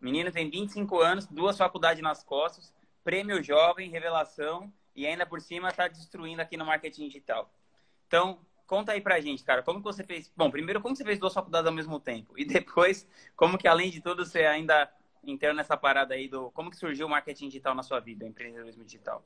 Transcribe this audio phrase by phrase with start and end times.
[0.00, 5.70] Menino tem 25 anos, duas faculdades nas costas, prêmio jovem, revelação e ainda por cima
[5.70, 7.52] está destruindo aqui no marketing digital.
[8.06, 10.32] Então, conta aí pra gente, cara, como que você fez?
[10.36, 12.38] Bom, primeiro, como você fez duas faculdades ao mesmo tempo?
[12.38, 14.88] E depois, como que além de tudo você ainda
[15.24, 18.84] entrou nessa parada aí do como que surgiu o marketing digital na sua vida, empreendedorismo
[18.84, 19.24] digital?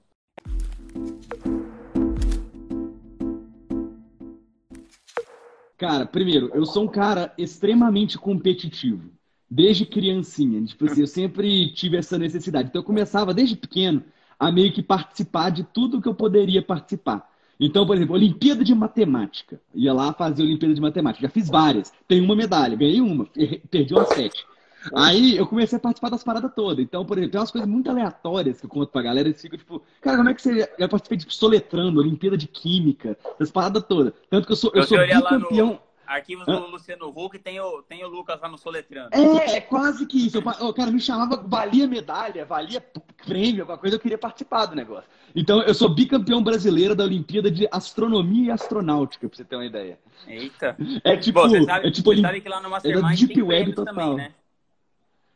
[5.77, 9.13] Cara, primeiro, eu sou um cara extremamente competitivo.
[9.55, 10.65] Desde criancinha.
[10.65, 12.69] Tipo assim, eu sempre tive essa necessidade.
[12.69, 14.03] Então eu começava desde pequeno
[14.39, 17.31] a meio que participar de tudo que eu poderia participar.
[17.61, 19.61] Então, por exemplo, Olimpíada de Matemática.
[19.75, 21.27] Ia lá fazer Olimpíada de Matemática.
[21.27, 21.93] Já fiz várias.
[22.09, 23.29] Tenho uma medalha, ganhei uma,
[23.71, 24.43] perdi umas sete.
[24.97, 26.83] Aí eu comecei a participar das paradas todas.
[26.83, 29.29] Então, por exemplo, tem umas coisas muito aleatórias que eu conto pra galera.
[29.29, 30.67] Eles ficam tipo, cara, como é que você.
[30.79, 34.15] Eu participei de tipo, soletrando, Olimpíada de Química, das paradas todas.
[34.31, 35.79] Tanto que eu sou, eu, eu sou bicampeão.
[36.07, 39.11] Arquivos do Luciano Huck tem o, tem o Lucas lá no Soletrando.
[39.13, 40.39] É, é quase que isso.
[40.39, 42.85] O cara me chamava, valia medalha, valia
[43.25, 45.09] prêmio, alguma coisa, eu queria participar do negócio.
[45.35, 49.65] Então, eu sou bicampeão brasileiro da Olimpíada de Astronomia e Astronáutica, pra você ter uma
[49.65, 49.99] ideia.
[50.27, 50.77] Eita.
[51.05, 51.41] É tipo.
[51.41, 53.95] Bom, você sabe, é tipo você sabe que lá no Mastermind é Deep Web total.
[53.95, 54.35] Também, né?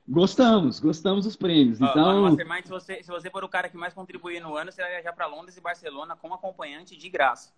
[0.08, 1.80] Gostamos, gostamos dos prêmios.
[1.80, 4.70] Ó, então, Mastermind, se você, se você for o cara que mais contribuir no ano,
[4.70, 7.52] você vai viajar para Londres e Barcelona como acompanhante de graça.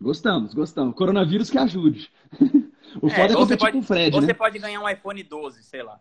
[0.00, 0.94] Gostamos, gostamos.
[0.94, 2.10] Coronavírus que ajude.
[3.02, 4.34] o é, foda é competir pode, com o Fred, Você né?
[4.34, 6.00] pode ganhar um iPhone 12, sei lá.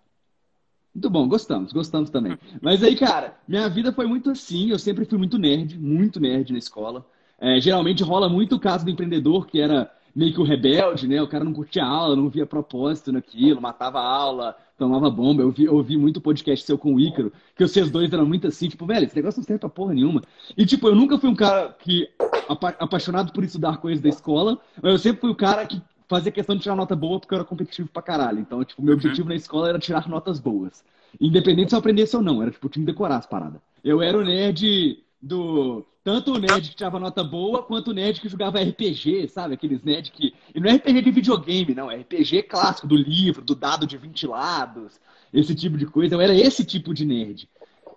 [0.95, 2.37] Muito bom, gostamos, gostamos também.
[2.61, 4.69] Mas aí, cara, minha vida foi muito assim.
[4.71, 7.05] Eu sempre fui muito nerd, muito nerd na escola.
[7.39, 11.21] É, geralmente rola muito o caso do empreendedor, que era meio que o rebelde, né?
[11.21, 15.41] O cara não curtia aula, não via propósito naquilo, matava aula, tomava bomba.
[15.41, 18.47] Eu vi, eu ouvi muito podcast seu com o Ícaro, que vocês dois eram muito
[18.47, 20.21] assim, tipo, velho, esse negócio não serve pra porra nenhuma.
[20.57, 22.09] E, tipo, eu nunca fui um cara que
[22.47, 26.31] apa apaixonado por estudar coisas da escola, mas eu sempre fui o cara que fazia
[26.31, 28.39] questão de tirar nota boa porque eu era competitivo pra caralho.
[28.39, 28.97] Então, tipo, meu uhum.
[28.97, 30.83] objetivo na escola era tirar notas boas.
[31.21, 33.61] Independente se eu aprendesse ou não, era tipo, tinha que decorar as paradas.
[33.83, 35.85] Eu era o nerd do.
[36.03, 39.53] Tanto o nerd que tirava nota boa, quanto o nerd que jogava RPG, sabe?
[39.53, 40.33] Aqueles nerd que.
[40.53, 41.91] E não é RPG de videogame, não.
[41.91, 44.99] É RPG clássico do livro, do dado de 20 lados,
[45.33, 46.15] esse tipo de coisa.
[46.15, 47.49] Eu era esse tipo de nerd.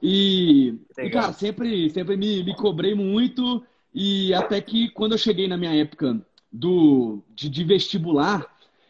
[0.03, 3.63] E, e cara, sempre, sempre me, me cobrei muito.
[3.95, 8.47] E até que quando eu cheguei na minha época do, de, de vestibular,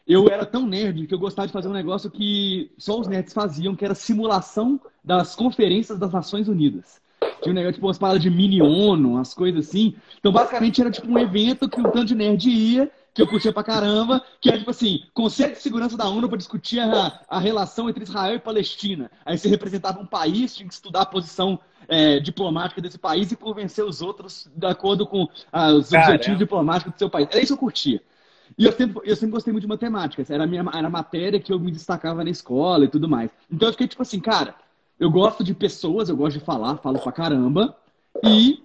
[0.06, 3.32] eu era tão nerd que eu gostava de fazer um negócio que só os nerds
[3.32, 7.00] faziam, que era simulação das conferências das Nações Unidas.
[7.42, 9.94] Tinha um negócio, tipo, umas paradas de mini-ONU, umas coisas assim.
[10.19, 13.53] Então, basicamente, era tipo um evento que um tanto de nerd ia, que eu curtia
[13.53, 17.38] pra caramba, que era tipo assim, Conselho de Segurança da ONU para discutir a, a
[17.38, 19.10] relação entre Israel e Palestina.
[19.25, 21.58] Aí você representava um país, tinha que estudar a posição
[21.88, 26.94] é, diplomática desse país e convencer os outros de acordo com ah, os objetivos diplomáticos
[26.94, 27.28] do seu país.
[27.31, 28.02] Era isso que eu curtia.
[28.56, 30.25] E eu sempre, eu sempre gostei muito de matemática.
[30.28, 33.31] Era a minha era a matéria que eu me destacava na escola e tudo mais.
[33.50, 34.54] Então eu fiquei tipo assim, cara,
[35.02, 37.76] eu gosto de pessoas, eu gosto de falar, falo pra caramba.
[38.22, 38.62] E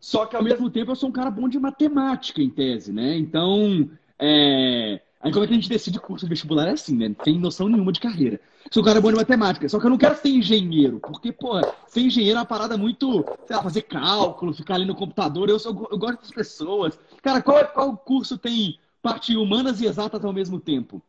[0.00, 3.14] só que ao mesmo tempo eu sou um cara bom de matemática, em tese, né?
[3.14, 5.02] Então, é...
[5.20, 7.08] aí como é que a gente decide curso de vestibular é assim, né?
[7.08, 8.40] Não tem noção nenhuma de carreira.
[8.70, 11.60] Sou um cara bom de matemática, só que eu não quero ser engenheiro, porque, pô,
[11.86, 15.50] ser engenheiro é uma parada muito, sei lá, fazer cálculo, ficar ali no computador.
[15.50, 16.98] Eu, sou, eu gosto das pessoas.
[17.20, 21.02] Cara, qual, qual curso tem parte humanas e exatas ao mesmo tempo?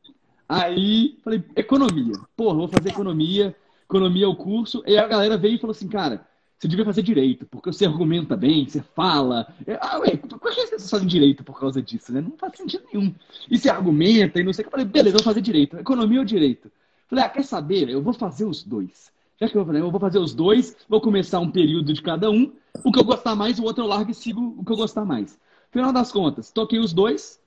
[0.50, 2.16] Aí, falei, economia.
[2.36, 3.56] Porra, vou fazer economia
[3.90, 6.28] economia é o curso, e a galera veio e falou assim, cara,
[6.58, 9.48] você devia fazer direito, porque você argumenta bem, você fala.
[9.80, 12.20] Ah, ué, por que as pessoas fazem direito por causa disso, né?
[12.20, 13.14] Não faz sentido nenhum.
[13.50, 14.70] E você argumenta e não sei o que.
[14.70, 15.78] Eu falei, beleza, vou fazer direito.
[15.78, 16.72] Economia ou direito?
[17.08, 17.90] falei, ah, quer saber?
[17.90, 19.12] Eu vou fazer os dois.
[19.40, 22.30] Já que eu falei, eu vou fazer os dois, vou começar um período de cada
[22.32, 22.52] um.
[22.84, 25.06] O que eu gostar mais, o outro eu largo e sigo o que eu gostar
[25.06, 25.40] mais.
[25.72, 27.40] Final das contas, toquei os dois,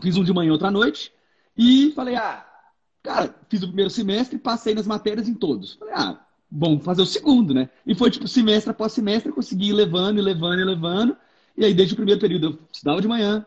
[0.00, 1.12] fiz um de manhã e outro à noite,
[1.56, 2.46] e falei, ah,
[3.02, 5.74] Cara, fiz o primeiro semestre, passei nas matérias em todos.
[5.74, 6.20] Falei, ah,
[6.50, 7.68] bom, fazer o segundo, né?
[7.86, 11.16] E foi tipo semestre após semestre, consegui ir levando, e levando, e levando.
[11.56, 13.44] E aí, desde o primeiro período, eu estudava de manhã,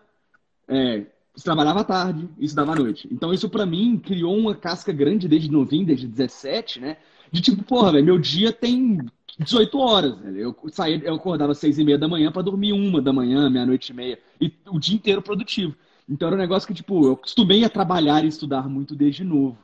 [0.68, 1.06] é,
[1.44, 3.08] trabalhava à tarde e estudava à noite.
[3.12, 6.98] Então, isso para mim criou uma casca grande desde novinho, desde 17, né?
[7.32, 9.00] De tipo, porra, velho, meu dia tem
[9.40, 10.18] 18 horas.
[10.36, 13.50] Eu saía, eu acordava às 6 e meia da manhã para dormir uma da manhã,
[13.50, 14.20] meia-noite e meia.
[14.40, 15.76] E o dia inteiro produtivo.
[16.08, 19.58] Então era um negócio que, tipo, eu costumei a trabalhar e estudar muito desde novo.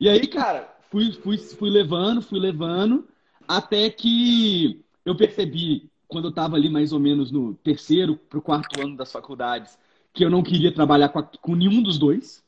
[0.00, 3.06] E aí, cara, fui, fui, fui levando, fui levando,
[3.46, 8.42] até que eu percebi, quando eu estava ali mais ou menos no terceiro para o
[8.42, 9.78] quarto ano das faculdades,
[10.12, 12.42] que eu não queria trabalhar com, a, com nenhum dos dois,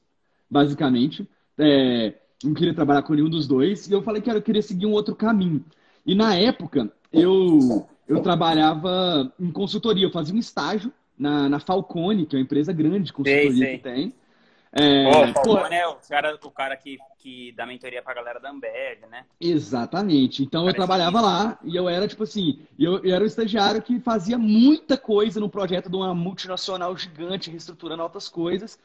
[0.50, 1.28] basicamente.
[1.58, 3.88] É, não queria trabalhar com nenhum dos dois.
[3.88, 5.64] E eu falei que eu queria seguir um outro caminho.
[6.04, 12.26] E na época, eu, eu trabalhava em consultoria, eu fazia um estágio na, na Falcone,
[12.26, 13.76] que é uma empresa grande de consultoria sei, sei.
[13.76, 14.14] que tem.
[14.76, 18.50] É, oh, Falcone é o cara, o cara que, que dá mentoria pra galera da
[18.50, 19.24] Ambev, né?
[19.40, 20.42] Exatamente.
[20.42, 21.26] Então Parece eu trabalhava isso.
[21.26, 25.38] lá e eu era, tipo assim, eu, eu era um estagiário que fazia muita coisa
[25.38, 28.76] no projeto de uma multinacional gigante, reestruturando altas coisas.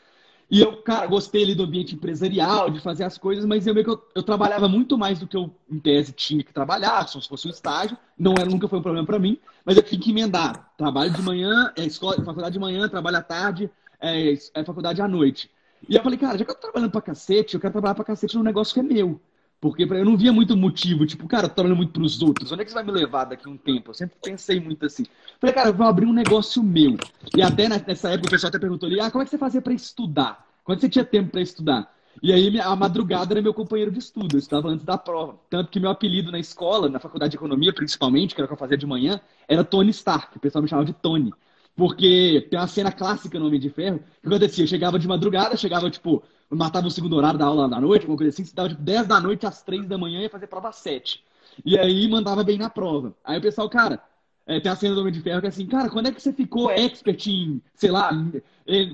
[0.52, 3.86] E eu, cara, gostei ali do ambiente empresarial, de fazer as coisas, mas eu meio
[3.86, 7.22] que eu, eu trabalhava muito mais do que eu, em tese, tinha que trabalhar, se
[7.28, 7.96] fosse um estágio.
[8.18, 10.74] Não era, nunca foi um problema para mim, mas eu tinha que emendar.
[10.76, 13.70] Trabalho de manhã, é escola, faculdade de manhã, trabalho à tarde,
[14.02, 15.52] é, é faculdade à noite.
[15.88, 18.04] E eu falei, cara, já que eu tô trabalhando pra cacete, eu quero trabalhar pra
[18.04, 19.22] cacete num negócio que é meu.
[19.62, 22.62] Porque eu não via muito motivo, tipo, cara, eu tô trabalhando muito pros outros, onde
[22.62, 23.90] é que você vai me levar daqui um tempo?
[23.90, 25.06] Eu sempre pensei muito assim.
[25.40, 26.96] Falei, cara, eu vou abrir um negócio meu.
[27.36, 29.62] E até nessa época o pessoal até perguntou ali, ah, como é que você fazia
[29.62, 30.48] para estudar?
[30.64, 31.94] Quando você tinha tempo para estudar?
[32.24, 35.38] E aí a madrugada era meu companheiro de estudo, eu estava antes da prova.
[35.50, 38.54] Tanto que meu apelido na escola, na faculdade de economia principalmente, que era o que
[38.54, 41.34] eu fazia de manhã, era Tony Stark, o pessoal me chamava de Tony.
[41.76, 45.56] Porque tem uma cena clássica no Homem de Ferro, que acontecia, eu chegava de madrugada,
[45.56, 48.82] chegava, tipo, matava o segundo horário da aula da noite, alguma coisa assim, estava tipo
[48.82, 51.24] 10 da noite às 3 da manhã e ia fazer prova às 7.
[51.64, 53.14] E aí mandava bem na prova.
[53.24, 54.02] Aí o pessoal, cara,
[54.46, 56.22] é, tem a cena do Homem de Ferro que é assim, cara, quando é que
[56.22, 58.12] você ficou expert em, sei lá,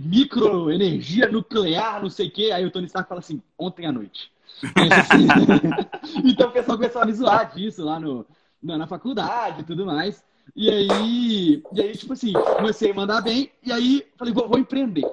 [0.04, 2.52] microenergia nuclear, não sei o quê?
[2.54, 4.31] Aí o Tony Stark fala assim, ontem à noite.
[6.24, 8.25] então o pessoal começou a me zoar disso lá no,
[8.62, 10.24] na faculdade e tudo mais.
[10.56, 14.60] E aí, e aí, tipo assim, comecei a mandar bem, e aí falei, vou, vou
[14.60, 15.06] empreender.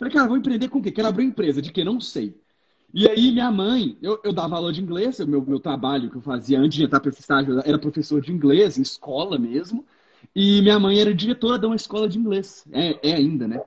[0.00, 0.90] Falei, cara, vou empreender com o quê?
[0.90, 1.84] Quero abrir uma empresa, de que?
[1.84, 2.34] Não sei.
[2.94, 6.16] E aí, minha mãe, eu, eu dava aula de inglês, o meu, meu trabalho que
[6.16, 9.84] eu fazia antes de entrar para esse estágio era professor de inglês, em escola mesmo.
[10.34, 13.62] E minha mãe era diretora de uma escola de inglês, é, é ainda, né?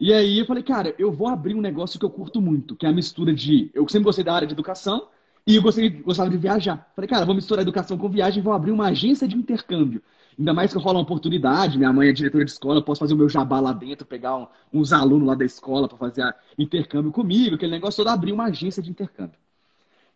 [0.00, 2.84] E aí eu falei, cara, eu vou abrir um negócio que eu curto muito, que
[2.86, 3.70] é a mistura de.
[3.74, 5.08] Eu sempre gostei da área de educação
[5.46, 6.92] e eu gostei, gostava de viajar.
[6.94, 10.02] Falei, cara, vou misturar educação com viagem e vou abrir uma agência de intercâmbio.
[10.38, 13.14] Ainda mais que rola uma oportunidade, minha mãe é diretora de escola, eu posso fazer
[13.14, 17.10] o meu jabá lá dentro, pegar um, uns alunos lá da escola para fazer intercâmbio
[17.10, 19.38] comigo, aquele negócio todo, abrir uma agência de intercâmbio.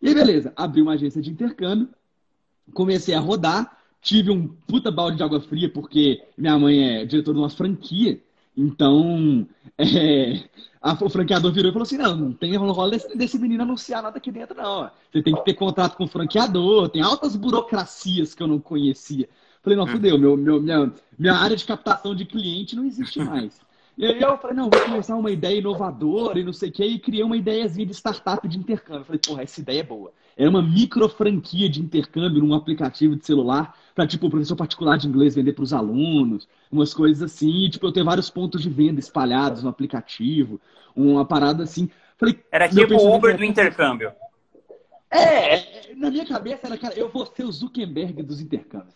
[0.01, 1.89] E aí, beleza, abri uma agência de intercâmbio,
[2.73, 7.35] comecei a rodar, tive um puta balde de água fria, porque minha mãe é diretora
[7.35, 8.21] de uma franquia,
[8.55, 9.45] então
[9.77, 10.41] é,
[10.81, 14.01] a, o franqueador virou e falou assim: não, não tem rola desse, desse menino anunciar
[14.01, 14.89] nada aqui dentro, não.
[15.11, 19.27] Você tem que ter contrato com o franqueador, tem altas burocracias que eu não conhecia.
[19.63, 23.61] Falei, não, fudeu, meu, meu, minha, minha área de captação de cliente não existe mais.
[23.97, 26.83] E aí eu falei, não, vou começar uma ideia inovadora e não sei o que,
[26.83, 29.05] e criei uma ideiazinha de startup de intercâmbio.
[29.05, 30.11] falei, porra, essa ideia é boa.
[30.35, 34.97] É uma micro franquia de intercâmbio num aplicativo de celular para, tipo, o professor particular
[34.97, 37.65] de inglês vender para os alunos, umas coisas assim.
[37.65, 40.59] E, tipo, eu ter vários pontos de venda espalhados no aplicativo,
[40.95, 41.89] uma parada assim.
[42.17, 44.11] Falei, era tipo o Uber do intercâmbio.
[45.09, 48.95] É, na minha cabeça era, cara, eu vou ser o Zuckerberg dos intercâmbios.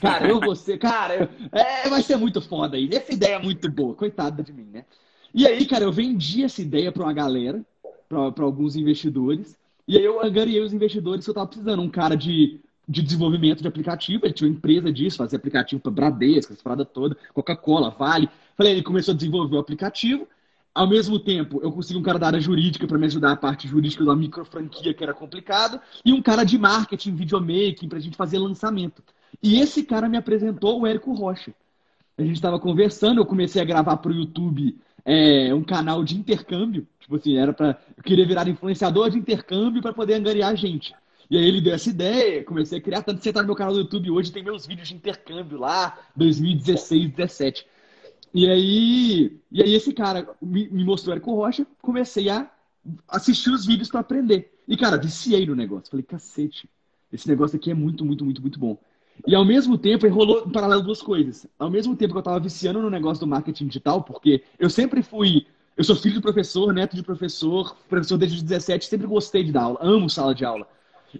[0.00, 0.78] Cara, eu vou ser.
[0.78, 2.88] Cara, é, vai ser muito foda aí.
[2.92, 3.94] Essa ideia é muito boa.
[3.94, 4.84] Coitada de mim, né?
[5.32, 7.64] E aí, cara, eu vendi essa ideia para uma galera,
[8.08, 9.58] para alguns investidores.
[9.86, 11.82] E aí eu angariei os investidores que eu tava precisando.
[11.82, 15.92] Um cara de, de desenvolvimento de aplicativo, ele tinha uma empresa disso, fazia aplicativo para
[15.92, 18.28] Bradesco, essa parada toda, Coca-Cola, Vale.
[18.56, 20.26] Falei, ele começou a desenvolver o aplicativo.
[20.74, 23.68] Ao mesmo tempo, eu consegui um cara da área jurídica para me ajudar a parte
[23.68, 28.00] jurídica da micro franquia, que era complicado, e um cara de marketing, videomaking, para a
[28.00, 29.02] gente fazer lançamento.
[29.42, 31.54] E esse cara me apresentou o Érico Rocha.
[32.16, 36.16] A gente estava conversando, eu comecei a gravar para o YouTube é, um canal de
[36.16, 36.86] intercâmbio.
[37.00, 37.78] Tipo assim, era para.
[37.96, 40.94] Eu queria virar influenciador de intercâmbio para poder angariar gente.
[41.30, 43.02] E aí ele deu essa ideia, comecei a criar.
[43.02, 45.58] Tanto que você tá no meu canal do YouTube hoje, tem meus vídeos de intercâmbio
[45.58, 47.66] lá, 2016, 17.
[48.32, 52.50] E aí, e aí esse cara me, me mostrou o Érico Rocha, comecei a
[53.08, 54.52] assistir os vídeos para aprender.
[54.66, 55.90] E, cara, viciei no negócio.
[55.90, 56.68] Falei, cacete,
[57.12, 58.78] esse negócio aqui é muito, muito, muito, muito bom.
[59.26, 61.46] E ao mesmo tempo, rolou em paralelo duas coisas.
[61.58, 65.02] Ao mesmo tempo que eu estava viciando no negócio do marketing digital, porque eu sempre
[65.02, 65.46] fui.
[65.76, 69.50] Eu sou filho de professor, neto de professor, professor desde os 17, sempre gostei de
[69.50, 70.68] dar aula, amo sala de aula.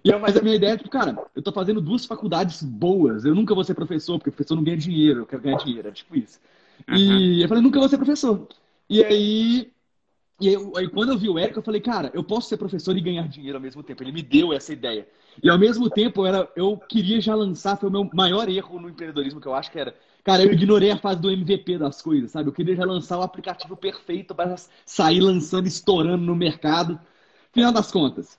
[0.03, 3.35] E, mas a minha ideia é, tipo, cara, eu tô fazendo duas faculdades boas, eu
[3.35, 6.17] nunca vou ser professor, porque professor não ganha dinheiro, eu quero ganhar dinheiro, é tipo
[6.17, 6.41] isso.
[6.89, 8.47] E eu falei, nunca vou ser professor.
[8.89, 9.73] E aí,
[10.41, 12.97] e aí, aí, quando eu vi o Érico, eu falei, cara, eu posso ser professor
[12.97, 14.03] e ganhar dinheiro ao mesmo tempo.
[14.03, 15.07] Ele me deu essa ideia.
[15.43, 18.81] E ao mesmo tempo, eu, era, eu queria já lançar, foi o meu maior erro
[18.81, 19.95] no empreendedorismo, que eu acho que era.
[20.25, 22.49] Cara, eu ignorei a fase do MVP das coisas, sabe?
[22.49, 26.99] Eu queria já lançar o aplicativo perfeito para sair lançando, estourando no mercado.
[27.53, 28.39] Final das contas,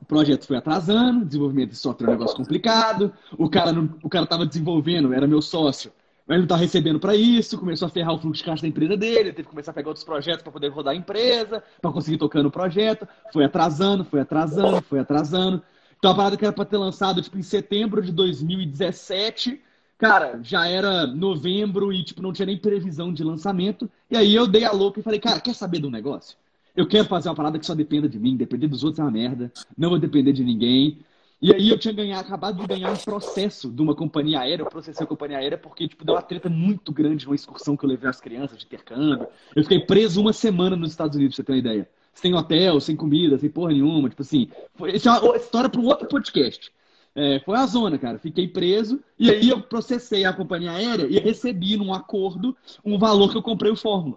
[0.00, 4.08] o projeto foi atrasando, desenvolvimento de software é um negócio complicado, o cara, não, o
[4.08, 5.90] cara tava desenvolvendo, era meu sócio,
[6.32, 8.96] mas não tá recebendo para isso, começou a ferrar o fluxo de caixa da empresa
[8.96, 12.16] dele, teve que começar a pegar outros projetos para poder rodar a empresa, para conseguir
[12.16, 15.62] tocar no projeto, foi atrasando, foi atrasando, foi atrasando.
[15.98, 19.60] Então a parada que era para ter lançado tipo, em setembro de 2017,
[19.98, 23.90] cara, já era novembro e tipo, não tinha nem previsão de lançamento.
[24.10, 26.38] E aí eu dei a louca e falei, cara, quer saber do negócio?
[26.74, 29.10] eu quero fazer uma parada que só dependa de mim, depender dos outros é uma
[29.10, 30.98] merda, não vou depender de ninguém.
[31.42, 35.02] E aí eu tinha acabado de ganhar um processo de uma companhia aérea, eu processei
[35.02, 38.08] a companhia aérea porque, tipo, deu uma treta muito grande numa excursão que eu levei
[38.08, 39.26] as crianças de intercâmbio.
[39.56, 41.88] Eu fiquei preso uma semana nos Estados Unidos, pra você ter uma ideia.
[42.14, 44.48] Sem hotel, sem comida, sem porra nenhuma, tipo assim.
[44.76, 46.70] Foi, isso é uma história para um outro podcast.
[47.12, 48.20] É, foi a zona, cara.
[48.20, 53.32] Fiquei preso e aí eu processei a companhia aérea e recebi num acordo um valor
[53.32, 54.16] que eu comprei o Fórmula.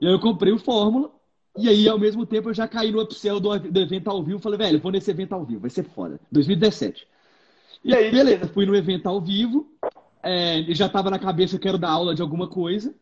[0.00, 1.13] E aí eu comprei o Fórmula
[1.56, 4.40] e aí, ao mesmo tempo, eu já caí no upsell do, do evento ao vivo.
[4.40, 6.18] Falei, velho, vou nesse evento ao vivo, vai ser foda.
[6.32, 7.06] 2017.
[7.84, 9.68] E aí, beleza, fui no evento ao vivo.
[10.22, 12.94] É, já tava na cabeça, eu quero dar aula de alguma coisa.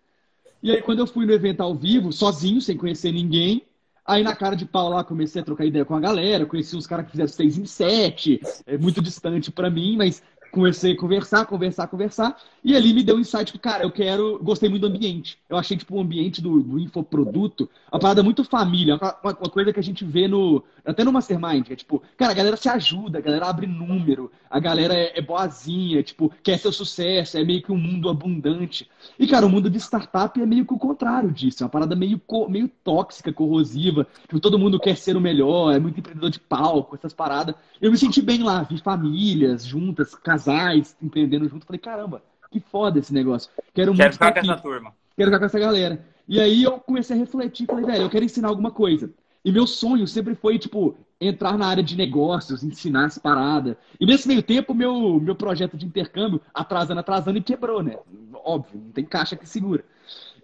[0.62, 3.62] E aí, quando eu fui no evento ao vivo, sozinho, sem conhecer ninguém,
[4.04, 6.86] aí na cara de pau lá comecei a trocar ideia com a galera, conheci uns
[6.86, 11.46] caras que fizeram seis em sete, é muito distante para mim, mas comecei a conversar,
[11.46, 14.94] conversar, conversar, e ali me deu um insight, tipo, cara, eu quero, gostei muito do
[14.94, 15.38] ambiente.
[15.48, 19.72] Eu achei, tipo, o ambiente do, do infoproduto, uma parada muito família, uma, uma, coisa
[19.72, 22.68] que a gente vê no, até no Mastermind, que é tipo, cara, a galera se
[22.68, 27.44] ajuda, a galera abre número, a galera é, é boazinha, tipo, quer seu sucesso, é
[27.44, 28.88] meio que um mundo abundante.
[29.18, 31.96] E, cara, o mundo de startup é meio que o contrário disso, é uma parada
[31.96, 36.38] meio, meio tóxica, corrosiva, tipo, todo mundo quer ser o melhor, é muito empreendedor de
[36.38, 37.54] palco, essas paradas.
[37.80, 41.66] Eu me senti bem lá, vi famílias juntas, casais empreendendo junto.
[41.66, 43.50] Falei, caramba, que foda esse negócio.
[43.72, 44.94] Quero, quero ficar com essa turma.
[45.16, 46.04] Quero ficar com essa galera.
[46.28, 49.10] E aí eu comecei a refletir, falei, velho, eu quero ensinar alguma coisa.
[49.44, 53.76] E meu sonho sempre foi, tipo, entrar na área de negócios, ensinar as paradas.
[53.98, 57.98] E nesse meio tempo, meu, meu projeto de intercâmbio, atrasando, atrasando, e quebrou, né?
[58.44, 59.84] Óbvio, não tem caixa que segura.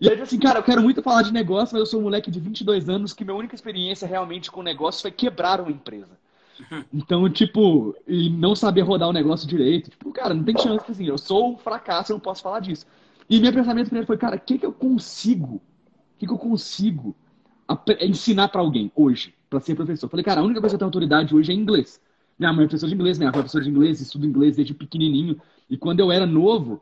[0.00, 2.31] E aí, assim, cara, eu quero muito falar de negócio, mas eu sou um moleque
[2.31, 6.19] de 22 anos que minha única experiência realmente com negócio foi quebrar uma empresa.
[6.92, 9.90] Então, tipo, e não saber rodar o negócio direito.
[9.90, 12.86] Tipo, cara, não tem chance, assim, eu sou um fracasso, eu não posso falar disso.
[13.28, 15.56] E meu pensamento primeiro foi, cara, o que, que eu consigo?
[15.56, 15.62] O
[16.18, 17.14] que, que eu consigo
[18.00, 20.08] ensinar para alguém hoje, para ser professor?
[20.08, 22.00] Falei, cara, a única coisa que eu tenho autoridade hoje é inglês.
[22.38, 24.72] Minha mãe é professora de inglês, minha avó é professora de inglês, estudo inglês desde
[24.72, 25.40] pequenininho.
[25.68, 26.80] E quando eu era novo,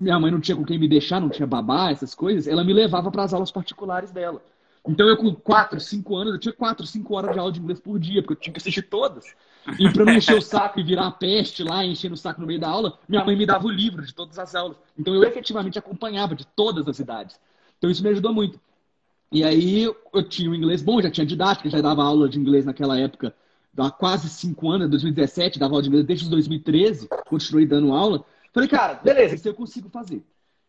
[0.00, 2.72] minha mãe não tinha com quem me deixar, não tinha babá, essas coisas, ela me
[2.72, 4.42] levava para as aulas particulares dela.
[4.86, 7.80] Então eu com 4, 5 anos, eu tinha 4, 5 horas de aula de inglês
[7.80, 9.24] por dia, porque eu tinha que assistir todas.
[9.78, 12.46] E para não encher o saco e virar a peste lá, enchendo o saco no
[12.46, 14.76] meio da aula, minha mãe me dava o livro de todas as aulas.
[14.96, 17.40] Então eu efetivamente acompanhava de todas as idades.
[17.76, 18.60] Então isso me ajudou muito.
[19.32, 22.64] E aí eu tinha o inglês bom, já tinha didática, já dava aula de inglês
[22.64, 23.34] naquela época,
[23.76, 28.24] há quase 5 anos, 2017, dava aula de inglês desde 2013, continuei dando aula.
[28.52, 30.22] Falei, cara, beleza, isso eu consigo fazer.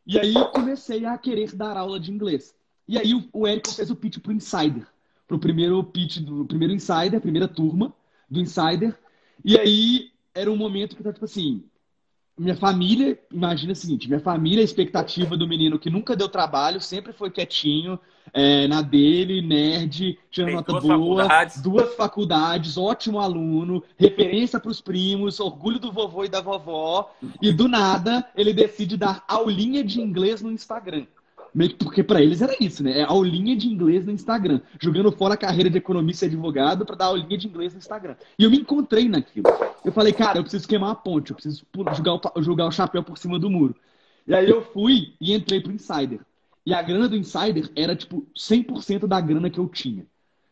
[0.06, 2.56] E aí comecei a querer dar aula de inglês.
[2.88, 4.88] E aí o, o fez o pitch pro Insider.
[5.28, 7.94] Pro primeiro pitch do primeiro Insider, primeira turma
[8.30, 8.98] do Insider.
[9.44, 11.64] E aí era um momento que tá tipo assim,
[12.38, 16.80] minha família, imagina o seguinte, minha família, a expectativa do menino que nunca deu trabalho,
[16.80, 18.00] sempre foi quietinho,
[18.32, 21.62] é, na dele, nerd, tirando nota duas boa, faculdades.
[21.62, 27.52] duas faculdades, ótimo aluno, referência para os primos, orgulho do vovô e da vovó, e
[27.52, 31.08] do nada ele decide dar aulinha de inglês no Instagram.
[31.58, 33.00] Meio que porque para eles era isso, né?
[33.00, 34.62] É aulinha de inglês no Instagram.
[34.80, 38.16] Jogando fora a carreira de economista e advogado para dar aulinha de inglês no Instagram.
[38.38, 39.48] E eu me encontrei naquilo.
[39.84, 43.02] Eu falei, cara, eu preciso queimar a ponte, eu preciso jogar o, jogar o chapéu
[43.02, 43.76] por cima do muro.
[44.28, 46.20] E aí eu fui e entrei pro Insider.
[46.64, 50.06] E a grana do Insider era, tipo, 100% da grana que eu tinha.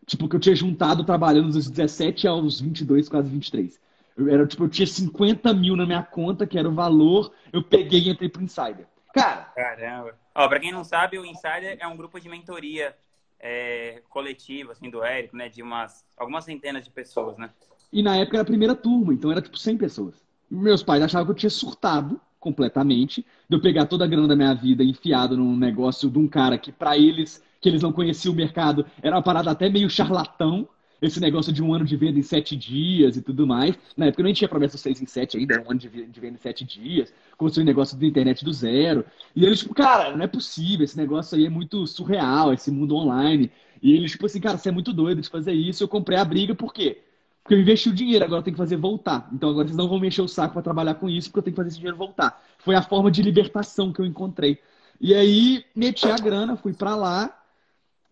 [0.07, 3.79] Tipo, que eu tinha juntado trabalhando dos 17 aos 22, quase 23.
[4.17, 7.62] Eu, era, tipo, eu tinha 50 mil na minha conta, que era o valor, eu
[7.62, 8.88] peguei e entrei pro Insider.
[9.15, 9.43] Cara.
[9.55, 10.13] Caramba.
[10.36, 12.93] Ó, pra quem não sabe, o Insider é um grupo de mentoria
[13.39, 15.48] é, coletiva, assim, do Érico, né?
[15.48, 17.50] De umas, algumas centenas de pessoas, né?
[17.93, 20.15] E na época era a primeira turma, então era tipo 100 pessoas.
[20.51, 24.36] Meus pais achavam que eu tinha surtado completamente, de eu pegar toda a grana da
[24.36, 28.34] minha vida enfiado num negócio de um cara que, para eles, que eles não conheciam
[28.34, 30.67] o mercado, era uma parada até meio charlatão,
[31.01, 33.77] esse negócio de um ano de venda em sete dias e tudo mais.
[33.95, 36.37] Na época nem tinha promessa seis em sete ainda, era um ano de venda em
[36.37, 37.13] sete dias.
[37.37, 39.05] Construir um negócio da internet do zero.
[39.35, 42.95] E eles, tipo, cara, não é possível, esse negócio aí é muito surreal, esse mundo
[42.95, 43.51] online.
[43.81, 45.83] E eles, tipo assim, cara, você é muito doido de fazer isso.
[45.83, 47.01] Eu comprei a briga, por quê?
[47.43, 49.29] Porque eu investi o dinheiro, agora tenho que fazer voltar.
[49.31, 51.43] Então agora vocês não vão me encher o saco para trabalhar com isso, porque eu
[51.43, 52.43] tenho que fazer esse dinheiro voltar.
[52.57, 54.57] Foi a forma de libertação que eu encontrei.
[54.99, 57.44] E aí meti a grana, fui para lá,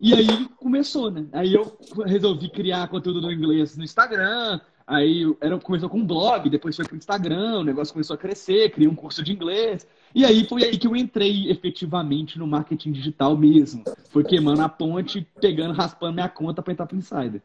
[0.00, 1.26] e aí começou, né?
[1.32, 4.60] Aí eu resolvi criar conteúdo no inglês no Instagram.
[4.86, 8.70] Aí era, começou com um blog, depois foi pro Instagram, o negócio começou a crescer,
[8.70, 9.86] criei um curso de inglês.
[10.14, 13.82] E aí foi aí que eu entrei efetivamente no marketing digital mesmo.
[14.10, 17.40] Foi queimando a ponte, pegando, raspando minha conta para entrar pro Insider.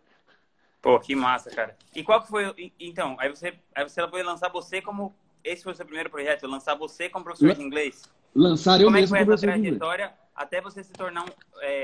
[0.81, 1.75] Pô, que massa, cara.
[1.95, 2.71] E qual que foi.
[2.79, 5.13] Então, aí você, aí você foi lançar você como.
[5.41, 8.03] Esse foi o seu primeiro projeto, lançar você como professor de inglês?
[8.35, 11.27] Lançar eu como mesmo como é que foi essa trajetória até você se tornar um,
[11.61, 11.83] é,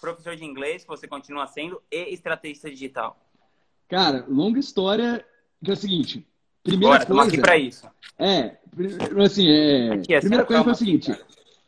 [0.00, 3.18] professor de inglês, que você continua sendo, e estrategista digital?
[3.88, 5.24] Cara, longa história,
[5.64, 6.26] que é o seguinte.
[6.62, 7.28] Primeira Bora, coisa.
[7.28, 7.88] aqui pra isso.
[8.18, 8.56] É,
[9.24, 9.92] assim, é.
[9.92, 11.16] Aqui, é primeira coisa foi o seguinte.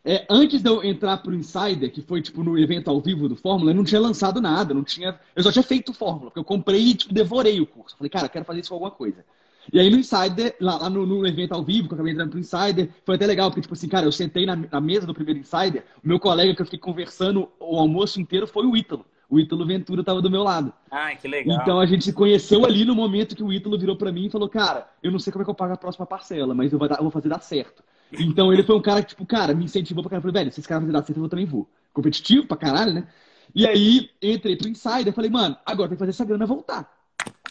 [0.04, 3.36] É, antes de eu entrar pro Insider, que foi tipo no evento ao vivo do
[3.36, 5.18] Fórmula, eu não tinha lançado nada, não tinha.
[5.36, 7.96] Eu só tinha feito Fórmula, porque eu comprei e tipo, devorei o curso.
[7.96, 9.24] Falei, cara, quero fazer isso com alguma coisa.
[9.72, 12.30] E aí no Insider, lá, lá no, no, evento ao vivo, que eu acabei entrando
[12.30, 15.14] pro Insider, foi até legal, porque, tipo assim, cara, eu sentei na, na mesa do
[15.14, 19.04] primeiro Insider, o meu colega que eu fiquei conversando o almoço inteiro foi o Ítalo.
[19.30, 20.72] O Ítalo Ventura estava do meu lado.
[20.90, 21.58] Ah, que legal.
[21.60, 24.30] Então a gente se conheceu ali no momento que o Ítalo virou para mim e
[24.30, 26.78] falou, cara, eu não sei como é que eu pago a próxima parcela, mas eu
[26.78, 27.82] vou, fazer dar certo.
[28.10, 30.22] Então ele foi um cara que, tipo, cara, me incentivou pra caralho.
[30.22, 31.68] Falei, velho, se esse cara fazer dar certo, eu também vou.
[31.92, 33.06] Competitivo pra caralho, né?
[33.54, 36.90] E aí, entrei pro Insider, falei, mano, agora tem que fazer essa grana voltar.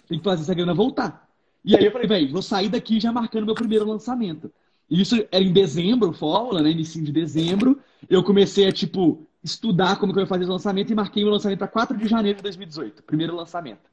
[0.07, 1.26] Tem que fazer essa grana voltar.
[1.63, 4.51] E aí eu falei, velho, vou sair daqui já marcando meu primeiro lançamento.
[4.89, 6.71] Isso era em dezembro, Fórmula, né?
[6.71, 7.79] Início de dezembro.
[8.09, 11.29] Eu comecei a, tipo, estudar como que eu ia fazer o lançamento e marquei o
[11.29, 13.03] lançamento para 4 de janeiro de 2018.
[13.03, 13.89] Primeiro lançamento.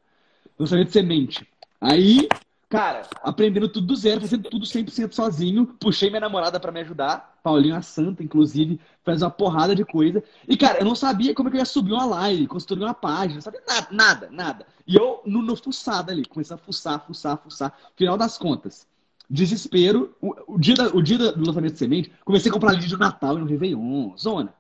[0.59, 1.47] Lançamento semente.
[1.81, 2.29] Aí,
[2.75, 5.67] cara, aprendendo tudo do zero, fazendo tudo 100% sozinho.
[5.79, 7.39] Puxei minha namorada para me ajudar.
[7.43, 10.23] Paulinho a Santa, inclusive, faz uma porrada de coisa.
[10.49, 12.95] E, cara, eu não sabia como é que eu ia subir uma live, construir uma
[12.95, 14.67] página, não sabia nada, nada, nada.
[14.87, 17.73] E eu, no, no fuçado ali, comecei a fuçar, fuçar, fuçar.
[17.97, 18.87] Final das contas,
[19.31, 20.15] desespero.
[20.21, 22.99] O, o dia, da, o dia do lançamento de semente, comecei a comprar lead do
[22.99, 24.53] Natal e no Réveillon, zona.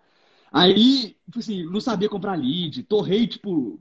[0.52, 3.80] Aí, tipo assim, não sabia comprar lead, torrei, tipo,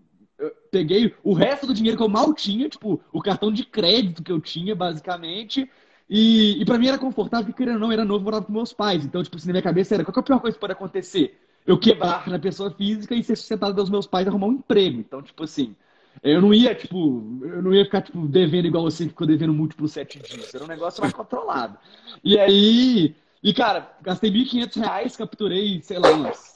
[0.71, 4.31] peguei o resto do dinheiro que eu mal tinha, tipo, o cartão de crédito que
[4.31, 5.69] eu tinha, basicamente,
[6.09, 8.73] e, e para mim era confortável, porque querendo ou não, era novo, morava com meus
[8.73, 9.05] pais.
[9.05, 11.39] Então, tipo assim, na minha cabeça era, qual é a pior coisa que pode acontecer?
[11.65, 14.99] Eu quebrar na pessoa física e ser sustentado pelos meus pais e arrumar um emprego.
[14.99, 15.75] Então, tipo assim,
[16.21, 19.93] eu não ia, tipo, eu não ia ficar, tipo, devendo igual você ficou devendo múltiplos
[19.93, 20.53] sete dias.
[20.53, 21.77] Era um negócio mais controlado.
[22.23, 26.52] E aí, e cara, gastei 1.500 reais, capturei, sei lá, umas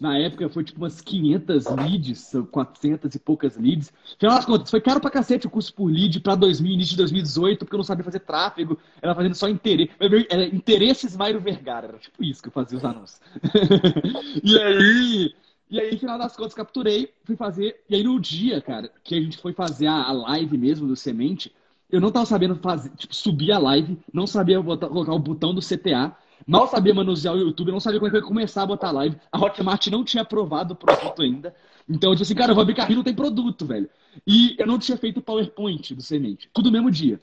[0.00, 3.92] na época foi tipo umas 500 leads, 400 e poucas leads.
[4.16, 6.98] Afinal das contas, foi caro pra cacete o custo por lead pra 2000, início de
[6.98, 9.90] 2018, porque eu não sabia fazer tráfego, era fazendo só interesse.
[10.30, 13.20] Era interesses Mairo Vergara, era tipo isso que eu fazia os anúncios.
[14.42, 15.34] e aí.
[15.70, 17.84] E aí, final das contas, capturei, fui fazer.
[17.90, 21.54] E aí, no dia, cara, que a gente foi fazer a, live mesmo do Semente,
[21.90, 25.52] eu não tava sabendo fazer, tipo, subir a live, não sabia botar, colocar o botão
[25.52, 26.16] do CTA.
[26.46, 28.90] Mal sabia manusear o YouTube, não sabia como é que eu ia começar a botar
[28.90, 29.16] live.
[29.30, 31.54] A Hotmart não tinha aprovado o produto ainda.
[31.88, 33.88] Então eu disse assim, cara, eu vou abrir carrinho, não tem produto, velho.
[34.26, 36.48] E eu não tinha feito o PowerPoint do Semente.
[36.52, 37.20] Tudo no mesmo dia.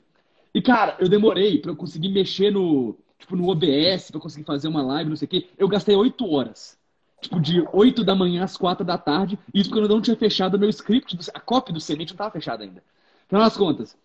[0.54, 4.68] E, cara, eu demorei para eu conseguir mexer no, tipo, no OBS, para conseguir fazer
[4.68, 5.48] uma live, não sei o quê.
[5.58, 6.78] Eu gastei oito horas.
[7.20, 9.38] Tipo, de 8 da manhã às 4 da tarde.
[9.52, 11.16] Isso porque eu não tinha fechado o meu script.
[11.34, 12.82] A cópia do Semente não tava fechada ainda.
[13.26, 13.96] Então, nas contas,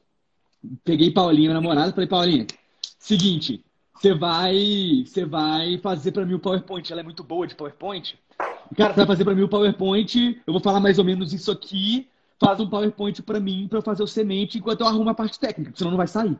[0.83, 2.47] peguei Paulinha, minha namorada, falei, Paulinha,
[2.97, 6.91] seguinte, você vai, você vai fazer para mim o PowerPoint.
[6.91, 8.17] Ela é muito boa de PowerPoint.
[8.75, 10.41] Cara, você vai fazer para mim o PowerPoint.
[10.45, 12.07] Eu vou falar mais ou menos isso aqui.
[12.39, 15.39] Faz um PowerPoint para mim para eu fazer o semente enquanto eu arrumo a parte
[15.39, 16.35] técnica, senão não vai sair.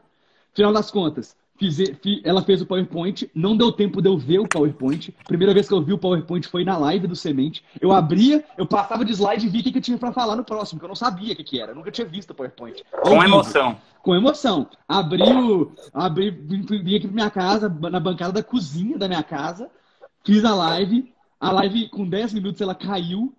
[0.54, 1.78] Final das contas, Fiz,
[2.24, 5.14] ela fez o PowerPoint, não deu tempo de eu ver o PowerPoint.
[5.28, 7.64] Primeira vez que eu vi o PowerPoint foi na live do Semente.
[7.80, 10.44] Eu abria, eu passava de slide e vi o que, eu tinha para falar no
[10.44, 11.74] próximo, que eu não sabia o que, que era.
[11.74, 12.84] Eu nunca tinha visto o PowerPoint.
[13.04, 13.78] Com emoção.
[14.02, 14.68] Com emoção.
[14.88, 19.22] Abri, o, abri vim, vim aqui pra minha casa, na bancada da cozinha da minha
[19.22, 19.70] casa,
[20.26, 21.14] fiz a live.
[21.40, 23.36] A live, com 10 minutos, ela caiu.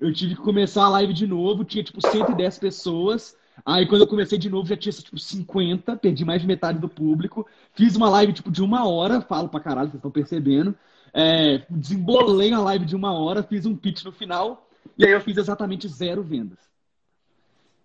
[0.00, 1.62] Eu tive que começar a live de novo.
[1.62, 3.36] Tinha, tipo, 110 pessoas.
[3.64, 6.88] Aí quando eu comecei de novo já tinha tipo 50, perdi mais de metade do
[6.88, 7.46] público.
[7.74, 10.74] Fiz uma live tipo de uma hora, falo pra caralho, vocês estão percebendo.
[11.12, 15.20] É, desembolei a live de uma hora, fiz um pitch no final, e aí eu
[15.20, 16.58] fiz exatamente zero vendas.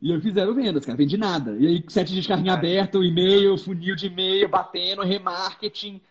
[0.02, 1.56] E eu fiz zero vendas, cara, vendi nada.
[1.58, 6.02] E aí sete dias de carrinho aberto, e-mail, funil de e-mail, batendo, remarketing,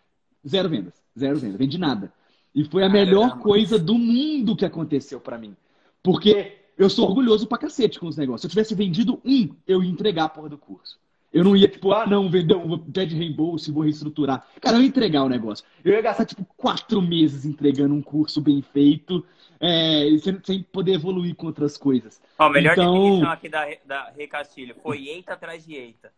[0.46, 2.12] zero vendas, zero vendas, vendi nada.
[2.54, 5.56] E foi a melhor coisa do mundo que aconteceu para mim.
[6.02, 8.40] Porque eu sou orgulhoso pra cacete com os negócios.
[8.40, 10.98] Se eu tivesse vendido um, eu ia entregar a porra do curso.
[11.30, 14.46] Eu não ia, tipo, ah, não, vender um pé de reembolso e vou reestruturar.
[14.62, 15.64] Cara, eu ia entregar o negócio.
[15.84, 19.24] Eu ia gastar, tipo, quatro meses entregando um curso bem feito,
[19.60, 22.18] é, sem, sem poder evoluir com outras coisas.
[22.38, 22.94] Ó, melhor então...
[22.94, 24.74] definição aqui da, da Rei Castilho.
[24.82, 26.10] Foi eita atrás de eita.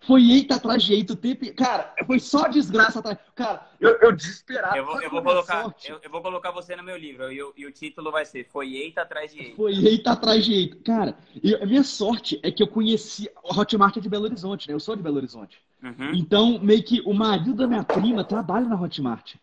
[0.00, 1.44] Foi eita atrás de eita o tempo.
[1.54, 3.18] Cara, foi só desgraça atrás.
[3.34, 4.76] Cara, eu, eu desesperado.
[4.76, 7.66] Eu vou, eu vou colocar, eu, eu, vou colocar você no meu livro e, e,
[7.66, 9.56] o título vai ser Foi eita atrás de eita.
[9.56, 10.76] Foi eita atrás de eita.
[10.84, 13.30] Cara, eu, a minha sorte é que eu conheci.
[13.44, 14.74] O Hotmart é de Belo Horizonte, né?
[14.74, 15.60] Eu sou de Belo Horizonte.
[15.82, 16.14] Uhum.
[16.14, 19.34] Então, meio que o marido da minha prima trabalha na Hotmart.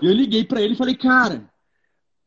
[0.00, 1.50] Eu liguei para ele e falei, cara,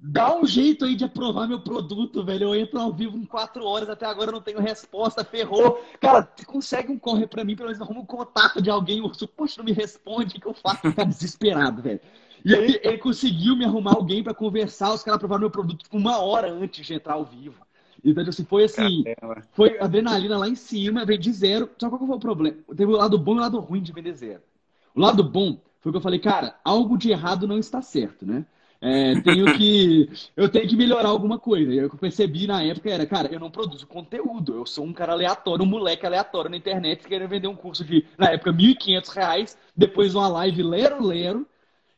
[0.01, 2.43] Dá um jeito aí de aprovar meu produto, velho.
[2.43, 5.83] Eu entro ao vivo em quatro horas, até agora eu não tenho resposta, ferrou.
[5.99, 9.01] Cara, consegue um corre pra mim, pelo menos arruma um contato de alguém.
[9.01, 10.89] O poxa, não me responde, o que eu faço?
[10.89, 11.99] Ficar desesperado, velho.
[12.45, 15.97] E aí ele conseguiu me arrumar alguém para conversar, os caras aprovaram meu produto tipo,
[15.97, 17.61] uma hora antes de entrar ao vivo.
[18.01, 19.43] Então, assim, foi assim, Caramba.
[19.51, 21.69] foi adrenalina lá em cima, veio de zero.
[21.77, 22.57] Só qual foi o problema?
[22.69, 24.41] Teve o lado bom e o lado ruim de vender zero.
[24.95, 28.45] O lado bom foi que eu falei, cara, algo de errado não está certo, né?
[28.81, 30.09] É, tenho que.
[30.37, 31.73] Eu tenho que melhorar alguma coisa.
[31.73, 34.55] E o que eu percebi na época era, cara, eu não produzo conteúdo.
[34.55, 38.05] Eu sou um cara aleatório, um moleque aleatório na internet querendo vender um curso de,
[38.17, 41.45] na época, R$ 1.500, depois uma live lero-lero,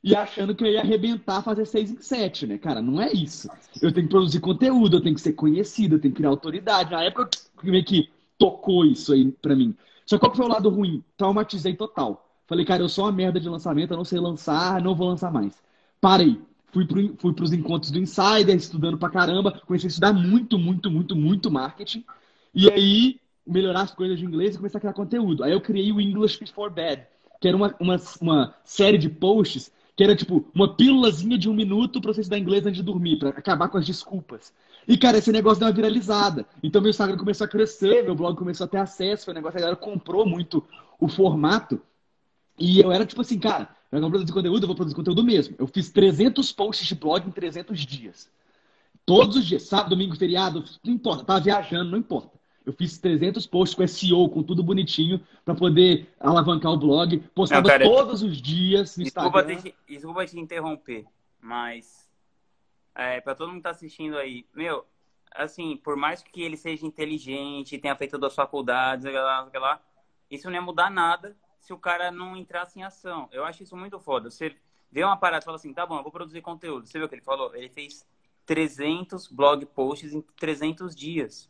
[0.03, 2.57] e achando que eu ia arrebentar fazer seis em sete, né?
[2.57, 3.47] Cara, não é isso.
[3.79, 6.89] Eu tenho que produzir conteúdo, eu tenho que ser conhecido, eu tenho que criar autoridade.
[6.91, 7.29] Na época,
[7.63, 9.75] meio que tocou isso aí pra mim.
[10.03, 11.03] Só que qual foi o lado ruim?
[11.15, 12.27] Traumatizei total.
[12.47, 15.31] Falei, cara, eu sou uma merda de lançamento, eu não sei lançar, não vou lançar
[15.31, 15.61] mais.
[16.01, 20.57] Parei fui para fui os encontros do Insider, estudando pra caramba, comecei a estudar muito,
[20.57, 22.03] muito, muito, muito marketing.
[22.53, 25.43] E aí, melhorar as coisas de inglês e começar a criar conteúdo.
[25.43, 27.03] Aí eu criei o English Before Bed,
[27.39, 31.53] que era uma, uma, uma série de posts que era tipo uma pílulazinha de um
[31.53, 34.53] minuto para você estudar inglês antes de dormir, para acabar com as desculpas.
[34.87, 36.45] E, cara, esse negócio deu uma viralizada.
[36.63, 39.57] Então, meu Instagram começou a crescer, meu blog começou a ter acesso, foi um negócio,
[39.57, 40.65] a galera comprou muito
[40.99, 41.79] o formato.
[42.57, 45.55] E eu era tipo assim, cara, eu não produzir conteúdo, eu vou produzir conteúdo mesmo.
[45.59, 48.31] Eu fiz 300 posts de blog em 300 dias.
[49.05, 52.39] Todos os dias, sábado, domingo, feriado, não importa, tava viajando, não importa.
[52.65, 57.19] Eu fiz 300 posts com SEO, com tudo bonitinho, para poder alavancar o blog.
[57.35, 59.61] Postava não, cara, todos os dias no desculpa Instagram.
[59.61, 61.05] Te, desculpa te interromper,
[61.41, 62.07] mas
[62.95, 64.85] é, para todo mundo que tá assistindo aí, meu,
[65.33, 69.81] assim, por mais que ele seja inteligente, tenha feito duas faculdades, lá, lá,
[70.29, 73.29] isso não ia mudar nada se o cara não entrasse em ação.
[73.31, 74.29] Eu acho isso muito foda.
[74.29, 74.55] Você
[74.91, 76.87] vê uma parada e fala assim, tá bom, eu vou produzir conteúdo.
[76.87, 77.55] Você viu o que ele falou?
[77.55, 78.05] Ele fez
[78.45, 81.49] 300 blog posts em 300 dias.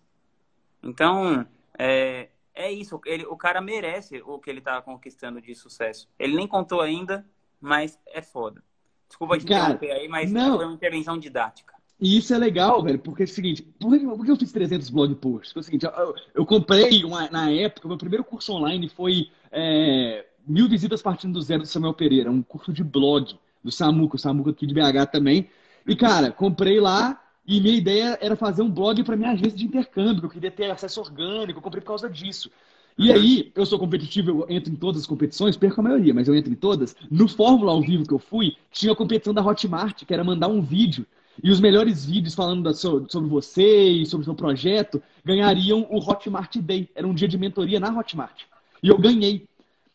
[0.84, 1.48] Então,
[1.80, 3.00] é, é isso.
[3.06, 6.10] Ele, o cara merece o que ele tá conquistando de sucesso.
[6.20, 7.26] Ele nem contou ainda,
[7.60, 8.62] mas é foda.
[9.08, 10.58] Desculpa te interromper aí, mas não.
[10.58, 11.71] foi uma intervenção didática.
[12.02, 14.52] E isso é legal, velho, porque é o seguinte, por que, por que eu fiz
[14.52, 15.52] 300 blog posts?
[15.54, 20.26] Foi o seguinte, eu, eu comprei uma, na época, meu primeiro curso online foi é,
[20.48, 24.20] Mil Visitas Partindo do Zero do Samuel Pereira, um curso de blog do Samuca, o
[24.20, 25.48] Samuca aqui de BH também.
[25.88, 29.66] E, cara, comprei lá e minha ideia era fazer um blog para minha agência de
[29.66, 32.50] intercâmbio, eu queria ter acesso orgânico, eu comprei por causa disso.
[32.98, 36.28] E aí, eu sou competitivo, eu entro em todas as competições, perco a maioria, mas
[36.28, 36.96] eu entro em todas.
[37.12, 40.48] No Fórmula ao vivo que eu fui, tinha a competição da Hotmart, que era mandar
[40.48, 41.06] um vídeo
[41.44, 45.98] e os melhores vídeos falando da, sobre você e sobre o seu projeto ganhariam o
[45.98, 46.90] Hotmart Day.
[46.96, 48.44] Era um dia de mentoria na Hotmart.
[48.82, 49.48] E eu ganhei.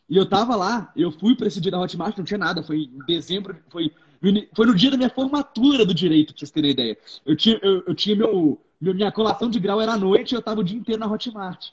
[0.09, 2.63] E eu tava lá, eu fui para esse dia da Hotmart, não tinha nada.
[2.63, 3.91] Foi em dezembro, foi,
[4.53, 6.97] foi no dia da minha formatura do direito, pra vocês terem ideia.
[7.25, 10.41] Eu tinha, eu, eu tinha meu, minha colação de grau era à noite e eu
[10.41, 11.69] tava o dia inteiro na Hotmart.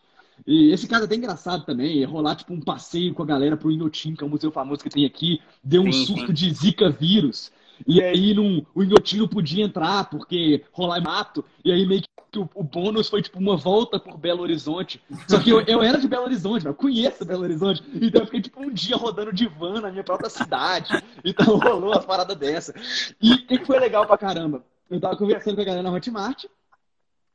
[0.47, 3.57] E esse caso é até engraçado também, é rolar tipo um passeio com a galera
[3.57, 6.33] pro Inotim, que é um museu famoso que tem aqui, deu um sim, surto sim.
[6.33, 7.53] de Zika vírus.
[7.87, 11.45] E aí não, o Inhotinho podia entrar, porque rolar mato.
[11.65, 15.01] E aí meio que o, o, bônus foi tipo uma volta por Belo Horizonte.
[15.29, 17.83] Só que eu, eu era de Belo Horizonte, eu conheço Belo Horizonte.
[17.95, 20.91] Então eu fiquei tipo um dia rodando de van na minha própria cidade.
[21.25, 22.75] Então rolou uma parada dessa.
[23.21, 24.65] E o que, foi legal pra caramba?
[24.91, 26.45] Eu tava conversando com a galera na Hotmart.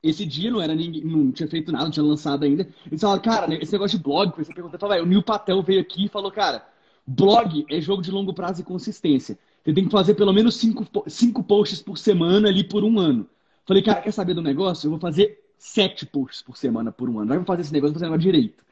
[0.01, 2.67] Esse dia não era ninguém, não tinha feito nada, não tinha lançado ainda.
[2.87, 5.81] Eles falaram, cara, esse negócio de blog, você perguntou, eu falei, o Nil Patel veio
[5.81, 6.65] aqui e falou, cara,
[7.05, 9.37] blog é jogo de longo prazo e consistência.
[9.69, 13.29] Você tem que fazer pelo menos cinco, cinco posts por semana ali por um ano.
[13.65, 14.87] Falei, cara, quer saber do negócio?
[14.87, 17.29] Eu vou fazer sete posts por semana por um ano.
[17.29, 18.63] Não vou fazer esse negócio, vou fazer negócio direito.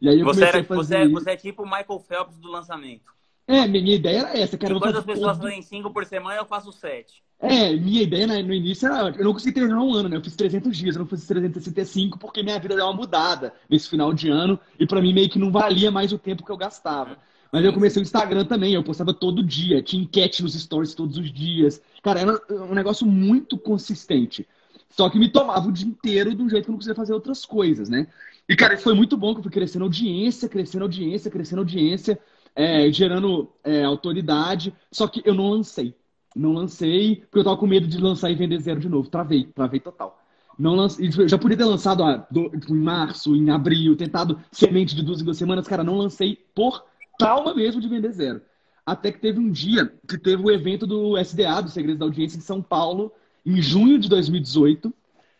[0.00, 0.74] E aí eu você, era, fazer...
[0.74, 3.14] você, é, você é tipo o Michael Phelps do lançamento.
[3.46, 4.56] É, minha ideia era essa.
[4.56, 7.22] Cara, Enquanto as pessoas fazem cinco por semana, eu faço sete.
[7.38, 9.10] É, minha ideia né, no início era.
[9.10, 10.16] Eu não consegui terminar um ano, né?
[10.16, 13.90] Eu fiz 300 dias, eu não fiz 365 porque minha vida deu uma mudada nesse
[13.90, 16.56] final de ano e para mim meio que não valia mais o tempo que eu
[16.56, 17.18] gastava.
[17.52, 21.16] Mas eu comecei o Instagram também, eu postava todo dia, tinha enquete nos stories todos
[21.16, 21.80] os dias.
[22.02, 24.46] Cara, era um negócio muito consistente.
[24.90, 27.12] Só que me tomava o dia inteiro de um jeito que eu não conseguia fazer
[27.12, 28.06] outras coisas, né?
[28.48, 32.18] E, cara, isso foi muito bom, que eu fui crescendo audiência, crescendo audiência, crescendo audiência,
[32.54, 34.72] é, gerando é, autoridade.
[34.90, 35.94] Só que eu não lancei.
[36.34, 39.08] Não lancei, porque eu tava com medo de lançar e vender zero de novo.
[39.08, 40.22] Travei, travei total.
[40.58, 41.10] Não lance...
[41.28, 42.50] Já podia ter lançado ah, do...
[42.68, 45.66] em março, em abril, tentado semente de duas em duas semanas.
[45.66, 46.84] Cara, não lancei por
[47.18, 48.40] trauma mesmo de vender zero.
[48.84, 52.38] Até que teve um dia que teve o evento do SDA, do Segredos da Audiência,
[52.38, 53.12] em São Paulo,
[53.44, 54.92] em junho de 2018.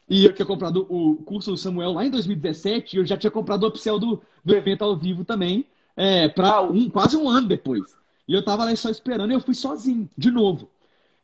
[0.08, 3.30] E eu tinha comprado o curso do Samuel lá em 2017 e eu já tinha
[3.30, 7.48] comprado o upsell do, do evento ao vivo também, é, para um, quase um ano
[7.48, 7.96] depois.
[8.28, 10.68] E eu tava lá só esperando e eu fui sozinho, de novo.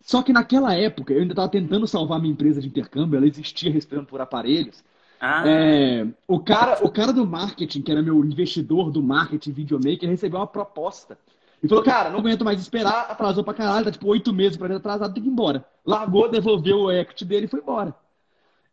[0.00, 3.70] Só que naquela época, eu ainda estava tentando salvar minha empresa de intercâmbio, ela existia
[3.70, 4.82] respirando por aparelhos.
[5.24, 5.48] Ah.
[5.48, 10.40] É, o, cara, o cara do marketing, que era meu investidor do marketing videomaker, recebeu
[10.40, 11.16] uma proposta
[11.62, 14.74] E falou, cara, não aguento mais esperar, atrasou pra caralho, tá tipo oito meses pra
[14.74, 15.64] atrasado, tem que ir embora.
[15.86, 17.94] Largou, devolveu o equity dele e foi embora.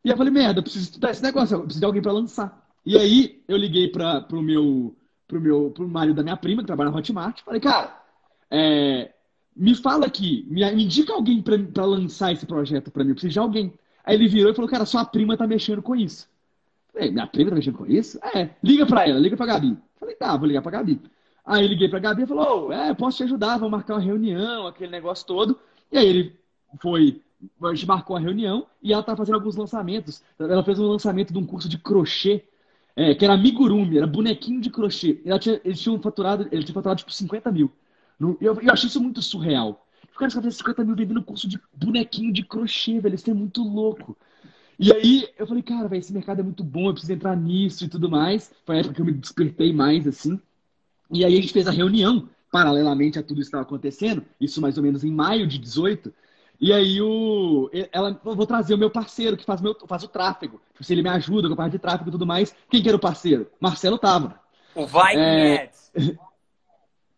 [0.04, 2.68] E eu falei, merda, eu preciso estudar esse negócio, eu preciso de alguém pra lançar.
[2.84, 4.96] E aí eu liguei pra, pro meu,
[5.28, 7.96] pro meu, pro marido da minha prima, que trabalha na Hotmart, falei, cara,
[8.50, 9.12] é,
[9.56, 13.16] me fala aqui, me, me indica alguém pra, pra lançar esse projeto pra mim, eu
[13.16, 13.72] preciso de alguém.
[14.04, 16.28] Aí ele virou e falou, cara, sua prima tá mexendo com isso.
[17.00, 18.20] Falei, minha prima tá mexendo com isso?
[18.36, 19.78] É, liga pra ela, liga pra Gabi.
[19.98, 21.02] Falei, tá, vou ligar pra Gabi.
[21.46, 24.92] Aí liguei pra Gabi e falou, é, posso te ajudar, vamos marcar uma reunião, aquele
[24.92, 25.58] negócio todo.
[25.90, 26.36] E aí ele
[26.82, 27.22] foi,
[27.64, 30.22] a gente marcou a reunião e ela tá fazendo alguns lançamentos.
[30.38, 32.44] Ela fez um lançamento de um curso de crochê,
[32.98, 35.22] é, que era amigurumi, era bonequinho de crochê.
[35.26, 37.72] Ela tinha, eles tinham faturado, ele tinha faturado tipo 50 mil.
[38.20, 39.88] Eu, eu achei isso muito surreal.
[40.14, 43.16] O cara fazendo 50 mil vendendo curso de bonequinho de crochê, velho.
[43.16, 44.18] Isso é muito louco.
[44.80, 47.84] E aí eu falei, cara, velho, esse mercado é muito bom, eu preciso entrar nisso
[47.84, 48.50] e tudo mais.
[48.66, 50.40] Foi a época que eu me despertei mais, assim.
[51.12, 54.62] E aí a gente fez a reunião, paralelamente a tudo isso que estava acontecendo, isso
[54.62, 56.14] mais ou menos em maio de 18.
[56.62, 60.08] E aí o, ela, eu vou trazer o meu parceiro que faz, meu, faz o
[60.08, 60.62] tráfego.
[60.72, 62.56] Tipo, se ele me ajuda com a parte de tráfego e tudo mais.
[62.70, 63.50] Quem que era o parceiro?
[63.60, 64.40] Marcelo tava.
[64.74, 65.70] O Viking é...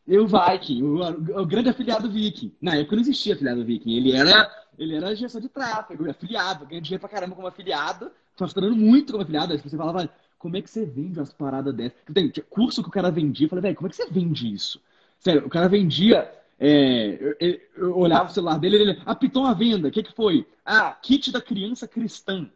[0.08, 2.54] E o Viking, o, o, grande afiliado Viking.
[2.62, 3.95] Na época não existia afiliado Viking.
[3.95, 8.75] Ele era, ele era gestor de tráfego, afiliado, ganha dinheiro pra caramba como afiliado, faturando
[8.75, 9.53] muito como afiliado.
[9.53, 11.97] Aí você falava, como é que você vende umas paradas dessas?
[12.13, 14.81] Tem curso que o cara vendia, eu falei, velho, como é que você vende isso?
[15.19, 16.31] Sério, o cara vendia.
[16.60, 19.88] É, eu, eu, olhava o celular dele, ele apitou uma venda.
[19.88, 20.47] O que, que foi?
[20.63, 22.47] Ah, kit da criança cristã.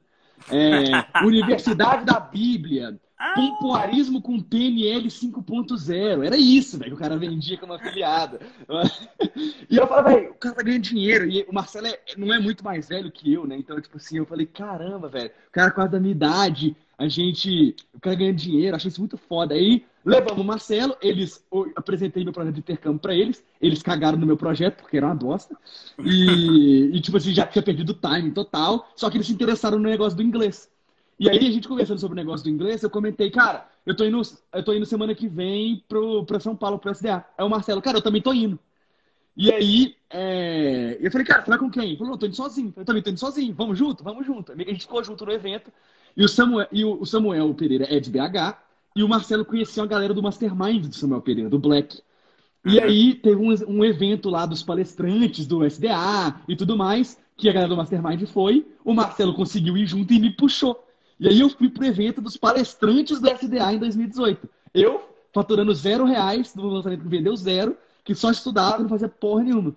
[0.49, 0.83] É,
[1.25, 2.99] Universidade da Bíblia.
[3.17, 3.33] Ah.
[3.33, 6.25] Pompoarismo com PNL 5.0.
[6.25, 8.39] Era isso, velho, que o cara vendia como afiliado.
[9.69, 11.25] e eu falei, velho, o cara tá ganhando dinheiro.
[11.29, 13.55] E o Marcelo é, não é muito mais velho que eu, né?
[13.57, 17.75] Então, tipo assim, eu falei, caramba, velho, o cara quase da minha idade, a gente,
[17.93, 19.53] o cara ganhando dinheiro, achei isso muito foda.
[19.53, 24.17] Aí levamos o Marcelo, eles, eu apresentei meu projeto de intercâmbio para eles, eles cagaram
[24.17, 25.57] no meu projeto, porque era uma bosta.
[25.99, 29.77] E, e, tipo assim, já tinha perdido o time total, só que eles se interessaram
[29.77, 30.69] no negócio do inglês.
[31.17, 34.03] E aí a gente conversando sobre o negócio do inglês, eu comentei, cara, eu tô
[34.03, 34.21] indo,
[34.53, 37.25] eu tô indo semana que vem pro, pra São Paulo, pro SDA.
[37.37, 38.59] Aí o Marcelo, cara, eu também tô indo.
[39.37, 40.97] E aí, é...
[40.99, 41.89] eu falei, cara, você vai com quem?
[41.89, 42.73] Ele falou, não, tô indo sozinho.
[42.75, 44.03] Eu também tô indo sozinho, vamos junto?
[44.03, 44.51] Vamos junto.
[44.51, 45.71] A gente ficou junto no evento.
[46.17, 48.57] E o Samuel, e o Samuel Pereira é de BH,
[48.95, 52.01] e o Marcelo conheceu a galera do Mastermind do Samuel Pereira, do Black.
[52.65, 57.49] E aí teve um, um evento lá dos palestrantes do SDA e tudo mais, que
[57.49, 58.65] a galera do Mastermind foi.
[58.83, 60.84] O Marcelo conseguiu ir junto e me puxou.
[61.19, 64.49] E aí eu fui pro evento dos palestrantes do SDA em 2018.
[64.73, 69.43] Eu, faturando zero reais do lançamento que vendeu zero, que só estudava, não fazia porra
[69.43, 69.75] nenhuma.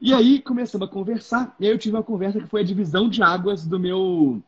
[0.00, 3.08] E aí começamos a conversar, e aí eu tive uma conversa que foi a divisão
[3.08, 4.42] de águas do meu.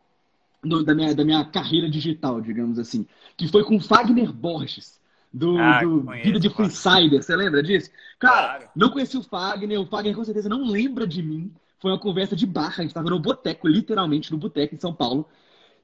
[0.63, 3.07] Do, da, minha, da minha carreira digital, digamos assim.
[3.37, 5.01] Que foi com Fagner Borges,
[5.33, 7.23] do, ah, do conheço, Vida de Freesider.
[7.23, 7.91] Você lembra disso?
[8.19, 8.71] Cara, claro.
[8.75, 11.53] não conheci o Fagner, o Fagner com certeza não lembra de mim.
[11.81, 14.95] Foi uma conversa de barra, a gente estava no boteco, literalmente no boteco em São
[14.95, 15.29] Paulo.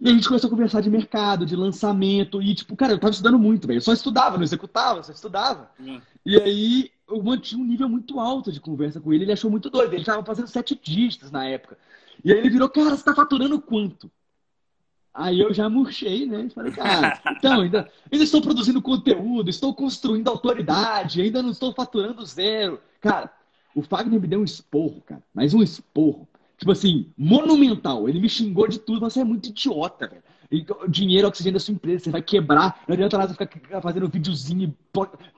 [0.01, 2.41] E a gente começou a conversar de mercado, de lançamento.
[2.41, 3.79] E, tipo, cara, eu tava estudando muito, velho.
[3.79, 5.71] Eu só estudava, não executava, só estudava.
[5.81, 6.01] Hum.
[6.25, 9.25] E aí eu mantinha um nível muito alto de conversa com ele.
[9.25, 9.93] Ele achou muito doido.
[9.93, 11.77] Ele tava fazendo sete dígitos na época.
[12.25, 14.11] E aí ele virou, cara, você tá faturando quanto?
[15.13, 16.49] Aí eu já murchei, né?
[16.55, 22.25] Falei, cara, então, ainda, ainda estou produzindo conteúdo, estou construindo autoridade, ainda não estou faturando
[22.25, 22.81] zero.
[23.01, 23.33] Cara,
[23.75, 25.23] o Fagner me deu um esporro, cara.
[25.35, 28.09] Mas um esporro tipo assim, monumental.
[28.09, 30.23] Ele me xingou de tudo, você é muito idiota, velho.
[30.89, 32.83] Dinheiro é oxigênio da sua empresa, você vai quebrar.
[32.89, 34.75] Não adianta nada ficar fazendo videozinho,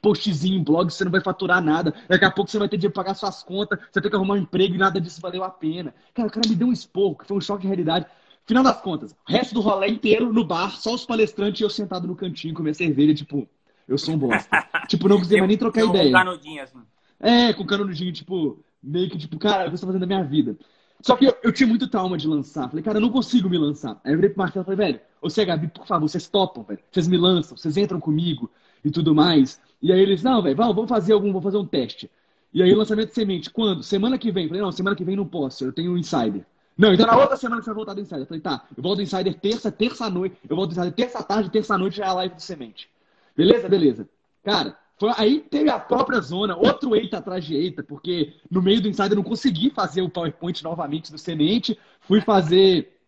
[0.01, 1.93] postzinho blog, você não vai faturar nada.
[2.09, 4.35] Daqui a pouco você vai ter dinheiro pra pagar suas contas, você ter que arrumar
[4.35, 5.93] um emprego e nada disso valeu a pena.
[6.15, 8.07] Cara, o cara me deu um esporro, que foi um choque de realidade.
[8.47, 11.71] Final das contas, o resto do rolê inteiro no bar, só os palestrantes e eu
[11.71, 13.49] sentado no cantinho com minha cerveja, tipo,
[13.87, 14.49] eu sou um bosta.
[14.89, 16.07] tipo, não conseguia mais nem trocar ideia.
[16.07, 16.79] Com canudinho, assim.
[17.19, 20.25] É, com canudinho, tipo, meio que tipo, cara, o que você tá fazendo da minha
[20.25, 20.57] vida?
[21.03, 22.69] Só que eu, eu, tinha muito trauma de lançar.
[22.69, 24.01] Falei, cara, eu não consigo me lançar.
[24.05, 26.81] Aí eu virei pro Marcelo e falei, velho, você, Gabi, por favor, vocês topam, velho.
[26.91, 28.51] Vocês me lançam, vocês entram comigo
[28.85, 29.61] e tudo mais.
[29.83, 32.11] E aí eles, não, velho, vamos fazer algum, vamos fazer um teste.
[32.53, 33.83] E aí lançamento de semente, quando?
[33.83, 34.49] Semana que vem.
[34.49, 36.45] Falei, não, semana que vem não posso, eu tenho um insider.
[36.77, 38.27] Não, então na outra semana você vai voltar do insider.
[38.27, 40.37] Falei, tá, eu volto do insider terça, terça noite.
[40.49, 42.91] Eu volto do insider terça tarde, terça noite já é a live de semente.
[43.37, 43.69] Beleza?
[43.69, 44.09] Beleza.
[44.43, 44.77] Cara,
[45.17, 49.13] aí teve a própria zona, outro eita atrás de eita, porque no meio do insider
[49.13, 53.01] eu não consegui fazer o PowerPoint novamente do semente, fui fazer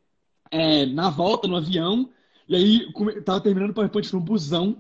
[0.51, 2.09] é, na volta no avião,
[2.49, 2.93] e aí
[3.25, 4.77] tava terminando o PowerPoint no busão,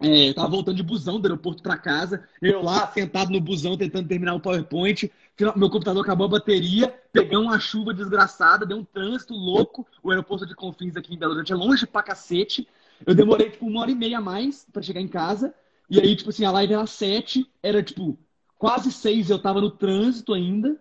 [0.00, 4.08] é, tava voltando de busão do aeroporto para casa, eu lá sentado no busão tentando
[4.08, 5.10] terminar o PowerPoint,
[5.56, 10.44] meu computador acabou a bateria, peguei uma chuva desgraçada, deu um trânsito louco, o aeroporto
[10.44, 12.66] de Confins aqui em Belo Horizonte é longe pra cacete,
[13.06, 15.54] eu demorei tipo uma hora e meia a mais para chegar em casa,
[15.88, 18.18] e aí, tipo assim, a live era 7, era tipo
[18.62, 20.78] quase seis eu tava no trânsito ainda.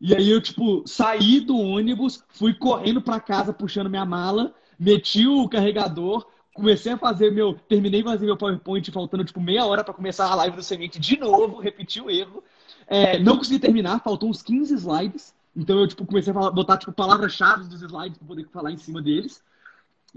[0.00, 5.26] E aí eu, tipo, saí do ônibus, fui correndo para casa puxando minha mala, meti
[5.26, 7.52] o carregador, comecei a fazer meu.
[7.68, 10.98] Terminei de fazer meu PowerPoint, faltando, tipo, meia hora para começar a live do Semente
[10.98, 12.42] de novo, repeti o erro.
[12.86, 15.34] É, não consegui terminar, faltou uns 15 slides.
[15.54, 18.78] Então eu, tipo, comecei a falar, botar, tipo, palavras-chave dos slides para poder falar em
[18.78, 19.42] cima deles.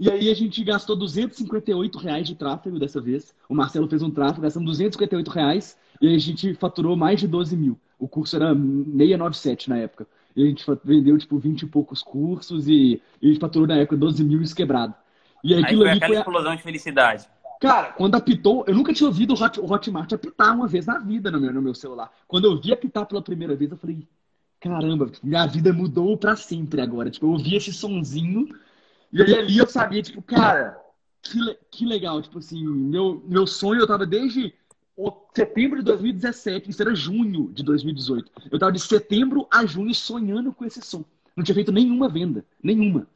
[0.02, 3.32] E aí a gente gastou 258 reais de tráfego dessa vez.
[3.48, 5.78] O Marcelo fez um tráfego, gastando 258 reais.
[6.00, 7.78] E aí a gente faturou mais de 12 mil.
[8.00, 10.04] O curso era 697 na época.
[10.34, 13.76] E a gente vendeu, tipo, 20 e poucos cursos e, e a gente faturou na
[13.76, 14.92] época 12 mil isso quebrado.
[15.44, 17.28] E aí, aquilo foi aquela foi explosão de felicidade.
[17.60, 21.30] Cara, quando apitou, eu nunca tinha ouvido o, Hot, Hotmart apitar uma vez na vida
[21.30, 22.10] no meu, no meu celular.
[22.26, 24.04] Quando eu vi apitar pela primeira vez, eu falei,
[24.58, 27.08] caramba, minha vida mudou para sempre agora.
[27.08, 28.48] Tipo, eu ouvi esse sonzinho
[29.12, 30.80] e aí ali eu sabia, tipo, cara,
[31.22, 32.20] que, que legal.
[32.22, 34.54] Tipo assim, meu, meu sonho, eu tava desde
[35.34, 38.30] setembro de 2017, isso era junho de 2018.
[38.50, 41.04] Eu tava de setembro a junho sonhando com esse som.
[41.36, 43.06] Não tinha feito nenhuma venda, nenhuma.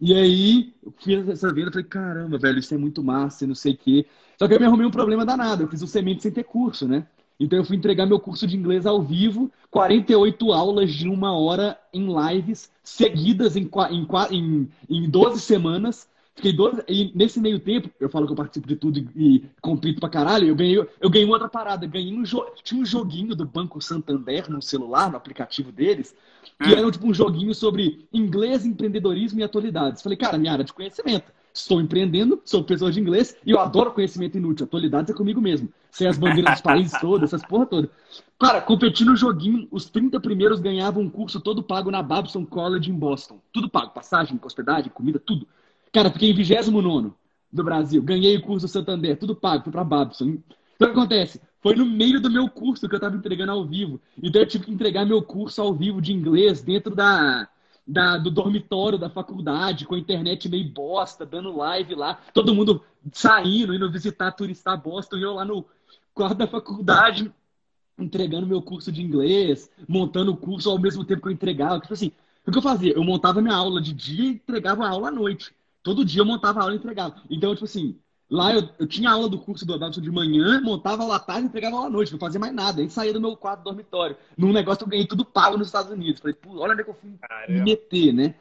[0.00, 3.74] E aí, eu fiz essa venda, falei, caramba, velho, isso é muito massa, não sei
[3.74, 4.06] o quê.
[4.38, 6.88] Só que eu me arrumei um problema danado, eu fiz o semente sem ter curso,
[6.88, 7.06] né?
[7.40, 11.78] Então eu fui entregar meu curso de inglês ao vivo, 48 aulas de uma hora
[11.90, 16.06] em lives, seguidas em, em, em, em 12 semanas.
[16.36, 19.44] Fiquei 12, e nesse meio tempo, eu falo que eu participo de tudo e, e
[19.60, 22.22] compito pra caralho, eu ganhei, eu ganhei outra parada, ganhei um
[22.62, 26.14] tinha um joguinho do Banco Santander no celular, no aplicativo deles,
[26.62, 30.02] que era tipo um joguinho sobre inglês, empreendedorismo e atualidades.
[30.02, 31.32] Falei, cara, minha área de conhecimento.
[31.52, 34.64] Estou empreendendo, sou pessoa de inglês e eu adoro conhecimento inútil.
[34.64, 35.68] Atualidades é comigo mesmo.
[35.90, 37.90] Sei as bandeiras dos países todas, essas porra toda.
[38.38, 42.90] Cara, competi no joguinho, os 30 primeiros ganhavam um curso todo pago na Babson College
[42.90, 43.40] em Boston.
[43.52, 45.46] Tudo pago, passagem, hospedagem, comida, tudo.
[45.92, 47.12] Cara, fiquei em 29
[47.52, 48.02] do Brasil.
[48.02, 50.38] Ganhei o curso Santander, tudo pago, fui pra Babson.
[50.76, 51.40] Então o que acontece?
[51.60, 54.00] Foi no meio do meu curso que eu estava entregando ao vivo.
[54.22, 57.46] Então eu tive que entregar meu curso ao vivo de inglês dentro da,
[57.86, 62.82] da, do dormitório da faculdade, com a internet meio bosta, dando live lá, todo mundo
[63.12, 65.66] saindo, indo visitar turistar Boston, e eu lá no
[66.14, 67.32] quarto da faculdade,
[67.98, 71.80] entregando meu curso de inglês, montando o curso ao mesmo tempo que eu entregava.
[71.80, 72.12] Tipo assim,
[72.46, 72.92] o que eu fazia?
[72.92, 75.54] Eu montava minha aula de dia e entregava a aula à noite.
[75.82, 77.22] Todo dia eu montava a aula e entregava.
[77.30, 77.98] Então, tipo assim,
[78.30, 81.42] Lá eu, eu tinha aula do curso do Adalson de manhã, montava aula à tarde
[81.42, 82.80] e entregava aula à noite, não fazia mais nada.
[82.80, 84.16] Aí saía do meu quarto dormitório.
[84.36, 86.20] Num negócio que eu ganhei tudo pago nos Estados Unidos.
[86.20, 87.52] Falei, pô, olha onde é que eu fui Caramba.
[87.52, 88.36] me meter, né?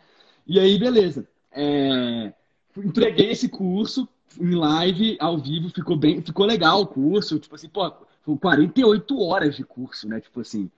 [0.45, 1.27] E aí, beleza.
[1.51, 2.31] É...
[2.77, 4.07] Entreguei esse curso
[4.39, 7.39] em live, ao vivo, ficou bem, ficou legal o curso.
[7.39, 7.91] Tipo assim, pô,
[8.23, 10.19] foi 48 horas de curso, né?
[10.19, 10.69] Tipo assim.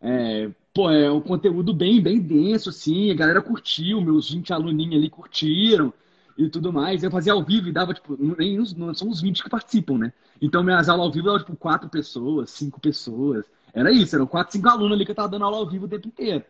[0.00, 4.96] É, pô, é um conteúdo bem, bem denso, assim, a galera curtiu, meus 20 aluninhos
[4.96, 5.92] ali curtiram
[6.38, 7.02] e tudo mais.
[7.02, 9.98] Eu fazia ao vivo e dava, tipo, nem os, não são os 20 que participam,
[9.98, 10.12] né?
[10.40, 13.44] Então, minhas aulas ao vivo eram, tipo, quatro pessoas, cinco pessoas.
[13.72, 15.88] Era isso, eram quatro, cinco alunos ali que eu tava dando aula ao vivo o
[15.88, 16.44] tempo inteiro.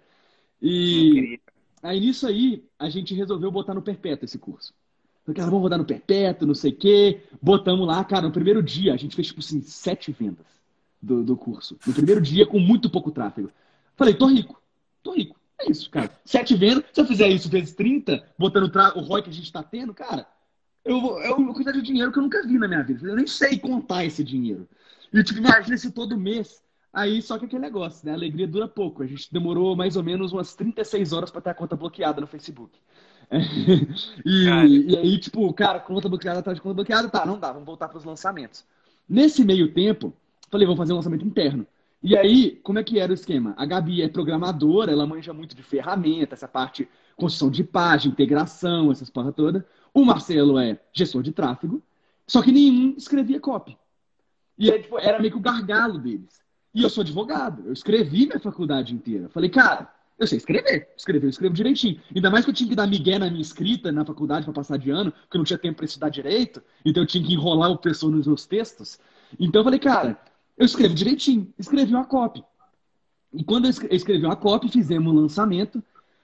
[0.62, 1.30] E
[1.82, 4.74] aí, nisso aí, a gente resolveu botar no perpétuo esse curso.
[5.24, 7.22] Porque, vamos rodar no perpétuo, não sei o quê.
[7.40, 10.46] Botamos lá, cara, no primeiro dia, a gente fez, tipo assim, sete vendas
[11.00, 11.78] do, do curso.
[11.87, 13.50] No primeiro dia, com muito pouco tráfego.
[13.96, 14.61] Falei, tô rico,
[15.02, 15.38] tô rico.
[15.61, 16.11] É isso, cara.
[16.24, 19.62] Sete vendas, se eu fizer isso vezes 30, botando o ROI que a gente está
[19.62, 20.26] tendo, cara,
[20.85, 23.06] eu, é uma quantidade de dinheiro que eu nunca vi na minha vida.
[23.06, 24.66] Eu nem sei contar esse dinheiro.
[25.12, 26.62] E tive imagina se todo mês.
[26.92, 28.12] Aí, só que aquele negócio, né?
[28.12, 29.02] A alegria dura pouco.
[29.02, 32.26] A gente demorou mais ou menos umas 36 horas para ter a conta bloqueada no
[32.26, 32.78] Facebook.
[34.24, 37.66] E, e, aí, tipo, cara, conta bloqueada, tá de conta bloqueada, tá, não dá, vamos
[37.66, 38.64] voltar para os lançamentos.
[39.08, 40.12] Nesse meio tempo,
[40.50, 41.66] falei, vamos fazer um lançamento interno.
[42.02, 43.54] E aí, como é que era o esquema?
[43.56, 48.90] A Gabi é programadora, ela manja muito de ferramenta, essa parte construção de página, integração,
[48.90, 49.66] essas porra toda.
[49.92, 51.82] O Marcelo é gestor de tráfego,
[52.26, 53.76] só que nenhum escrevia copy.
[54.58, 56.40] E aí, tipo, era meio que o gargalo deles.
[56.74, 59.28] E eu sou advogado, eu escrevi minha faculdade inteira.
[59.28, 60.88] Falei, cara, eu sei escrever.
[60.96, 62.00] Escrever, eu escrevo direitinho.
[62.14, 64.76] Ainda mais que eu tinha que dar migué na minha escrita na faculdade para passar
[64.76, 67.70] de ano, porque eu não tinha tempo para estudar direito, então eu tinha que enrolar
[67.70, 68.98] o pessoal nos meus textos.
[69.38, 70.20] Então eu falei, cara,
[70.59, 72.44] eu escrevo direitinho, escrevi uma copy.
[73.33, 75.83] E quando eu escrevi uma copy, fizemos um lançamento.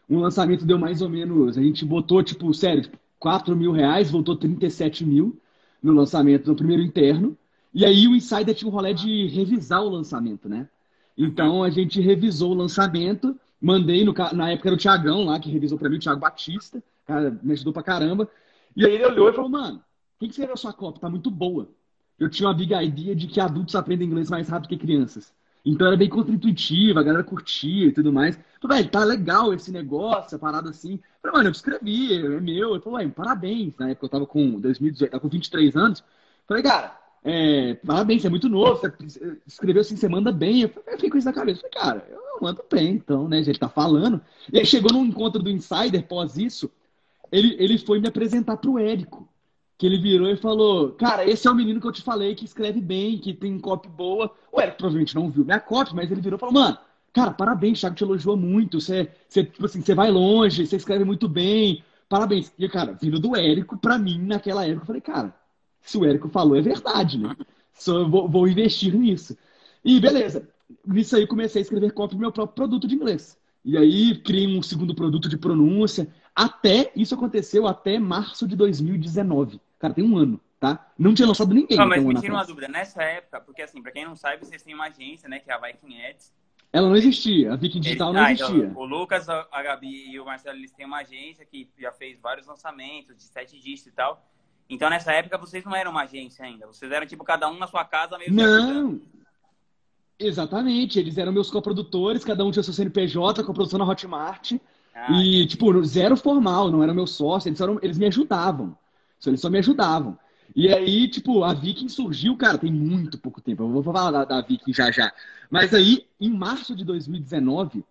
[0.09, 4.37] Um lançamento deu mais ou menos, a gente botou, tipo, sério, 4 mil reais, voltou
[4.37, 5.41] 37 mil
[5.83, 7.37] no lançamento, no primeiro interno.
[7.75, 10.69] E aí o Insider tinha um rolê de revisar o lançamento, né?
[11.17, 15.51] Então a gente revisou o lançamento, mandei, no, na época era o Tiagão lá, que
[15.51, 18.29] revisou para mim, o Thiago Batista, cara, me ajudou pra caramba.
[18.77, 19.83] E aí ele olhou e falou, mano,
[20.19, 21.01] quem que escreveu a sua copy?
[21.01, 21.69] Tá muito boa
[22.19, 25.33] eu tinha uma big idea de que adultos aprendem inglês mais rápido que crianças.
[25.65, 28.39] Então era bem contra-intuitivo, a galera curtia e tudo mais.
[28.61, 31.01] Falei, velho, tá legal esse negócio, a parada assim.
[31.21, 32.75] Falei, mano, eu escrevi, é meu.
[32.75, 33.77] Eu falei, parabéns.
[33.77, 36.05] Na época eu tava com 2018, tava com 23 anos.
[36.47, 38.93] Falei, cara, é, parabéns, você é muito novo, você
[39.47, 40.63] escreveu assim, você manda bem.
[40.63, 41.61] Eu fiquei com isso na cabeça.
[41.61, 43.39] Falei, cara, eu mando bem, então, né?
[43.41, 44.21] Ele tá falando.
[44.53, 46.71] E aí chegou num encontro do Insider, pós isso,
[47.31, 49.29] ele, ele foi me apresentar pro Érico.
[49.79, 52.47] Que ele virou e falou, cara, esse é o menino que eu te falei, que
[52.47, 54.33] escreve bem, que tem copy boa.
[54.51, 56.79] O Érico provavelmente não viu minha copy, mas ele virou e falou, mano,
[57.13, 61.05] cara, parabéns, Thiago te elogiou muito, você, você, tipo assim, você vai longe, você escreve
[61.05, 62.53] muito bem, parabéns.
[62.59, 65.35] E, cara, vindo do Érico, pra mim, naquela época, eu falei, cara,
[65.83, 67.37] se o Érico falou, é verdade, né?
[67.75, 69.37] Só vou, vou investir nisso.
[69.85, 70.49] E beleza,
[70.87, 73.39] nisso aí comecei a escrever copy do meu próprio produto de inglês.
[73.65, 76.09] E aí criei um segundo produto de pronúncia.
[76.35, 79.61] Até, isso aconteceu até março de 2019.
[79.79, 80.93] Cara, tem um ano, tá?
[80.99, 81.77] Não tinha lançado ninguém.
[81.77, 82.69] Não, mas me tira uma dúvida.
[82.69, 85.55] Nessa época, porque assim, pra quem não sabe, vocês têm uma agência, né, que é
[85.55, 86.33] a Viking Ads.
[86.73, 88.69] Ela não existia, a Viking Digital não ah, então, existia.
[88.69, 92.21] Então, o Lucas, a Gabi e o Marcelo, eles têm uma agência que já fez
[92.21, 94.25] vários lançamentos de sete dígitos e tal.
[94.69, 96.67] Então, nessa época, vocês não eram uma agência ainda.
[96.67, 98.35] Vocês eram, tipo, cada um na sua casa mesmo.
[98.35, 99.01] Não!
[100.19, 100.99] Exatamente.
[100.99, 104.53] Eles eram meus coprodutores, cada um tinha seu CNPJ, coprodução na Hotmart.
[104.95, 105.47] Ah, e, entendi.
[105.47, 107.49] tipo, zero formal, não era meu sócio.
[107.49, 108.77] Eles, eram, eles me ajudavam.
[109.27, 110.19] Eles só me ajudavam.
[110.55, 113.63] E aí, tipo, a Viking surgiu, cara, tem muito pouco tempo.
[113.63, 115.13] Eu vou falar da, da Viking já já.
[115.51, 117.85] Mas aí, em março de 2019,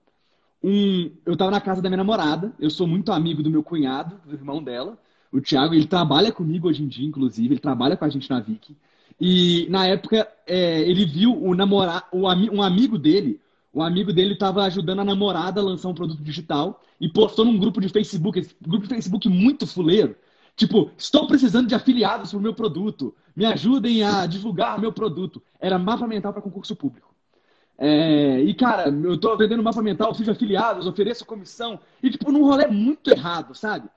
[0.64, 2.54] um, eu tava na casa da minha namorada.
[2.60, 4.98] Eu sou muito amigo do meu cunhado, do irmão dela.
[5.32, 8.40] O Thiago, ele trabalha comigo hoje em dia, inclusive, ele trabalha com a gente na
[8.40, 8.76] Vicky.
[9.20, 13.40] E na época, é, ele viu o namorar, o, um amigo dele,
[13.74, 17.58] o amigo dele estava ajudando a namorada a lançar um produto digital e postou num
[17.58, 20.16] grupo de Facebook, esse grupo de Facebook muito fuleiro.
[20.56, 23.14] Tipo, estou precisando de afiliados para o meu produto.
[23.36, 25.42] Me ajudem a divulgar meu produto.
[25.60, 27.14] Era mapa mental para concurso público.
[27.78, 31.80] É, e, cara, eu estou vendendo mapa mental, fiz afiliados, ofereço comissão.
[32.02, 33.90] E, tipo, num rolê muito errado, sabe?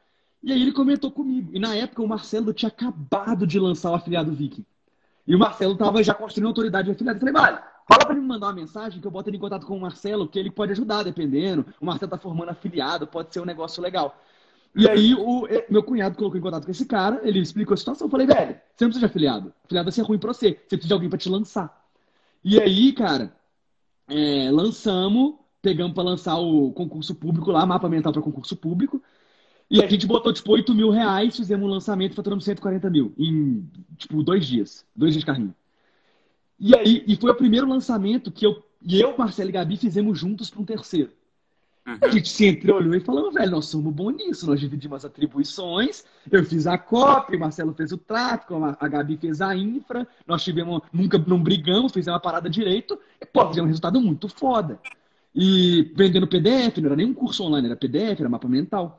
[0.43, 1.51] E aí ele comentou comigo.
[1.55, 4.64] E na época o Marcelo tinha acabado de lançar o afiliado Viking.
[5.29, 7.18] E o Marcelo tava já construindo autoridade de afiliado.
[7.18, 9.41] Eu falei, vale, fala para ele me mandar uma mensagem que eu boto ele em
[9.41, 11.66] contato com o Marcelo, que ele pode ajudar, dependendo.
[11.79, 14.18] O Marcelo tá formando afiliado, pode ser um negócio legal.
[14.74, 18.07] E aí o meu cunhado colocou em contato com esse cara, ele explicou a situação.
[18.07, 19.53] Eu falei, velho, você não precisa de afiliado.
[19.66, 20.53] Afiliado vai ser ruim pra você.
[20.53, 21.87] Você precisa de alguém para te lançar.
[22.43, 23.31] E aí, cara,
[24.09, 29.03] é, lançamos, pegamos para lançar o concurso público lá, mapa mental para concurso público.
[29.71, 33.69] E a gente botou, tipo, 8 mil reais, fizemos um lançamento faturamos 140 mil em,
[33.97, 34.85] tipo, dois dias.
[34.97, 35.55] Dois dias de carrinho.
[36.59, 40.19] E aí, e foi o primeiro lançamento que eu, e eu, Marcelo e Gabi fizemos
[40.19, 41.11] juntos para um terceiro.
[41.87, 41.99] Uhum.
[42.03, 46.05] A gente sempre olhou e falou, velho, nós somos bons nisso, nós dividimos as atribuições,
[46.31, 50.43] eu fiz a copy, o Marcelo fez o tráfico, a Gabi fez a infra, nós
[50.43, 54.81] tivemos, nunca não brigamos, fizemos a parada direito, e pô, fizemos um resultado muito foda.
[55.35, 58.99] E vendendo PDF, não era nem um curso online, era PDF, era mapa mental.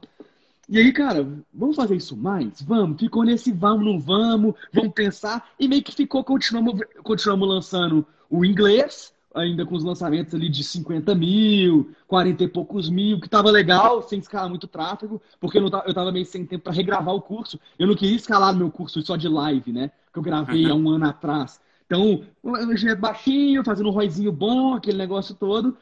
[0.71, 2.61] E aí, cara, vamos fazer isso mais?
[2.61, 2.99] Vamos.
[2.99, 5.49] Ficou nesse vamos, não vamos, vamos pensar.
[5.59, 10.63] E meio que ficou, continuamos, continuamos lançando o inglês, ainda com os lançamentos ali de
[10.63, 15.71] 50 mil, 40 e poucos mil, que tava legal, sem escalar muito tráfego, porque eu,
[15.71, 17.59] tava, eu tava meio sem tempo para regravar o curso.
[17.79, 19.89] Eu não queria escalar meu curso só de live, né?
[20.13, 21.59] Que eu gravei há um ano atrás.
[21.87, 22.53] Então, um
[22.99, 25.75] baixinho, fazendo um roizinho bom, aquele negócio todo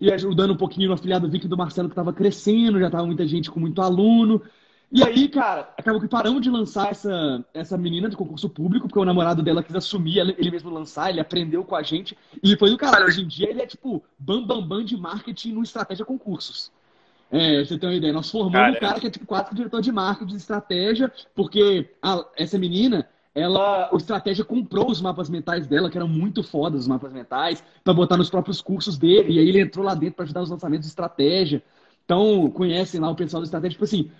[0.00, 3.26] e ajudando um pouquinho no afiliado Vic do Marcelo, que estava crescendo, já estava muita
[3.26, 4.42] gente com muito aluno.
[4.92, 8.98] E aí, cara, acabou que paramos de lançar essa, essa menina do concurso público, porque
[8.98, 12.18] o namorado dela quis assumir, ele mesmo lançar, ele aprendeu com a gente.
[12.42, 13.06] E foi do caralho.
[13.06, 16.72] Hoje em dia ele é tipo bam bam bam de marketing no Estratégia Concursos.
[17.30, 18.12] É, você tem uma ideia.
[18.12, 21.88] Nós formamos cara, um cara que é tipo quase diretor de marketing de estratégia, porque
[22.02, 26.82] a, essa menina, ela, o Estratégia comprou os mapas mentais dela, que eram muito fodas
[26.82, 29.34] os mapas mentais, para botar nos próprios cursos dele.
[29.34, 31.62] E aí ele entrou lá dentro para ajudar os lançamentos de estratégia.
[32.04, 33.74] Então, conhecem lá o pessoal do Estratégia.
[33.74, 34.10] Tipo assim,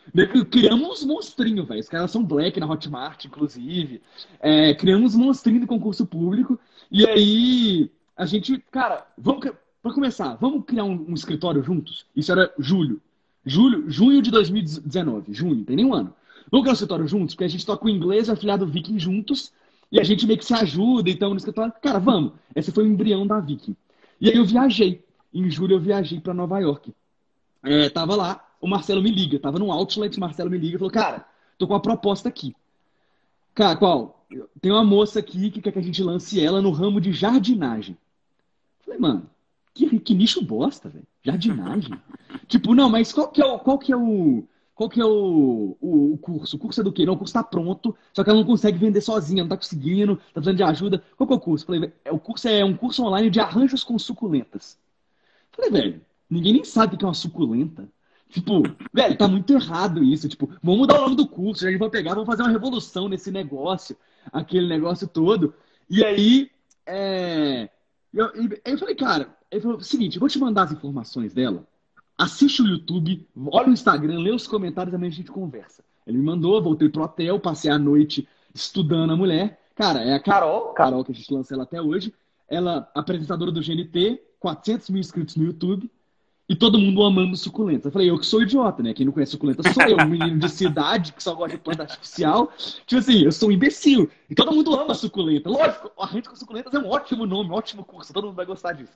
[0.48, 1.80] criamos uns monstrinhos, velho.
[1.80, 4.00] Os caras são black na Hotmart, inclusive.
[4.38, 6.56] É, criamos um monstrinho de concurso público.
[6.88, 9.50] E aí, a gente, cara, vamos,
[9.82, 12.06] para começar, vamos criar um, um escritório juntos?
[12.14, 13.00] Isso era julho.
[13.44, 15.32] Julho, junho de 2019.
[15.34, 16.14] Junho, tem nem um ano.
[16.50, 17.34] Vamos criar um escritório juntos?
[17.34, 19.52] Porque a gente toca o inglês e o afiliado Viking juntos.
[19.92, 21.72] E a gente meio que se ajuda, então, no escritório.
[21.80, 22.32] Cara, vamos.
[22.54, 23.76] Esse foi o embrião da Viking.
[24.20, 25.04] E aí eu viajei.
[25.32, 26.92] Em julho eu viajei para Nova York.
[27.62, 29.38] É, tava lá, o Marcelo me liga.
[29.38, 31.26] Tava no outlet, o Marcelo me liga e falou, cara,
[31.58, 32.54] tô com uma proposta aqui.
[33.54, 34.24] Cara, qual?
[34.60, 37.96] Tem uma moça aqui que quer que a gente lance ela no ramo de jardinagem.
[38.84, 39.28] Falei, mano,
[39.74, 41.06] que, que nicho bosta, velho.
[41.22, 41.92] Jardinagem.
[42.46, 44.44] tipo, não, mas qual que é o, qual que é o,
[44.80, 46.56] qual que é o, o, o, curso?
[46.56, 47.04] O curso é do quê?
[47.04, 50.14] Não, o curso está pronto, só que ela não consegue vender sozinha, não está conseguindo,
[50.14, 51.04] está precisando de ajuda.
[51.18, 51.66] Qual que é o curso?
[51.66, 54.78] Falei, é, o curso é um curso online de arranjos com suculentas.
[55.52, 56.00] Falei, velho,
[56.30, 57.86] ninguém nem sabe o que é uma suculenta.
[58.30, 60.26] Tipo, velho, tá muito errado isso.
[60.30, 63.06] Tipo, vamos mudar o nome do curso, a gente vai pegar, vamos fazer uma revolução
[63.06, 63.94] nesse negócio,
[64.32, 65.52] aquele negócio todo.
[65.90, 66.50] E aí,
[66.86, 67.68] é,
[68.14, 68.30] eu,
[68.64, 71.66] eu falei, cara, ele falou, seguinte, eu vou te mandar as informações dela,
[72.20, 75.82] assiste o YouTube, olha o Instagram, lê os comentários, amanhã a gente conversa.
[76.06, 79.58] Ele me mandou, voltei pro hotel, passei a noite estudando a mulher.
[79.74, 82.12] Cara, é a Carol, Carol que a gente lança ela até hoje.
[82.46, 85.90] Ela, apresentadora do GNT, 400 mil inscritos no YouTube.
[86.46, 87.86] E todo mundo amando suculenta.
[87.86, 88.92] Eu falei, eu que sou idiota, né?
[88.92, 91.84] Quem não conhece suculenta sou eu, um menino de cidade que só gosta de planta
[91.84, 92.52] artificial.
[92.86, 94.10] Tipo assim, eu sou um imbecil.
[94.28, 95.48] E todo mundo ama suculenta.
[95.48, 98.12] Lógico, a gente com suculentas é um ótimo nome, um ótimo curso.
[98.12, 98.92] Todo mundo vai gostar disso.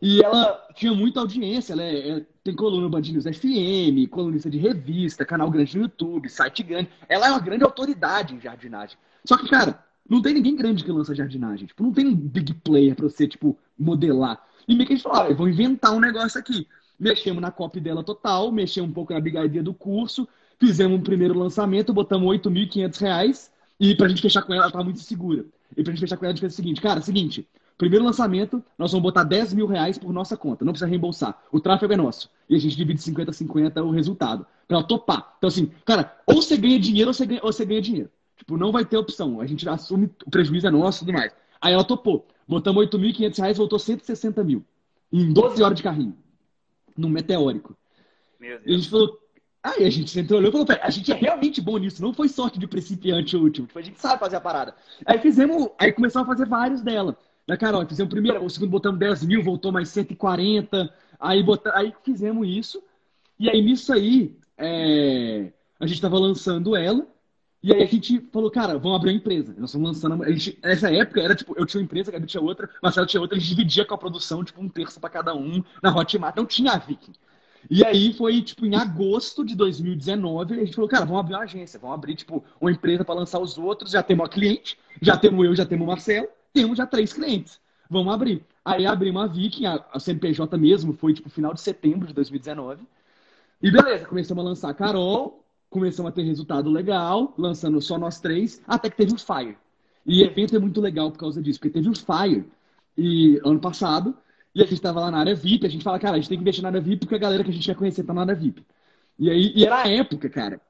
[0.00, 4.50] E ela tinha muita audiência, ela é, é, tem coluna no Band News FM, colunista
[4.50, 6.88] de revista, canal grande no YouTube, site grande.
[7.08, 8.96] Ela é uma grande autoridade em jardinagem.
[9.24, 11.66] Só que, cara, não tem ninguém grande que lança jardinagem.
[11.66, 14.42] Tipo, não tem um big player pra você, tipo, modelar.
[14.66, 16.66] E meio que a gente falou, ah, eu vou inventar um negócio aqui.
[16.98, 20.26] Mexemos na copy dela total, mexemos um pouco na bigadia do curso,
[20.58, 24.84] fizemos um primeiro lançamento, botamos 8.500 reais e pra gente fechar com ela, ela tava
[24.84, 25.44] muito segura.
[25.76, 27.46] E pra gente fechar com ela, a gente fez o seguinte, cara, seguinte,
[27.78, 31.40] primeiro lançamento, nós vamos botar 10 mil reais por nossa conta, não precisa reembolsar.
[31.50, 32.30] O tráfego é nosso.
[32.48, 35.34] E a gente divide 50-50 o resultado, pra ela topar.
[35.38, 38.10] Então assim, cara, ou você ganha dinheiro ou você ganha, ou você ganha dinheiro.
[38.36, 39.40] Tipo, não vai ter opção.
[39.40, 41.32] A gente assume, o prejuízo é nosso e tudo mais.
[41.60, 42.26] Aí ela topou.
[42.46, 44.64] Botamos 8.500 reais, voltou 160 mil.
[45.12, 46.16] Em 12 horas de carrinho
[46.98, 47.76] num meteórico.
[48.40, 48.66] Meu Deus.
[48.66, 49.18] E a gente falou.
[49.62, 52.28] Aí a gente sempre olhou e falou, a gente é realmente bom nisso, não foi
[52.28, 54.74] sorte de principiante último, tipo, a gente sabe fazer a parada.
[55.04, 57.18] Aí fizemos, aí começamos a fazer vários dela.
[57.48, 61.80] Da Carol, fizemos o primeiro, o segundo botamos 10 mil, voltou mais 140, aí, botamos,
[61.80, 62.82] aí fizemos isso,
[63.40, 67.06] e aí nisso aí, é, a gente tava lançando ela,
[67.62, 69.54] e aí a gente falou, cara, vamos abrir uma empresa.
[69.56, 70.22] Nós estamos lançando.
[70.22, 73.06] A gente, nessa época era tipo, eu tinha uma empresa, a Gabi tinha outra, Marcelo
[73.06, 75.90] tinha outra, a gente dividia com a produção, tipo, um terço para cada um na
[75.90, 76.36] Hotmart.
[76.36, 77.14] Não tinha a Viking.
[77.68, 81.42] E aí foi, tipo, em agosto de 2019, a gente falou, cara, vamos abrir uma
[81.42, 83.90] agência, vamos abrir, tipo, uma empresa para lançar os outros.
[83.90, 86.28] Já temos uma cliente, já temos eu, já temos o Marcelo,
[86.58, 87.60] temos já três clientes.
[87.88, 88.44] Vamos abrir.
[88.64, 92.82] Aí abrimos a Viking, a, CNPJ mesmo, foi, tipo, final de setembro de 2019.
[93.62, 98.20] E beleza, começamos a lançar a Carol, começamos a ter resultado legal, lançando só nós
[98.20, 99.56] três, até que teve o Fire.
[100.04, 102.44] E evento é muito legal por causa disso, porque teve o Fire
[102.96, 104.16] e, ano passado,
[104.54, 106.38] e a gente estava lá na área VIP, a gente fala, cara, a gente tem
[106.38, 108.22] que investir na área VIP porque a galera que a gente quer conhecer tá na
[108.22, 108.64] área VIP.
[109.18, 110.60] E aí, e era a época, cara,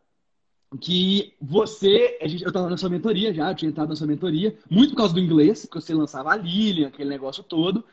[0.76, 4.56] que você, gente, eu estava na sua mentoria já, eu tinha entrado na sua mentoria,
[4.70, 7.84] muito por causa do inglês, porque você lançava a Lilian, aquele negócio todo.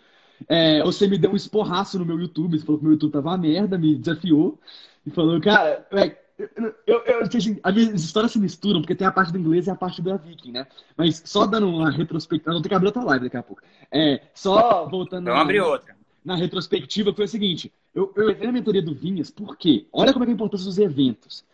[0.49, 3.30] É, você me deu um esporraço no meu YouTube, você falou que meu YouTube tava
[3.30, 4.59] uma merda, me desafiou
[5.05, 5.88] e falou, cara,
[6.38, 9.69] eu, eu, assim, as minhas histórias se misturam, porque tem a parte do inglês e
[9.69, 10.67] a parte da Viking, né?
[10.97, 12.53] Mas só dando uma retrospectiva.
[12.53, 13.61] Não tem que abrir outra live daqui a pouco.
[13.89, 15.26] É, só voltando.
[15.26, 15.95] Vamos abrir outra.
[16.26, 19.86] Na retrospectiva, foi o seguinte: eu, eu entrei na mentoria do Vinhas, por quê?
[19.93, 21.45] Olha como é, é a importância dos eventos.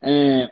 [0.00, 0.50] É,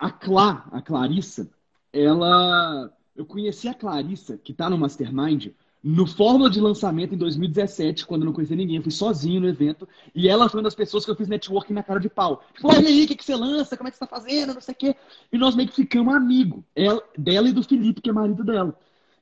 [0.00, 1.50] a Clá, a Clarissa,
[1.92, 2.90] ela.
[3.14, 5.48] Eu conheci a Clarissa, que tá no Mastermind,
[5.84, 9.48] no Fórmula de lançamento em 2017, quando eu não conhecia ninguém, eu fui sozinho no
[9.48, 12.42] evento, e ela foi uma das pessoas que eu fiz networking na cara de pau.
[12.60, 13.76] Falou, e aí, o que, que você lança?
[13.76, 14.54] Como é que você tá fazendo?
[14.54, 14.96] Não sei o quê.
[15.30, 18.74] E nós meio que ficamos amigo, ela, dela e do Felipe, que é marido dela.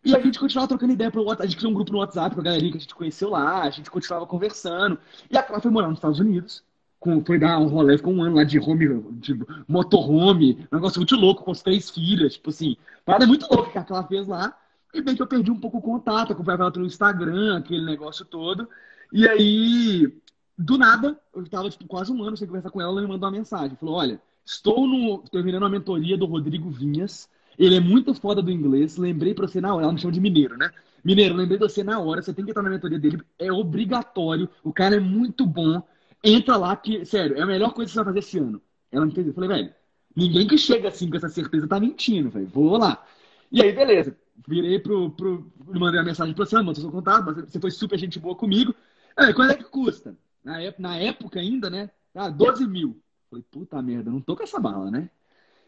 [0.04, 1.42] E a gente continuava trocando ideia pelo WhatsApp.
[1.42, 3.62] A gente criou um grupo no WhatsApp com a galerinha que a gente conheceu lá,
[3.62, 4.98] a gente continuava conversando.
[5.30, 6.62] E a Clara foi morar nos Estados Unidos,
[7.00, 10.98] com, foi dar um rolê, ficou um ano lá de home, de motorhome, um negócio
[10.98, 12.76] muito louco, com as três filhas, tipo assim.
[13.04, 14.56] Parada muito louca que a Clara fez lá.
[14.92, 18.24] E bem que eu perdi um pouco o contato, acompanhava ela pelo Instagram, aquele negócio
[18.24, 18.68] todo.
[19.12, 20.12] E aí,
[20.56, 23.28] do nada, eu estava tipo, quase um ano sem conversar com ela, ela me mandou
[23.28, 23.76] uma mensagem.
[23.76, 27.28] Falou: Olha, estou no, terminando a mentoria do Rodrigo Vinhas.
[27.58, 28.96] Ele é muito foda do inglês.
[28.96, 29.84] Lembrei pra você na hora.
[29.84, 30.70] Ela me chama de mineiro, né?
[31.04, 32.22] Mineiro, lembrei de você na hora.
[32.22, 33.20] Você tem que entrar na mentoria dele.
[33.38, 34.48] É obrigatório.
[34.62, 35.82] O cara é muito bom.
[36.22, 38.60] Entra lá que, sério, é a melhor coisa que você vai fazer esse ano.
[38.90, 39.30] Ela entendeu.
[39.30, 39.74] Eu falei, velho,
[40.16, 42.46] ninguém que chega assim com essa certeza tá mentindo, velho.
[42.48, 43.04] Vou lá.
[43.52, 44.16] E aí, beleza
[44.46, 45.50] virei pro, pro.
[45.66, 48.74] Mandei uma mensagem pra você, mandou seu contato, você foi super gente boa comigo.
[49.16, 50.16] É, quanto é que custa?
[50.44, 51.90] Na época, na época ainda, né?
[52.14, 53.00] Ah, 12 mil.
[53.28, 55.10] Falei, puta merda, não tô com essa bala, né?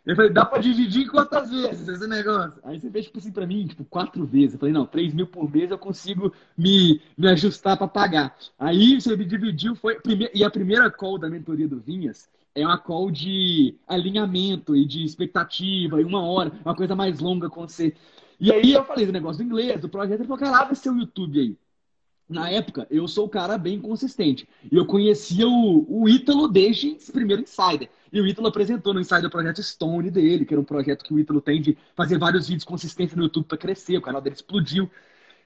[0.05, 2.55] Eu falei, dá pra dividir quantas vezes esse negócio?
[2.64, 4.55] Aí você fez, tipo assim, pra mim, tipo, quatro vezes.
[4.55, 8.34] Eu falei, não, 3 mil por mês eu consigo me, me ajustar pra pagar.
[8.59, 9.98] Aí você me dividiu, foi.
[10.34, 15.05] E a primeira call da mentoria do Vinhas é uma call de alinhamento e de
[15.05, 17.94] expectativa, e uma hora, uma coisa mais longa com você.
[18.40, 20.94] E aí eu falei do negócio do inglês, do projeto, ele falou, cara, abre seu
[20.96, 21.57] YouTube aí.
[22.30, 24.48] Na época, eu sou o cara bem consistente.
[24.70, 27.90] E eu conhecia o, o Ítalo desde o primeiro Insider.
[28.12, 31.12] E o Ítalo apresentou no Insider o projeto Stone dele, que era um projeto que
[31.12, 33.96] o Ítalo tem de fazer vários vídeos consistentes no YouTube para crescer.
[33.96, 34.88] O canal dele explodiu.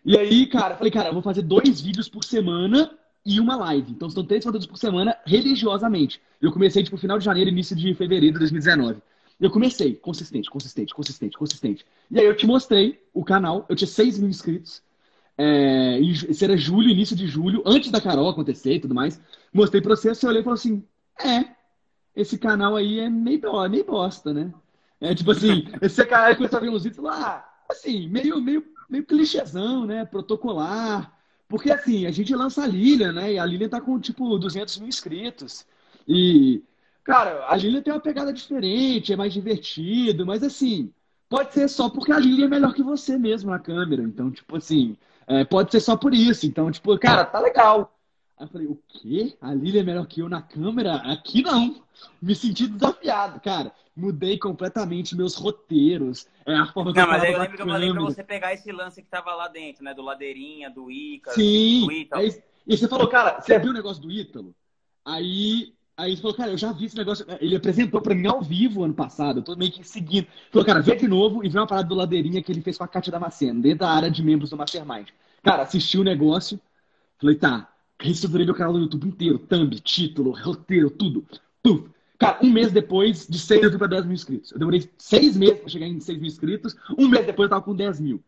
[0.05, 2.91] E aí, cara, falei, cara, eu vou fazer dois vídeos por semana
[3.25, 3.91] e uma live.
[3.91, 6.21] Então, são três conteúdos por semana religiosamente.
[6.39, 9.01] Eu comecei, tipo, final de janeiro, início de fevereiro de 2019.
[9.41, 11.87] E eu comecei, consistente, consistente, consistente, consistente.
[12.11, 14.83] E aí eu te mostrei o canal, eu tinha 6 mil inscritos.
[15.37, 19.21] É, isso era julho, início de julho, antes da Carol acontecer e tudo mais.
[19.53, 20.85] Mostrei pra você, você olhou e falou assim:
[21.19, 21.45] é,
[22.15, 24.53] esse canal aí é meio, meio bosta, né?
[25.01, 29.05] É tipo assim, esse canal começou a ver uns vídeos lá, assim, meio, meio, meio
[29.05, 30.05] clichêzão, né?
[30.05, 31.13] Protocolar.
[31.49, 33.35] Porque assim, a gente lança a Lilian, né?
[33.35, 35.67] E a Lilian tá com tipo 200 mil inscritos.
[36.07, 36.63] E,
[37.03, 40.93] cara, a Lilian tem uma pegada diferente, é mais divertido, mas assim,
[41.29, 44.03] pode ser só porque a Lilian é melhor que você mesmo na câmera.
[44.03, 44.97] Então, tipo assim,
[45.27, 46.47] é, pode ser só por isso.
[46.47, 47.97] Então, tipo, cara, tá legal.
[48.37, 49.37] Aí eu falei, o quê?
[49.41, 50.97] A Lilian é melhor que eu na câmera?
[50.97, 51.83] Aqui não.
[52.21, 53.73] Me senti desafiado, cara.
[53.97, 56.27] Mudei completamente meus roteiros.
[56.45, 58.25] É a forma que não, eu mas aí eu lembro que eu falei pra você
[58.25, 59.95] pegar esse lance que tava lá dentro, né?
[59.95, 61.87] Do Ladeirinha, do Ica, Sim.
[61.87, 62.23] do Ítalo.
[62.23, 64.55] Aí, e você falou, cara, você viu o negócio do Ítalo?
[65.05, 67.25] Aí Aí você falou, cara, eu já vi esse negócio.
[67.41, 69.39] Ele apresentou pra mim ao vivo ano passado.
[69.39, 70.27] Eu tô meio que seguindo.
[70.51, 72.85] Falou, cara, vê de novo e vê uma parada do Ladeirinha que ele fez com
[72.85, 75.09] a Kátia Damasceno, dentro da área de membros do Mastermind.
[75.43, 76.61] Cara, assisti o negócio.
[77.19, 79.39] Falei, tá, reestruturei meu canal do YouTube inteiro.
[79.39, 81.25] Thumb, título, roteiro, tudo.
[81.63, 81.95] Tudo.
[82.19, 84.51] Cara, um mês depois, de 6 mil para 10 mil inscritos.
[84.53, 86.77] Eu demorei seis meses para chegar em 6 mil inscritos.
[86.99, 88.23] Um mês depois eu tava com 10 mil.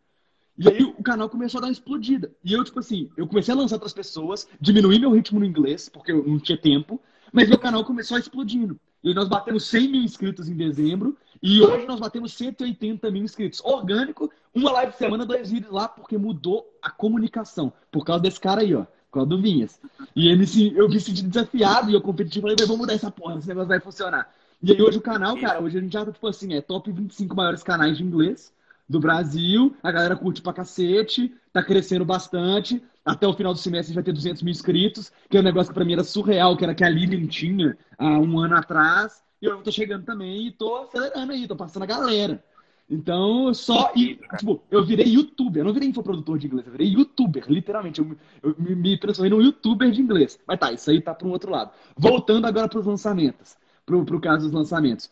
[0.58, 2.32] E aí o canal começou a dar uma explodida.
[2.44, 5.88] E eu, tipo assim, eu comecei a lançar outras pessoas, diminuí meu ritmo no inglês,
[5.88, 7.00] porque eu não tinha tempo,
[7.32, 8.78] mas meu canal começou a explodindo.
[9.02, 13.60] E nós batemos 100 mil inscritos em dezembro, e hoje nós batemos 180 mil inscritos.
[13.64, 17.72] Orgânico, uma live por semana, dois vídeos lá, porque mudou a comunicação.
[17.90, 19.80] Por causa desse cara aí, ó por causa do Vinhas.
[20.14, 20.44] E ele,
[20.76, 23.80] eu me senti desafiado e eu competi, falei, vamos mudar essa porra, esse negócio vai
[23.80, 24.30] funcionar.
[24.62, 26.90] E aí hoje o canal, cara, hoje a gente já tá, tipo assim, é top
[26.90, 28.52] 25 maiores canais de inglês
[28.88, 33.94] do Brasil, a galera curte pra cacete, tá crescendo bastante, até o final do semestre
[33.94, 36.64] vai ter 200 mil inscritos, que é um negócio que pra mim era surreal, que
[36.64, 40.50] era que a Lilian tinha há um ano atrás, e eu tô chegando também e
[40.50, 42.42] tô acelerando aí, tô passando a galera.
[42.88, 43.92] Então, só.
[43.96, 45.60] E, tipo, eu virei youtuber.
[45.60, 48.00] Eu não virei infoprodutor de inglês, eu virei youtuber, literalmente.
[48.00, 50.38] Eu, eu me transformei num youtuber de inglês.
[50.46, 51.72] Mas tá, isso aí tá para um outro lado.
[51.96, 53.56] Voltando agora para os lançamentos.
[53.84, 55.10] Pro, pro caso dos lançamentos.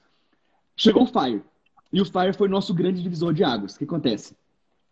[0.77, 1.43] Chegou o Fire.
[1.95, 3.74] E o Fire foi nosso grande divisor de águas.
[3.74, 4.36] O que acontece?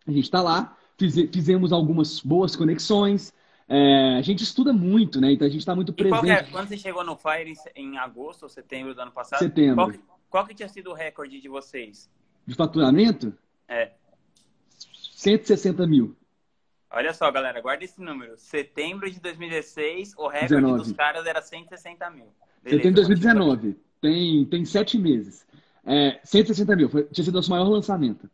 [0.07, 3.33] A gente está lá, fiz, fizemos algumas boas conexões.
[3.67, 5.31] É, a gente estuda muito, né?
[5.33, 6.29] Então a gente está muito presente.
[6.29, 9.39] É, quando você chegou no Fire em agosto ou setembro do ano passado?
[9.39, 9.75] Setembro.
[9.75, 9.91] Qual,
[10.29, 12.09] qual que tinha sido o recorde de vocês?
[12.45, 13.33] de faturamento?
[13.67, 13.91] É.
[15.15, 16.15] 160 mil.
[16.91, 18.37] Olha só, galera, guarda esse número.
[18.37, 20.83] Setembro de 2016, o recorde 19.
[20.83, 22.27] dos caras era 160 mil.
[22.61, 23.77] Beleza, Setembro de 2019.
[23.99, 25.45] Tem, tem sete meses.
[25.85, 26.89] É, 160 mil.
[26.89, 28.29] Foi, tinha sido nosso maior lançamento.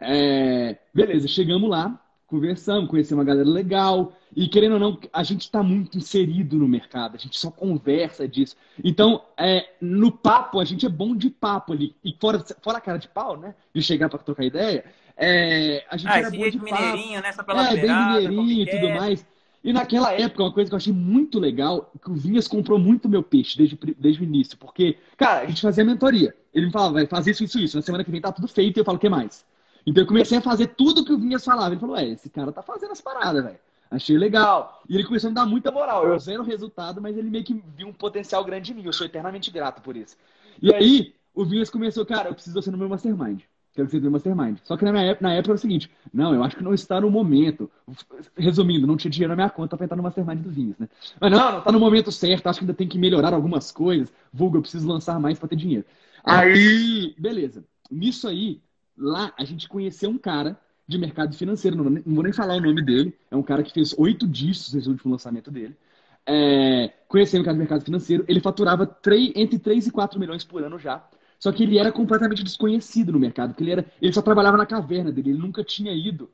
[0.00, 4.12] É, beleza, chegamos lá conversamos, conhecemos uma galera legal.
[4.36, 8.28] E querendo ou não, a gente está muito inserido no mercado, a gente só conversa
[8.28, 8.54] disso.
[8.84, 11.96] Então, é, no papo, a gente é bom de papo ali.
[12.04, 13.54] E fora, fora a cara de pau, né?
[13.74, 14.84] De chegar para trocar ideia,
[15.16, 17.22] é, a gente ah, era bom de mineirinho, papo.
[17.22, 19.26] Nessa pela é, bem mineirinho e tudo mais.
[19.68, 23.06] E naquela época, uma coisa que eu achei muito legal, que o Vinhas comprou muito
[23.06, 24.56] meu peixe desde, desde o início.
[24.56, 26.34] Porque, cara, a gente fazia mentoria.
[26.54, 27.76] Ele me falava, vai fazer isso, isso, isso.
[27.76, 29.44] Na semana que vem tá tudo feito e eu falo, o que mais?
[29.84, 31.74] Então eu comecei a fazer tudo que o Vinhas falava.
[31.74, 33.58] Ele falou, é, esse cara tá fazendo as paradas, velho.
[33.90, 34.82] Achei legal.
[34.88, 36.06] E ele começou a me dar muita moral.
[36.06, 38.86] Eu zero resultado, mas ele meio que viu um potencial grande em mim.
[38.86, 40.16] Eu sou eternamente grato por isso.
[40.62, 43.42] E aí, o Vinhas começou, cara, eu preciso ser no meu mastermind.
[43.82, 44.58] No meu mastermind.
[44.64, 47.00] Só que na, época, na época era o seguinte, não, eu acho que não está
[47.00, 47.70] no momento.
[48.36, 50.88] Resumindo, não tinha dinheiro na minha conta para entrar no mastermind do Vinhas, né?
[51.20, 54.12] Mas não, não tá no momento certo, acho que ainda tem que melhorar algumas coisas.
[54.32, 55.84] Vulgo, eu preciso lançar mais para ter dinheiro.
[56.24, 57.64] Aí, beleza.
[57.90, 58.60] Nisso aí,
[58.98, 62.82] Lá a gente conheceu um cara de mercado financeiro, não, vou nem falar o nome
[62.82, 65.76] dele, é um cara que fez oito dígitos nesse último lançamento dele.
[66.26, 70.44] É, conhecendo um cara de mercado financeiro, ele faturava 3, entre 3 e 4 milhões
[70.44, 71.06] por ano já.
[71.38, 74.66] Só que ele era completamente desconhecido no mercado, porque ele, era, ele só trabalhava na
[74.66, 76.30] caverna dele, ele nunca tinha ido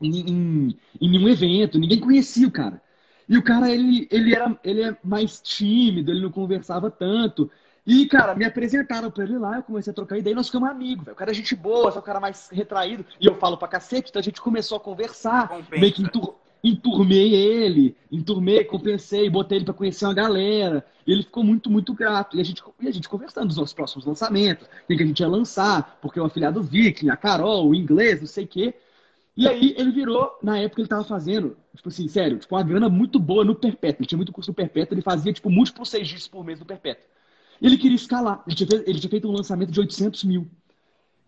[0.00, 2.80] em, em, em nenhum evento, ninguém conhecia o cara.
[3.28, 7.50] E o cara, ele, ele, era, ele é mais tímido, ele não conversava tanto.
[7.86, 10.68] E, cara, me apresentaram pra ele lá, eu comecei a trocar ideia e nós ficamos
[10.68, 11.14] amigos, velho.
[11.14, 13.04] O cara é gente boa, só o cara mais retraído.
[13.20, 15.48] E eu falo pra cacete, então a gente começou a conversar.
[15.48, 15.80] Compensa.
[15.80, 16.36] Meio que entur...
[16.62, 20.84] enturmei ele, enturmei, compensei, botei ele pra conhecer uma galera.
[21.06, 22.36] E ele ficou muito, muito grato.
[22.36, 25.20] E a gente, e a gente conversando dos nossos próximos lançamentos, o que a gente
[25.20, 28.74] ia lançar, porque o afiliado Viking, a Carol, o inglês, não sei o quê.
[29.36, 32.88] E aí ele virou, na época ele tava fazendo, tipo assim, sério, tipo, uma grana
[32.88, 34.00] muito boa no Perpétuo.
[34.00, 36.66] Ele tinha muito curso no Perpétuo, ele fazia, tipo, múltiplos seis dias por mês no
[36.66, 37.04] Perpétuo.
[37.60, 38.42] E ele queria escalar.
[38.46, 40.50] Ele tinha, ele tinha feito um lançamento de 800 mil.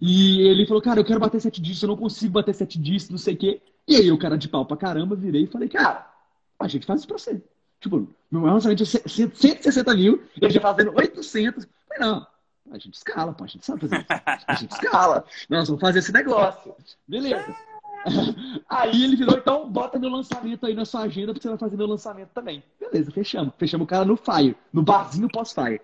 [0.01, 3.11] E ele falou, cara, eu quero bater sete dígitos, eu não consigo bater sete dígitos,
[3.11, 3.63] não sei o quê.
[3.87, 6.11] E aí, o cara de pau pra caramba, virei e falei, cara,
[6.59, 7.43] a gente faz isso pra você.
[7.81, 11.65] Tipo, meu lançamento é 160 mil, ele já fazendo 800.
[11.65, 12.27] Eu falei, não,
[12.71, 14.07] A gente escala, pô, a gente sabe fazer isso.
[14.47, 15.25] A gente escala.
[15.49, 16.75] Nós vamos fazer esse negócio.
[17.09, 17.57] Beleza.
[18.69, 21.77] Aí ele virou, então bota meu lançamento aí na sua agenda porque você vai fazer
[21.77, 22.65] meu lançamento também.
[22.79, 23.53] Beleza, fechamos.
[23.59, 25.81] Fechamos o cara no Fire, no barzinho pós-Fire.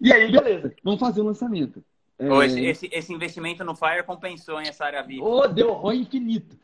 [0.00, 1.82] E aí, beleza, vamos fazer o lançamento.
[2.18, 2.46] É...
[2.46, 5.22] Esse, esse, esse, investimento no Fire compensou em essa área VIP.
[5.22, 6.56] Oh, deu ROI infinito.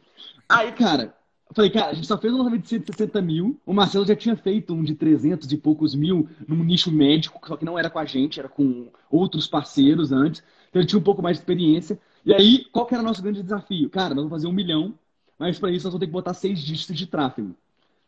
[0.49, 1.15] Aí, cara,
[1.49, 3.61] eu falei, cara, a gente só fez um lançamento de 160 mil.
[3.65, 7.57] O Marcelo já tinha feito um de 300 e poucos mil num nicho médico, só
[7.57, 10.43] que não era com a gente, era com outros parceiros antes.
[10.71, 11.99] Então ele tinha um pouco mais de experiência.
[12.25, 13.89] E aí, qual que era o nosso grande desafio?
[13.91, 14.95] Cara, nós vamos fazer um milhão,
[15.39, 17.55] mas para isso nós vamos ter que botar seis dígitos de tráfego.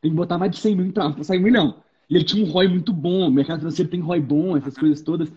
[0.00, 1.76] Tem que botar mais de 100 mil em tráfego para sair um milhão.
[2.08, 5.00] E ele tinha um ROI muito bom, o mercado financeiro tem ROI bom, essas coisas
[5.00, 5.32] todas.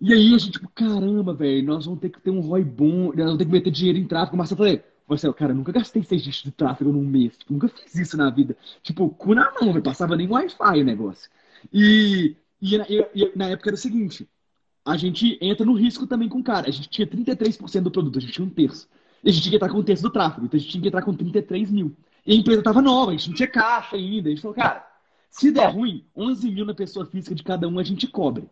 [0.00, 3.12] E aí a gente, tipo, caramba, velho, nós vamos ter que ter um ROI bom,
[3.14, 4.36] nós vamos ter que meter dinheiro em tráfego.
[4.36, 7.52] Mas eu falei, você, cara, eu nunca gastei seis dígitos de tráfego num mês, tipo,
[7.52, 8.56] nunca fiz isso na vida.
[8.82, 11.30] Tipo, cu na mão, velho, passava nem Wi-Fi o negócio.
[11.72, 14.28] E, e, e, e na época era o seguinte,
[14.84, 16.68] a gente entra no risco também com o cara.
[16.68, 18.88] A gente tinha 33% do produto, a gente tinha um terço.
[19.22, 20.82] E a gente tinha que entrar com um terço do tráfego, então a gente tinha
[20.82, 21.96] que entrar com 33 mil.
[22.26, 24.28] E a empresa estava nova, a gente não tinha caixa ainda.
[24.28, 24.86] A gente falou, cara,
[25.30, 28.48] se der ruim, 11 mil na pessoa física de cada um a gente cobre.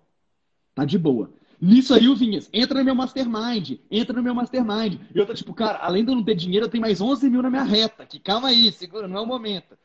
[0.75, 1.31] Tá de boa.
[1.61, 4.99] Nisso aí o Vinhas, entra no meu mastermind, entra no meu mastermind.
[5.15, 7.31] E eu tô tipo, cara, além de eu não ter dinheiro, eu tenho mais 11
[7.31, 8.05] mil na minha reta.
[8.05, 9.79] Que calma aí, segura, não é o momento.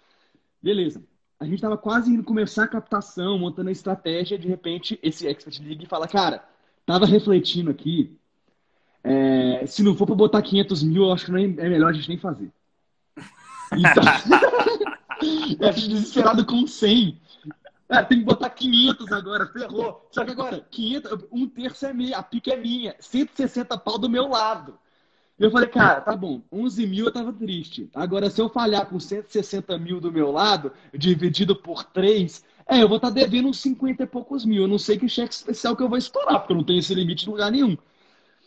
[0.62, 1.04] Beleza
[1.40, 5.60] a gente estava quase indo começar a captação, montando a estratégia, de repente esse expert
[5.60, 6.44] liga e fala, cara,
[6.86, 8.18] tava refletindo aqui,
[9.04, 11.94] é, se não for para botar 500 mil, eu acho que é, é melhor a
[11.94, 12.52] gente nem fazer.
[13.72, 14.04] Então,
[15.68, 17.20] a gente desesperado com 100.
[17.90, 20.08] É, tem que botar 500 agora, ferrou.
[20.12, 24.10] Só que agora, 500, um terço é minha, a pica é minha, 160 pau do
[24.10, 24.78] meu lado.
[25.40, 27.90] Eu falei, cara, tá bom, 11 mil eu tava triste.
[27.94, 32.88] Agora, se eu falhar com 160 mil do meu lado, dividido por 3, é, eu
[32.88, 34.64] vou estar tá devendo uns 50 e poucos mil.
[34.64, 36.94] Eu não sei que cheque especial que eu vou estourar, porque eu não tenho esse
[36.94, 37.78] limite em lugar nenhum.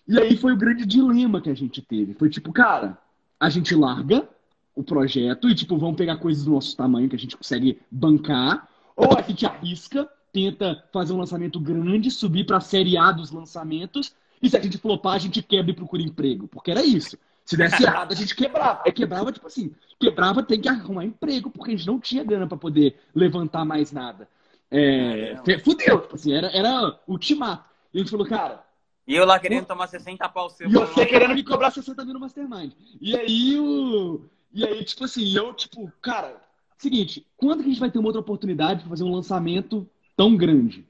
[0.07, 2.15] E aí foi o grande dilema que a gente teve.
[2.15, 2.99] Foi tipo, cara,
[3.39, 4.29] a gente larga
[4.75, 8.69] o projeto e, tipo, vamos pegar coisas do nosso tamanho que a gente consegue bancar,
[8.97, 13.31] ou a gente arrisca, tenta fazer um lançamento grande, subir para a série A dos
[13.31, 16.49] lançamentos e se a gente flopar, a gente quebra e procura emprego.
[16.49, 17.19] Porque era isso.
[17.45, 18.83] Se desse errado, a gente quebrava.
[18.87, 22.47] Aí quebrava, tipo assim, quebrava, tem que arrumar emprego, porque a gente não tinha grana
[22.47, 24.29] para poder levantar mais nada.
[24.71, 27.69] É, fudeu, tipo assim, era, era ultimato.
[27.93, 28.65] E a gente falou, cara.
[29.07, 30.69] E eu lá querendo tomar 60 pau seu.
[30.69, 32.73] E você querendo me cobrar 60 mil no Mastermind.
[33.01, 34.25] E aí, o.
[34.53, 36.41] E aí, tipo assim, eu, tipo, cara,
[36.83, 40.37] seguinte, quando que a gente vai ter uma outra oportunidade para fazer um lançamento tão
[40.37, 40.85] grande?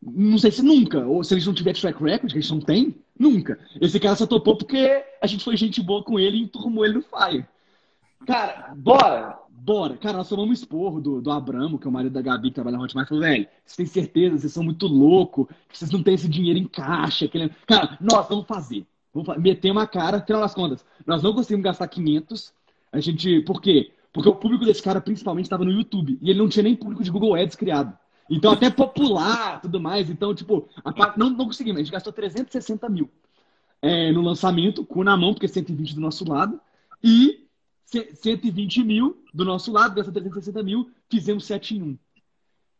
[0.00, 2.94] Não sei se nunca, ou se eles não tiver track record, que eles não têm,
[3.18, 3.58] nunca.
[3.80, 6.94] Esse cara só topou porque a gente foi gente boa com ele e enturmou ele
[6.94, 7.46] no Fire.
[8.26, 9.38] Cara, bora!
[9.50, 9.96] Bora!
[9.96, 12.76] Cara, nós tomamos esporro do, do Abramo, que é o marido da Gabi que trabalha
[12.76, 16.14] na Hotmart, falou, velho, vocês têm certeza, vocês são muito loucos, que vocês não têm
[16.14, 17.26] esse dinheiro em caixa.
[17.26, 17.48] Aquele...
[17.64, 18.84] Cara, nós vamos fazer.
[19.14, 20.84] Vamos meter uma cara, final das contas.
[21.06, 22.52] Nós não conseguimos gastar 500.
[22.90, 23.92] A gente, por quê?
[24.12, 26.18] Porque o público desse cara principalmente estava no YouTube.
[26.20, 27.96] E ele não tinha nem público de Google Ads criado.
[28.30, 30.10] Então, até popular tudo mais.
[30.10, 31.80] Então, tipo, a, não, não conseguimos.
[31.80, 33.10] A gente gastou 360 mil
[33.80, 36.60] é, no lançamento, com na mão, porque 120 do nosso lado.
[37.02, 37.46] E
[37.84, 41.98] 120 mil do nosso lado, gastou 360 mil, fizemos 7 em 1.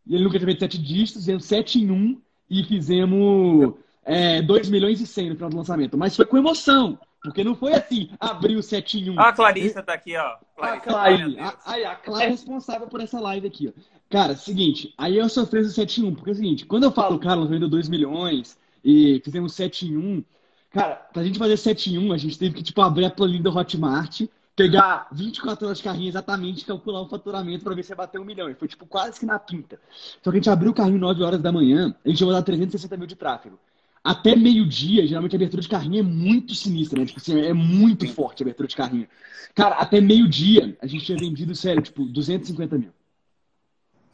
[0.07, 3.75] E ele nunca tinha feito 7 dígitos, fizemos 7 em 1 e fizemos
[4.05, 5.99] é, 2 milhões e 100 no final do lançamento.
[5.99, 6.99] Mas foi com emoção.
[7.23, 9.21] Porque não foi assim, abriu 7 em 1.
[9.21, 10.37] Ah, a Clarissa tá aqui, ó.
[10.57, 11.39] Clarissa, a Clary.
[11.39, 13.81] A, a, a Clara é responsável por essa live aqui, ó.
[14.11, 16.93] Cara, seguinte, aí eu sofri esse 7 em 1, porque é o seguinte, quando eu
[16.93, 20.25] falo, cara, nós vendeu 2 milhões e fizemos 7 em 1,
[20.71, 23.43] cara, pra gente fazer 7 em 1, a gente teve que, tipo, abrir a planilha
[23.43, 24.23] do Hotmart,
[24.55, 28.25] pegar 24 horas de carrinho exatamente, calcular o faturamento para ver se ia bater um
[28.25, 28.51] milhão.
[28.51, 29.81] E foi, tipo, quase que na pinta.
[30.23, 32.43] Só que a gente abriu o carrinho 9 horas da manhã, a gente ia dar
[32.43, 33.59] 360 mil de tráfego.
[34.05, 37.07] Até meio-dia, geralmente a abertura de carrinho é muito sinistra, né?
[37.07, 39.09] Tipo assim, é muito forte a abertura de carrinho.
[39.55, 42.93] Cara, até meio-dia, a gente tinha vendido, sério, tipo, 250 mil.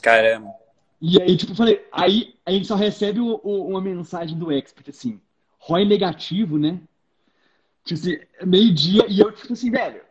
[0.03, 0.53] Caramba.
[1.01, 4.91] E aí, tipo, falei, aí a gente só recebe o, o, uma mensagem do expert,
[4.91, 5.21] assim,
[5.59, 6.81] ROI negativo, né?
[7.85, 10.03] Tipo assim, meio-dia, e eu, tipo assim, velho,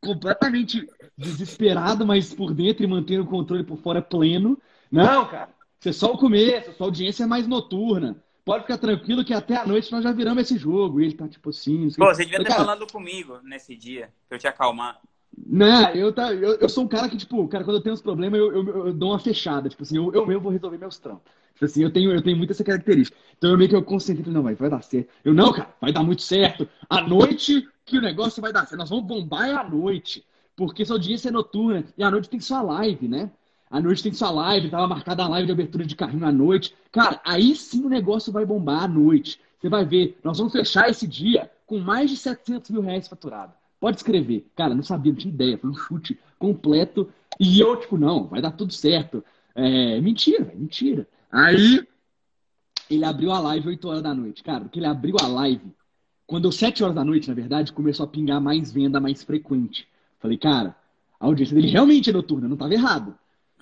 [0.00, 4.60] completamente desesperado, mas por dentro e mantendo o controle por fora pleno.
[4.90, 8.16] Não, cara, isso é só o começo, sua audiência é mais noturna.
[8.44, 11.00] Pode ficar tranquilo que até a noite nós já viramos esse jogo.
[11.00, 11.90] E ele tá tipo assim.
[11.96, 15.00] Pô, você devia ter cara, falado comigo nesse dia, pra eu te acalmar.
[15.46, 18.02] Né, eu, tá, eu, eu sou um cara que, tipo, cara, quando eu tenho uns
[18.02, 19.68] problemas, eu, eu, eu dou uma fechada.
[19.68, 21.32] Tipo assim, eu, eu mesmo vou resolver meus trampos.
[21.54, 23.16] Tipo assim, eu tenho, eu tenho muito essa característica.
[23.36, 25.10] Então eu meio que eu concentrei, não, vai, vai dar certo.
[25.24, 26.68] Eu, não, cara, vai dar muito certo.
[26.88, 28.78] À noite que o negócio vai dar certo.
[28.78, 30.24] Nós vamos bombar é à noite.
[30.56, 31.84] Porque sua audiência é noturna.
[31.96, 33.30] E à noite tem sua live, né?
[33.70, 36.74] À noite tem sua live, tava marcada a live de abertura de carrinho à noite.
[36.90, 39.40] Cara, aí sim o negócio vai bombar à noite.
[39.60, 43.52] Você vai ver, nós vamos fechar esse dia com mais de 700 mil reais faturado.
[43.78, 44.50] Pode escrever.
[44.56, 45.56] Cara, não sabia, não tinha ideia.
[45.56, 47.08] Foi um chute completo.
[47.38, 49.24] E eu, tipo, não, vai dar tudo certo.
[49.54, 51.06] É, mentira, mentira.
[51.30, 51.86] Aí,
[52.90, 54.42] ele abriu a live 8 horas da noite.
[54.42, 55.72] Cara, porque ele abriu a live,
[56.26, 59.86] quando deu 7 horas da noite, na verdade, começou a pingar mais venda mais frequente.
[60.18, 60.76] Falei, cara,
[61.18, 63.14] a audiência dele realmente é noturna, não estava errado.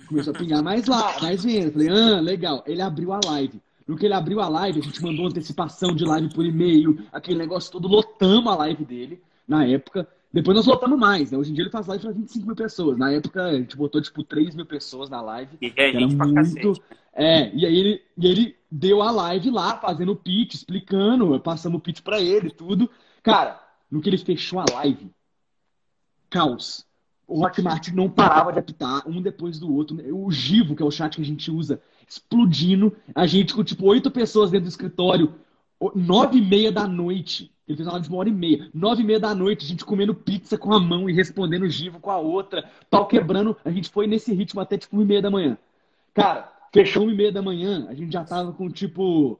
[0.07, 1.71] Começou a pingar mais lá, mais venda.
[1.71, 2.63] Falei, ah, legal.
[2.67, 3.61] Ele abriu a live.
[3.87, 7.39] No que ele abriu a live, a gente mandou antecipação de live por e-mail, aquele
[7.39, 10.07] negócio todo, lotamos a live dele na época.
[10.31, 11.39] Depois nós lotamos mais, né?
[11.39, 12.99] Hoje em dia ele faz live para 25 mil pessoas.
[12.99, 15.57] Na época a gente botou tipo 3 mil pessoas na live.
[15.61, 16.35] E é era muito.
[16.35, 16.83] Cacete.
[17.15, 21.79] É, e aí ele, e ele deu a live lá, fazendo o pitch, explicando, passamos
[21.79, 22.91] o pitch para ele, tudo.
[23.23, 25.11] Cara, no que ele fechou a live,
[26.29, 26.87] caos.
[27.29, 29.99] O Hotmart não parava de apitar, um depois do outro.
[30.17, 32.97] O Givo, que é o chat que a gente usa, explodindo.
[33.15, 35.35] A gente com tipo oito pessoas dentro do escritório,
[35.95, 37.53] nove e meia da noite.
[37.69, 38.71] Ele fez uma live de uma hora e meia.
[38.73, 42.01] Nove e meia da noite, a gente comendo pizza com a mão e respondendo Givo
[42.01, 42.65] com a outra.
[42.89, 43.55] Pau quebrando.
[43.63, 45.59] A gente foi nesse ritmo até tipo uma e meia da manhã.
[46.15, 49.39] Cara, fechou uma e meia da manhã, a gente já tava com tipo,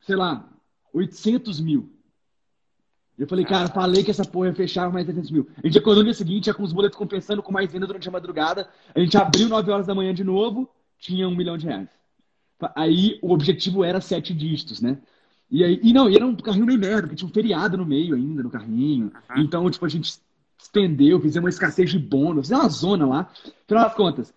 [0.00, 0.48] sei lá,
[0.92, 1.90] 800 mil.
[3.20, 5.46] Eu falei, cara, falei que essa porra ia fechar mais 800 mil.
[5.62, 8.08] A gente acordou no dia seguinte, já com os boletos compensando com mais venda durante
[8.08, 8.66] a madrugada.
[8.94, 10.66] A gente abriu 9 horas da manhã de novo,
[10.98, 11.90] tinha um milhão de reais.
[12.74, 14.98] Aí o objetivo era sete dígitos, né?
[15.50, 17.84] E aí, e não, e era um carrinho meio merda, porque tinha um feriado no
[17.84, 19.12] meio ainda no carrinho.
[19.28, 19.42] Uhum.
[19.42, 20.18] Então, tipo, a gente
[20.58, 23.30] estendeu, fizemos uma escassez de bônus, fizemos uma zona lá.
[23.64, 24.34] Afinal das contas,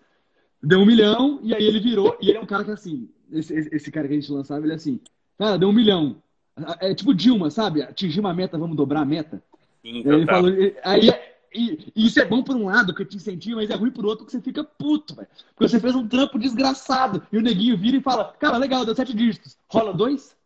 [0.62, 3.54] deu um milhão, e aí ele virou, e ele é um cara que assim, esse,
[3.54, 5.00] esse cara que a gente lançava, ele é assim,
[5.38, 6.22] cara, deu um milhão.
[6.80, 7.82] É tipo Dilma, sabe?
[7.82, 9.42] Atingir uma meta, vamos dobrar a meta.
[9.82, 10.50] Sim, ele falou,
[10.82, 11.10] aí,
[11.54, 14.04] e, e, isso é bom por um lado, que te incentiva, mas é ruim por
[14.04, 15.28] outro, que você fica puto, velho.
[15.54, 17.22] Porque você fez um trampo desgraçado.
[17.30, 19.56] E o neguinho vira e fala, cara, legal, deu sete dígitos.
[19.68, 20.36] Rola dois?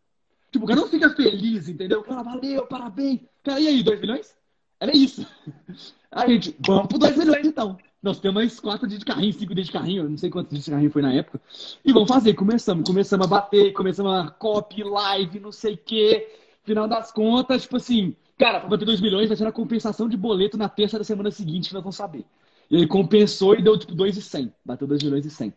[0.51, 2.03] Tipo, o cara não fica feliz, entendeu?
[2.03, 3.21] Cara, valeu, parabéns.
[3.43, 4.35] Cara, e aí, dois milhões?
[4.81, 5.27] Era isso.
[6.11, 7.79] A gente, vamos pro dois milhões então.
[8.03, 10.65] Nós temos mais quatro dias de carrinho, cinco dias de carrinho, não sei quantos dias
[10.65, 11.41] de carrinho foi na época.
[11.85, 12.89] E vamos fazer, começamos.
[12.89, 16.29] Começamos a bater, começamos a copy, live, não sei o quê.
[16.63, 20.17] Final das contas, tipo assim, cara, pra bater dois milhões vai ser uma compensação de
[20.17, 22.25] boleto na terça da semana seguinte, que nós vamos saber.
[22.71, 24.53] E aí compensou e deu tipo dois e cem.
[24.65, 25.53] Bateu dois milhões e cem.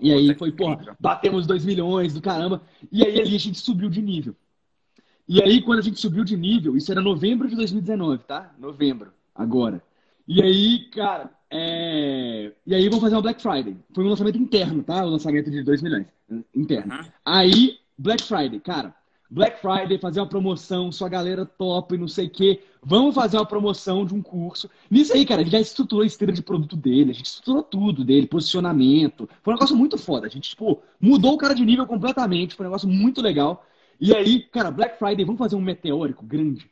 [0.00, 2.62] E aí foi, porra, batemos 2 milhões do caramba.
[2.90, 4.34] E aí ali a gente subiu de nível.
[5.26, 8.54] E aí, quando a gente subiu de nível, isso era novembro de 2019, tá?
[8.58, 9.82] Novembro, agora.
[10.26, 12.52] E aí, cara, é...
[12.66, 13.76] e aí vamos fazer uma Black Friday.
[13.94, 15.04] Foi um lançamento interno, tá?
[15.04, 16.06] O lançamento de 2 milhões.
[16.54, 16.94] Interno.
[16.94, 17.04] Uhum.
[17.24, 18.94] Aí, Black Friday, cara,
[19.30, 22.62] Black Friday, fazer uma promoção, sua galera top, não sei o quê.
[22.82, 24.70] Vamos fazer uma promoção de um curso.
[24.90, 27.62] Nisso aí, cara, a gente já estruturou a esteira de produto dele, a gente estruturou
[27.62, 29.28] tudo dele, posicionamento.
[29.42, 30.26] Foi um negócio muito foda.
[30.26, 32.54] A gente, tipo, mudou o cara de nível completamente.
[32.54, 33.66] Foi um negócio muito legal.
[34.00, 36.70] E aí, cara, Black Friday, vamos fazer um meteórico grande.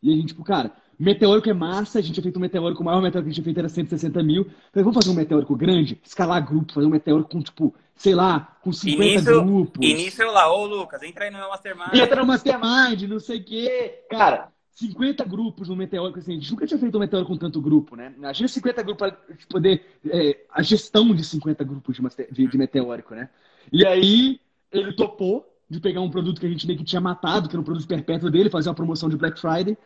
[0.00, 2.84] E a gente, tipo, cara, Meteórico é massa, a gente tinha feito um meteórico, o
[2.84, 4.44] maior meteórico que a gente tinha feito era 160 mil.
[4.72, 8.56] Falei, vamos fazer um meteórico grande, escalar grupo, fazer um meteórico com, tipo, sei lá,
[8.62, 9.86] com 50 início, grupos.
[9.86, 11.94] Início lá, ô Lucas, entra aí no meu Mastermind.
[11.94, 14.04] Entra no Mastermind, não sei o quê.
[14.10, 17.60] Cara, 50 grupos no meteórico, assim, a gente nunca tinha feito um meteórico com tanto
[17.60, 18.12] grupo, né?
[18.16, 19.18] Imagina 50 grupos para
[19.48, 19.84] poder.
[20.08, 23.28] É, a gestão de 50 grupos de, de, de meteórico, né?
[23.72, 24.40] E aí,
[24.70, 27.60] ele topou de pegar um produto que a gente meio que tinha matado, que era
[27.60, 29.76] um produto perpétuo dele, fazer uma promoção de Black Friday.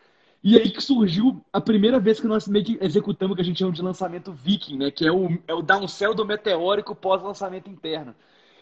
[0.43, 3.45] E aí que surgiu a primeira vez que nós meio que executamos o que a
[3.45, 4.91] gente chama de lançamento viking, né?
[4.91, 8.15] Que é o, é o downsell do meteórico pós-lançamento interno.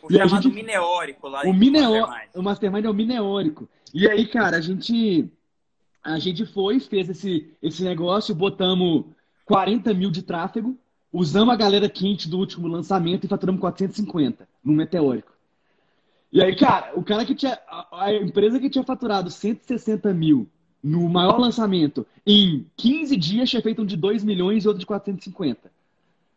[0.02, 1.42] O e chamado gente, mineórico lá.
[1.42, 3.68] O, mineó, o Mastermind é o mineórico.
[3.94, 5.30] E aí, cara, a gente,
[6.02, 9.04] a gente foi, fez esse, esse negócio, botamos
[9.44, 10.76] 40 mil de tráfego,
[11.12, 15.32] usamos a galera quente do último lançamento e faturamos 450 no meteórico.
[16.32, 17.58] E aí, cara, o cara que tinha.
[17.68, 20.48] A, a empresa que tinha faturado 160 mil
[20.82, 24.86] no maior lançamento, em 15 dias tinha feito um de 2 milhões e outro de
[24.86, 25.70] 450.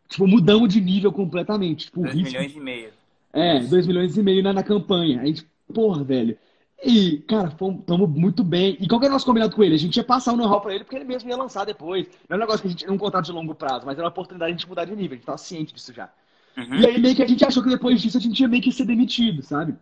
[0.08, 1.86] Tipo, mudamos de nível completamente.
[1.86, 2.90] Tipo, 2 milhões e meio.
[3.32, 5.22] É, 2 milhões e meio na, na campanha.
[5.22, 6.36] A gente, porra, velho.
[6.84, 8.76] E, cara, estamos muito bem.
[8.80, 9.76] E qual que era o nosso combinado com ele?
[9.76, 12.08] A gente ia passar o know-how pra ele porque ele mesmo ia lançar depois.
[12.28, 12.84] Não é um negócio que a gente.
[12.84, 14.96] É um contrato de longo prazo, mas era uma oportunidade de a gente mudar de
[14.96, 15.12] nível.
[15.12, 16.10] A gente tava ciente disso já.
[16.56, 16.74] Uhum.
[16.80, 18.72] E aí meio que a gente achou que depois disso a gente ia meio que
[18.72, 19.74] ser demitido, sabe?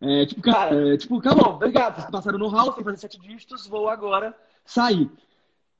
[0.00, 3.66] É, tipo, cara, é, tipo, calma, obrigado, vocês passaram no hall, sem fazer sete dígitos,
[3.66, 4.34] vou agora
[4.64, 5.10] sair.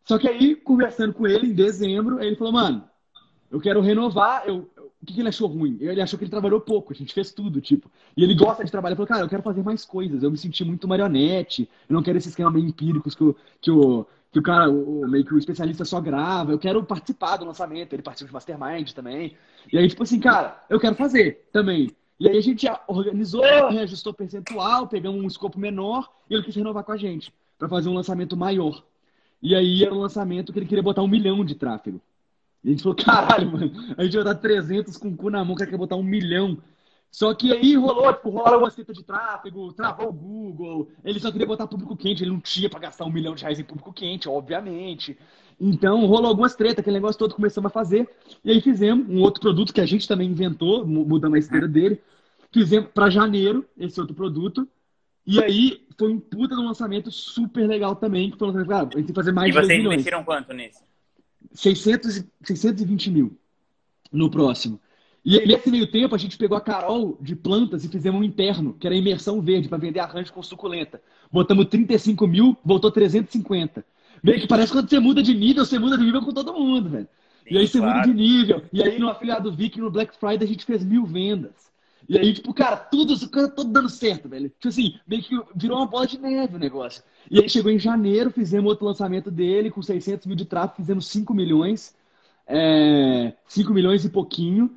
[0.05, 2.89] Só que aí, conversando com ele em dezembro, ele falou, mano,
[3.51, 4.45] eu quero renovar.
[4.47, 4.69] Eu,
[5.01, 5.77] o que, que, ele achou ruim?
[5.81, 7.91] Ele achou que ele trabalhou pouco, a gente fez tudo, tipo.
[8.17, 8.93] E ele gosta de trabalhar.
[8.93, 10.23] Ele falou, cara, eu quero fazer mais coisas.
[10.23, 11.69] Eu me senti muito marionete.
[11.89, 15.07] Eu não quero esses esquema meio empíricos que o, que o, que o cara, o,
[15.07, 18.93] meio que o especialista só grava, eu quero participar do lançamento, ele participa de Mastermind
[18.93, 19.37] também.
[19.73, 21.91] E aí, tipo assim, cara, eu quero fazer também.
[22.21, 26.83] E aí a gente organizou, reajustou percentual, pegamos um escopo menor e ele quis renovar
[26.83, 28.83] com a gente para fazer um lançamento maior.
[29.41, 32.01] E aí era um lançamento que ele queria botar um milhão de tráfego.
[32.65, 35.45] E a gente falou, caralho, mano, a gente vai dar 300 com o cu na
[35.45, 36.59] mão, o cara quer botar um milhão.
[37.11, 41.33] Só que aí rolou, tipo, rola uma cita de tráfego, travou o Google, ele só
[41.33, 43.93] queria botar público quente, ele não tinha para gastar um milhão de reais em público
[43.93, 45.19] quente, obviamente.
[45.61, 48.09] Então rolou algumas tretas, aquele negócio todo começamos a fazer.
[48.45, 52.01] E aí fizemos um outro produto que a gente também inventou, mudando a esteira dele.
[52.53, 54.69] Fizemos para janeiro esse outro produto.
[55.27, 58.73] E aí foi um puta de um lançamento super legal também, que foi um lançamento,
[58.73, 59.81] ah, a gente tem que fazer mais e de 2 milhões.
[59.81, 60.81] E vocês investiram quanto nisso?
[61.53, 63.39] 600, 620 mil
[64.13, 64.81] no próximo.
[65.25, 68.75] E nesse meio tempo, a gente pegou a Carol de plantas e fizemos um interno,
[68.75, 71.01] que era imersão verde, para vender arranjo com suculenta.
[71.31, 73.85] Botamos 35 mil, voltou 350.
[74.23, 76.55] Meio que parece que quando você muda de nível, você muda de nível com todo
[76.55, 77.09] mundo, velho.
[77.51, 77.99] E aí você claro.
[77.99, 78.63] muda de nível.
[78.73, 81.69] E aí no afiliado Vic, no Black Friday, a gente fez mil vendas.
[82.09, 84.49] E aí, tipo, cara, tudo, cara, tudo dando certo, velho.
[84.49, 87.03] Tipo assim, meio que virou uma bola de neve o negócio.
[87.31, 91.07] E aí chegou em janeiro, fizemos outro lançamento dele, com 600 mil de tráfego, fizemos
[91.07, 91.95] 5 milhões.
[92.47, 94.75] É, 5 milhões e pouquinho.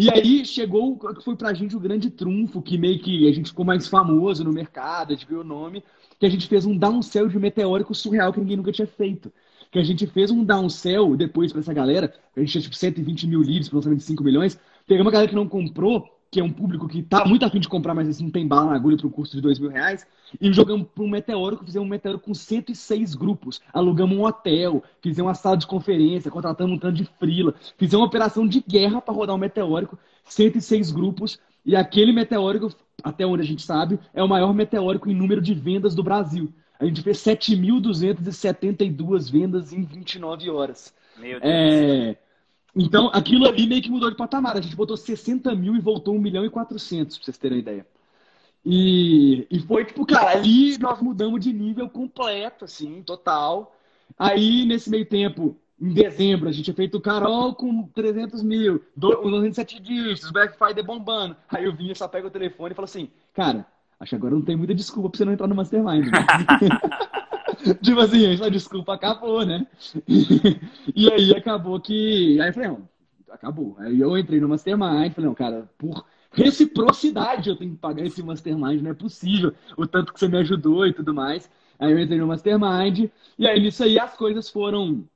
[0.00, 3.32] E aí chegou o que foi pra gente o grande trunfo, que meio que a
[3.32, 5.84] gente ficou mais famoso no mercado, a gente viu o nome,
[6.18, 9.30] que a gente fez um downsell de meteórico surreal que ninguém nunca tinha feito.
[9.70, 13.26] Que a gente fez um downsell depois para essa galera, a gente tinha tipo 120
[13.26, 16.52] mil para lançamento de 5 milhões, pegamos uma galera que não comprou, que é um
[16.52, 19.06] público que tá muito afim de comprar, mas assim, não tem bala na agulha para
[19.06, 20.06] o custo de dois mil reais,
[20.40, 25.28] e jogamos para um meteórico, fizemos um meteórico com 106 grupos, alugamos um hotel, fizemos
[25.28, 29.12] uma sala de conferência, contratamos um tanto de frila, fizemos uma operação de guerra para
[29.12, 32.72] rodar um meteórico, 106 grupos, e aquele meteórico,
[33.02, 36.52] até onde a gente sabe, é o maior meteórico em número de vendas do Brasil.
[36.78, 40.94] A gente fez 7.272 vendas em 29 horas.
[41.18, 41.42] Meu Deus.
[41.44, 42.16] É...
[42.74, 44.56] Então, aquilo ali meio que mudou de patamar.
[44.56, 47.62] A gente botou 60 mil e voltou 1 milhão e 400, pra vocês terem uma
[47.62, 47.86] ideia.
[48.64, 53.74] E, e foi tipo, cara, ali nós mudamos de nível completo, assim, total.
[54.18, 58.84] Aí, nesse meio tempo, em dezembro, a gente tinha feito o Carol com 300 mil,
[58.94, 61.36] 207 dígitos, Black Friday bombando.
[61.48, 63.66] Aí eu vinha, só pega o telefone e falo assim, cara,
[63.98, 66.06] acho que agora não tem muita desculpa pra você não entrar no Mastermind.
[66.06, 66.18] Né?
[67.82, 69.66] tipo assim, essa desculpa acabou, né?
[70.94, 72.40] e aí acabou que.
[72.40, 72.88] Aí eu falei, não,
[73.30, 73.76] acabou.
[73.78, 78.22] Aí eu entrei no Mastermind, falei, não, cara, por reciprocidade eu tenho que pagar esse
[78.22, 79.52] Mastermind, não é possível.
[79.76, 81.50] O tanto que você me ajudou e tudo mais.
[81.78, 85.08] Aí eu entrei no Mastermind, e aí nisso aí as coisas foram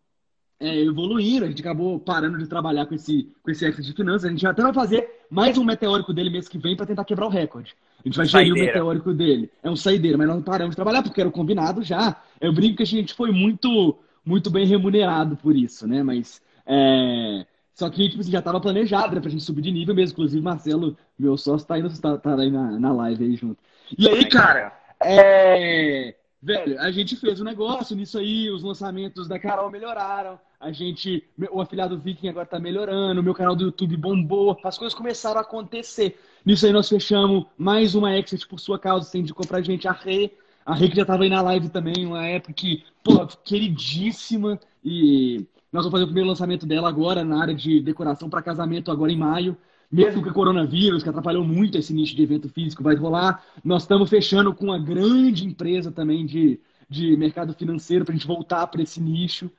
[0.58, 4.24] é, evoluindo, a gente acabou parando de trabalhar com esse, com esse Access de finanças.
[4.24, 7.26] A gente até vai fazer mais um meteórico dele mês que vem para tentar quebrar
[7.26, 7.74] o recorde.
[7.98, 9.50] A gente vai gerir o meteórico dele.
[9.64, 12.22] É um saideiro, mas nós não paramos de trabalhar porque era o combinado já.
[12.40, 16.04] Eu brinco que a gente foi muito, muito bem remunerado por isso, né?
[16.04, 16.40] Mas.
[16.64, 17.44] É...
[17.74, 20.12] Só que tipo, já estava planejado né, pra gente subir de nível mesmo.
[20.12, 23.58] Inclusive, Marcelo, meu sócio, tá, indo, tá, tá aí na, na live aí junto.
[23.98, 24.72] E aí, cara,
[25.02, 26.14] é
[26.44, 31.22] Velho, a gente fez um negócio nisso aí, os lançamentos da Carol melhoraram, a gente,
[31.52, 35.42] o afiliado Viking agora tá melhorando, meu canal do YouTube bombou, as coisas começaram a
[35.42, 36.18] acontecer.
[36.44, 39.92] Nisso aí nós fechamos mais uma exit por sua causa, você indicou pra gente a
[39.92, 40.32] Rê,
[40.64, 45.44] a Rê que já tava aí na live também, uma época que, pô, queridíssima, e
[45.70, 49.12] nós vamos fazer o primeiro lançamento dela agora na área de decoração para casamento agora
[49.12, 49.54] em maio.
[49.92, 53.82] Mesmo que o coronavírus, que atrapalhou muito esse nicho de evento físico, vai rolar, nós
[53.82, 56.58] estamos fechando com uma grande empresa também de,
[56.88, 59.50] de mercado financeiro para a gente voltar para esse nicho,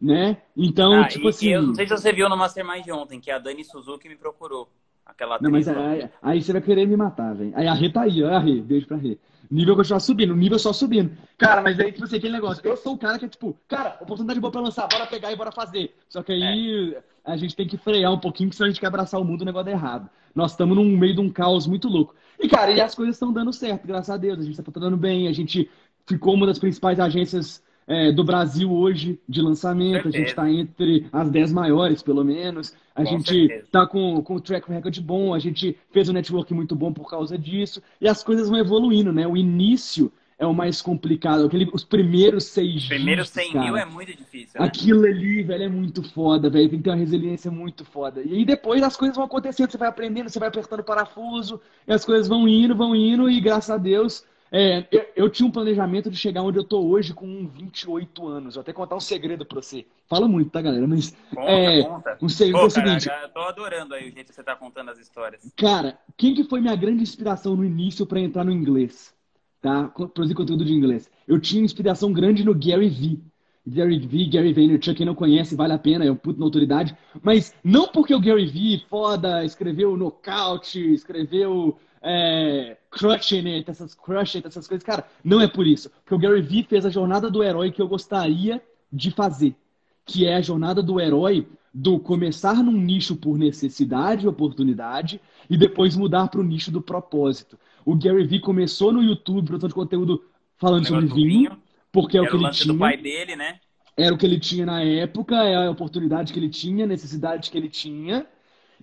[0.00, 0.38] né?
[0.56, 1.48] Então, ah, tipo assim...
[1.48, 4.16] Eu não sei se você viu no Mastermind de ontem, que a Dani Suzuki me
[4.16, 4.68] procurou.
[5.06, 7.52] Aquela não, mas aí, aí, você vai querer me matar, velho.
[7.54, 9.16] Aí a Rê tá aí, ó, a Rê, beijo pra Rê.
[9.48, 11.16] Nível continuar subindo, nível só subindo.
[11.38, 12.60] Cara, mas aí, tipo assim, aquele negócio.
[12.66, 15.36] Eu sou o cara que é tipo, cara, oportunidade boa pra lançar, bora pegar e
[15.36, 15.94] bora fazer.
[16.08, 17.02] Só que aí é.
[17.24, 19.42] a gente tem que frear um pouquinho, porque senão a gente quer abraçar o mundo,
[19.42, 20.10] o negócio é errado.
[20.34, 22.16] Nós estamos no meio de um caos muito louco.
[22.40, 24.40] E, cara, e as coisas estão dando certo, graças a Deus.
[24.40, 25.70] A gente tá dando bem, a gente
[26.04, 30.08] ficou uma das principais agências é, do Brasil hoje de lançamento.
[30.08, 32.74] A gente está entre as 10 maiores, pelo menos.
[32.94, 36.52] A com gente está com, com um track record bom, a gente fez um network
[36.52, 37.82] muito bom por causa disso.
[38.00, 39.26] E as coisas vão evoluindo, né?
[39.26, 41.46] O início é o mais complicado.
[41.46, 44.60] Aquele, os primeiros seis Os primeiros 100 cara, mil é muito difícil.
[44.60, 44.66] Né?
[44.66, 46.68] Aquilo ali, velho, é muito foda, velho.
[46.68, 48.22] Tem que ter uma resiliência muito foda.
[48.22, 51.60] E aí depois as coisas vão acontecendo, você vai aprendendo, você vai apertando o parafuso,
[51.86, 55.46] e as coisas vão indo, vão indo, e graças a Deus é, eu, eu, tinha
[55.46, 58.54] um planejamento de chegar onde eu tô hoje com 28 anos.
[58.54, 59.84] Vou até contar um segredo pra você.
[60.06, 60.86] Fala muito, tá, galera?
[60.86, 61.16] Mas.
[61.34, 62.18] Conta, é, conta.
[62.22, 63.06] Um segredo Pô, é o seguinte.
[63.06, 65.52] Cara, eu tô adorando aí o jeito que você tá contando as histórias.
[65.56, 69.14] Cara, quem que foi minha grande inspiração no início para entrar no inglês?
[69.60, 69.88] Tá?
[69.88, 71.10] Produzir conteúdo de inglês.
[71.26, 73.22] Eu tinha inspiração grande no Gary Vee.
[73.66, 76.96] Gary Vee, Gary Vaynerchuk, quem não conhece, vale a pena, é um puto na autoridade.
[77.20, 81.76] Mas não porque o Gary Vee, foda, escreveu Knockout, escreveu
[82.08, 84.84] é, Crushing It, essas Crush It, essas coisas.
[84.84, 85.90] Cara, não é por isso.
[85.90, 89.56] Porque o Gary Vee fez a jornada do herói que eu gostaria de fazer.
[90.04, 95.56] Que é a jornada do herói do começar num nicho por necessidade e oportunidade e
[95.56, 97.58] depois mudar para o nicho do propósito.
[97.84, 100.24] O Gary Vee começou no YouTube, produção de conteúdo
[100.56, 102.72] falando sobre vinho, vinho, porque é o que ele tinha.
[102.72, 103.58] do pai dele, né?
[103.96, 107.50] Era o que ele tinha na época, é a oportunidade que ele tinha, a necessidade
[107.50, 108.26] que ele tinha.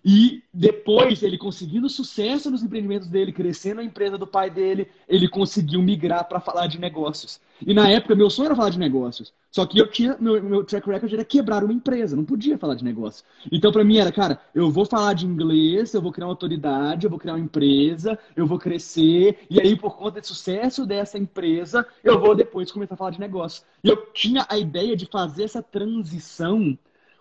[0.06, 5.30] E depois, ele conseguindo sucesso nos empreendimentos dele, crescendo a empresa do pai dele, ele
[5.30, 7.40] conseguiu migrar para falar de negócios.
[7.66, 9.34] E na época, meu sonho era falar de negócios.
[9.50, 12.76] Só que eu tinha, meu, meu track record era quebrar uma empresa, não podia falar
[12.76, 13.24] de negócio.
[13.50, 17.06] Então, para mim, era, cara, eu vou falar de inglês, eu vou criar uma autoridade,
[17.06, 21.18] eu vou criar uma empresa, eu vou crescer, e aí, por conta do sucesso dessa
[21.18, 23.64] empresa, eu vou depois começar a falar de negócio.
[23.82, 26.78] E eu tinha a ideia de fazer essa transição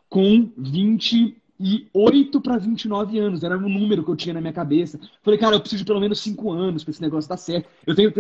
[0.09, 4.53] com 20 e 8 para 29 anos, era um número que eu tinha na minha
[4.53, 4.99] cabeça.
[5.23, 7.69] Falei, cara, eu preciso de pelo menos 5 anos para esse negócio dar certo.
[7.87, 8.13] Eu tenho,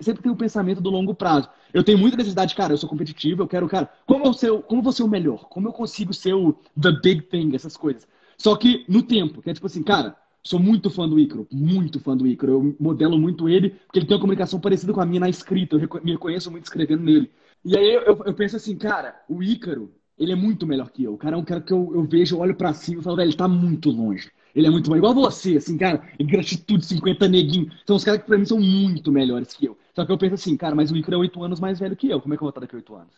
[0.00, 1.46] sempre tenho o pensamento do longo prazo.
[1.74, 4.80] Eu tenho muita necessidade, cara, eu sou competitivo, eu quero, cara, como eu, ser, como
[4.80, 5.46] vou ser o melhor?
[5.50, 8.08] Como eu consigo ser o the big thing, essas coisas.
[8.38, 12.00] Só que no tempo, que é tipo assim, cara, sou muito fã do Icaro, muito
[12.00, 12.52] fã do Icaro.
[12.54, 15.76] Eu modelo muito ele, porque ele tem uma comunicação parecida com a minha na escrita.
[15.76, 17.30] Eu me reconheço muito escrevendo nele.
[17.62, 21.14] E aí eu, eu penso assim, cara, o Ícaro, ele é muito melhor que eu.
[21.14, 23.16] O cara é um cara que eu, eu vejo, eu olho para cima e falo,
[23.16, 24.30] velho, ele tá muito longe.
[24.54, 24.96] Ele é muito bom.
[24.96, 27.72] Igual você, assim, cara, gratitude, 50 neguinho.
[27.86, 29.78] São os caras que pra mim são muito melhores que eu.
[29.94, 32.10] Só que eu penso assim, cara, mas o Icaro é 8 anos mais velho que
[32.10, 32.20] eu.
[32.20, 33.14] Como é que eu vou estar daqui a 8 anos?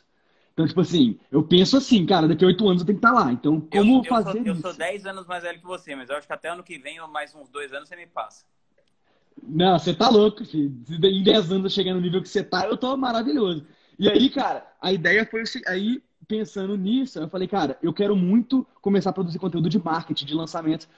[0.52, 3.18] Então, tipo assim, eu penso assim, cara, daqui a 8 anos eu tenho que estar
[3.18, 3.32] lá.
[3.32, 4.66] Então, como eu, eu fazer sou, eu isso?
[4.66, 6.78] Eu sou 10 anos mais velho que você, mas eu acho que até ano que
[6.78, 8.44] vem, ou mais uns 2 anos, você me passa.
[9.42, 10.72] Não, você tá louco, filho.
[10.88, 13.66] Em 10 anos eu chegar no nível que você tá, eu tô maravilhoso.
[13.98, 18.66] E aí, cara, a ideia foi aí pensando nisso, eu falei, cara, eu quero muito
[18.80, 20.88] começar a produzir conteúdo de marketing, de lançamentos.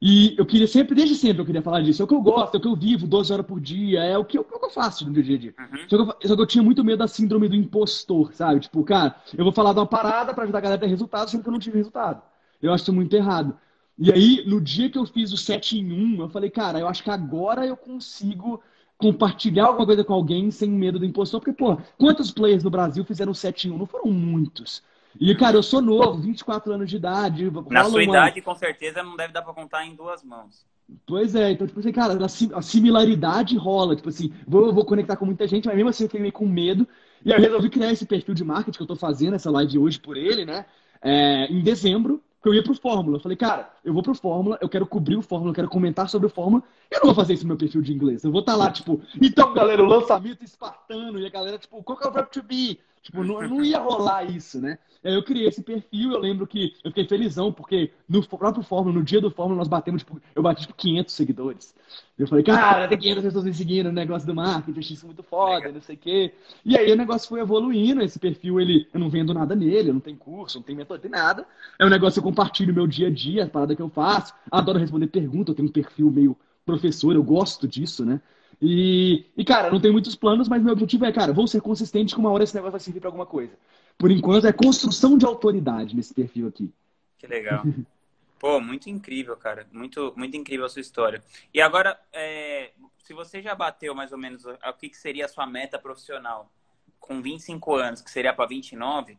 [0.00, 2.02] E eu queria sempre, desde sempre, eu queria falar disso.
[2.02, 4.18] É o que eu gosto, é o que eu vivo 12 horas por dia, é
[4.18, 5.54] o que eu, é o que eu faço no dia a dia.
[5.58, 5.78] Uhum.
[5.88, 8.60] Só, que eu, só, que eu, tinha muito medo da síndrome do impostor, sabe?
[8.60, 11.30] Tipo, cara, eu vou falar de uma parada para ajudar a galera a ter resultado,
[11.30, 12.22] sendo que eu não tive resultado.
[12.60, 13.56] Eu acho isso muito errado.
[13.96, 16.88] E aí, no dia que eu fiz o 7 em 1, eu falei, cara, eu
[16.88, 18.60] acho que agora eu consigo
[18.98, 23.04] compartilhar alguma coisa com alguém sem medo do impostor, porque, pô, quantos players no Brasil
[23.04, 23.78] fizeram 7 em 1?
[23.78, 24.82] Não foram muitos.
[25.20, 27.50] E, cara, eu sou novo, 24 anos de idade.
[27.70, 28.02] Na sua uma...
[28.02, 30.66] idade, com certeza, não deve dar pra contar em duas mãos.
[31.06, 33.96] Pois é, então, tipo assim, cara, a similaridade rola.
[33.96, 36.46] Tipo assim, vou, vou conectar com muita gente, mas mesmo assim eu fiquei meio com
[36.46, 36.86] medo.
[37.24, 39.78] E aí eu resolvi criar esse perfil de marketing que eu tô fazendo, essa live
[39.78, 40.66] hoje por ele, né?
[41.00, 43.16] É, em dezembro que eu ia pro Fórmula.
[43.16, 46.10] Eu falei, cara, eu vou pro Fórmula, eu quero cobrir o Fórmula, eu quero comentar
[46.10, 46.62] sobre o Fórmula.
[46.90, 48.22] Eu não vou fazer isso no meu perfil de inglês.
[48.22, 51.18] Eu vou estar tá lá, tipo, então, galera, o lançamento espartano.
[51.18, 52.78] E a galera, tipo, qual que é o verbo to be?
[53.04, 54.78] Tipo, não, não ia rolar isso, né?
[55.02, 59.04] Eu criei esse perfil, eu lembro que eu fiquei felizão, porque no próprio Fórmula, no
[59.04, 61.74] dia do Fórmula, nós batemos, tipo, eu bati, tipo, 500 seguidores.
[62.18, 65.70] Eu falei, cara, tem 500 pessoas me seguindo no negócio do marketing, isso muito foda,
[65.70, 66.32] não sei o quê.
[66.64, 69.94] E aí o negócio foi evoluindo, esse perfil, ele, eu não vendo nada nele, eu
[69.94, 71.46] não tenho curso, não tenho mentor, não tem nada.
[71.78, 74.32] É um negócio que eu compartilho meu dia a dia, a parada que eu faço.
[74.50, 76.34] Adoro responder perguntas, eu tenho um perfil meio
[76.64, 78.18] professor, eu gosto disso, né?
[78.66, 82.14] E, e, cara, não tenho muitos planos, mas meu objetivo é, cara, vou ser consistente
[82.14, 83.52] que uma hora esse negócio vai servir pra alguma coisa.
[83.98, 86.72] Por enquanto, é construção de autoridade nesse perfil aqui.
[87.18, 87.62] Que legal.
[88.40, 89.66] Pô, muito incrível, cara.
[89.70, 91.22] Muito, muito incrível a sua história.
[91.52, 95.28] E agora, é, se você já bateu mais ou menos o que, que seria a
[95.28, 96.50] sua meta profissional
[96.98, 99.18] com 25 anos, que seria para 29,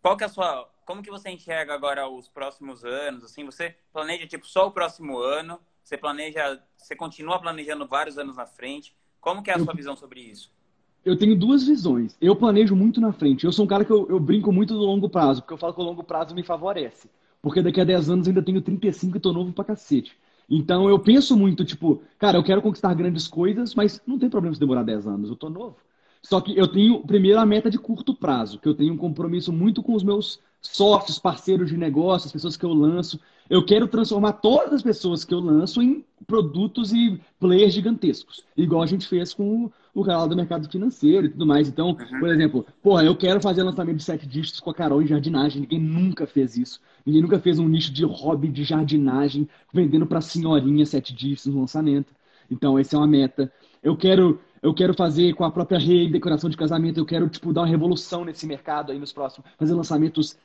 [0.00, 0.70] qual que é a sua.
[0.84, 3.24] Como que você enxerga agora os próximos anos?
[3.24, 5.58] Assim, você planeja tipo só o próximo ano?
[5.84, 8.96] Você planeja, você continua planejando vários anos na frente?
[9.20, 10.50] Como que é a sua visão sobre isso?
[11.04, 12.16] eu tenho duas visões.
[12.20, 13.44] Eu planejo muito na frente.
[13.44, 15.74] Eu sou um cara que eu, eu, brinco muito do longo prazo, porque eu falo
[15.74, 17.10] que o longo prazo me favorece.
[17.42, 20.16] Porque daqui a 10 anos eu ainda tenho 35 e tô novo pra cacete.
[20.48, 24.54] Então eu penso muito, tipo, cara, eu quero conquistar grandes coisas, mas não tem problema
[24.54, 25.76] se demorar 10 anos, eu tô novo.
[26.22, 29.52] Só que eu tenho, primeiro, a meta de curto prazo, que eu tenho um compromisso
[29.52, 33.20] muito com os meus sócios, parceiros de negócio, as pessoas que eu lanço.
[33.48, 38.82] Eu quero transformar todas as pessoas que eu lanço em produtos e players gigantescos, igual
[38.82, 41.68] a gente fez com o canal do mercado financeiro e tudo mais.
[41.68, 42.20] Então, uhum.
[42.20, 45.60] por exemplo, porra, eu quero fazer lançamento de sete dígitos com a Carol em jardinagem.
[45.60, 46.80] Ninguém nunca fez isso.
[47.04, 51.60] Ninguém nunca fez um nicho de hobby de jardinagem vendendo para senhorinha sete dígitos no
[51.60, 52.14] lançamento.
[52.50, 53.52] Então, essa é uma meta.
[53.82, 57.52] Eu quero eu quero fazer com a própria rede, decoração de casamento, eu quero, tipo,
[57.52, 60.38] dar uma revolução nesse mercado aí nos próximos, fazer lançamentos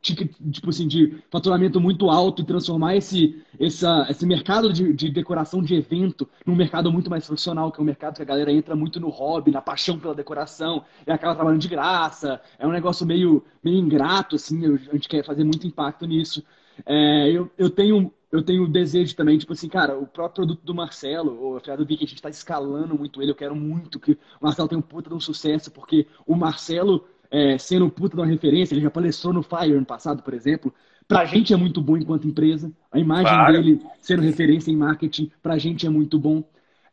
[0.00, 5.62] tipo assim, de faturamento muito alto e transformar esse, essa, esse mercado de, de decoração
[5.62, 8.76] de evento num mercado muito mais profissional, que é um mercado que a galera entra
[8.76, 12.40] muito no hobby, na paixão pela decoração, e acaba trabalhando de graça.
[12.58, 16.44] É um negócio meio, meio ingrato, assim, a gente quer fazer muito impacto nisso.
[16.86, 20.64] É, eu, eu tenho eu tenho o desejo também, tipo assim, cara, o próprio produto
[20.64, 24.00] do Marcelo, o Fernando Vi, que a gente está escalando muito ele, eu quero muito
[24.00, 27.90] que o Marcelo tenha um puta de um sucesso, porque o Marcelo é, sendo um
[27.90, 30.72] puta de uma referência, ele já palestrou no Fire ano passado, por exemplo.
[31.08, 32.72] Pra gente é muito bom enquanto empresa.
[32.92, 33.52] A imagem claro.
[33.52, 36.44] dele sendo referência em marketing, pra gente é muito bom.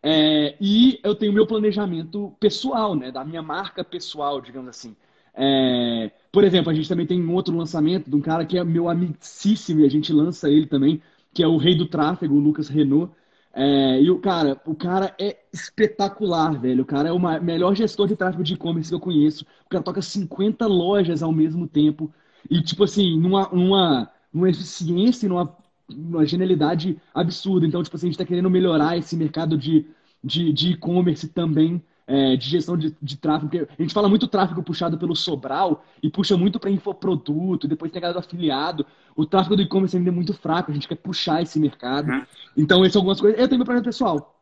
[0.02, 3.12] É, e eu tenho meu planejamento pessoal, né?
[3.12, 4.96] Da minha marca pessoal, digamos assim.
[5.36, 8.64] É, por exemplo, a gente também tem um outro lançamento de um cara que é
[8.64, 12.40] meu amicíssimo e a gente lança ele também, que é o rei do tráfego, o
[12.40, 13.14] Lucas Renault.
[13.53, 16.84] É, e o cara, o cara é espetacular, velho.
[16.84, 19.45] O cara é o melhor gestor de tráfego de e-commerce que eu conheço.
[19.65, 22.14] O cara toca 50 lojas ao mesmo tempo.
[22.49, 25.56] E, tipo assim, numa, numa, numa eficiência e numa,
[25.90, 27.65] numa genialidade absurda.
[27.68, 29.86] Então, tipo assim, a gente tá querendo melhorar esse mercado de
[30.23, 31.82] de e-commerce também
[32.12, 33.66] é, de gestão de, de tráfego.
[33.78, 38.00] A gente fala muito tráfego puxado pelo Sobral e puxa muito para infoproduto, depois tem
[38.00, 38.86] a galera do afiliado.
[39.16, 42.12] O tráfego do e-commerce ainda é muito fraco, a gente quer puxar esse mercado.
[42.12, 42.26] Uhum.
[42.58, 43.40] Então, essas são algumas coisas.
[43.40, 44.38] Eu tenho meu projeto pessoal.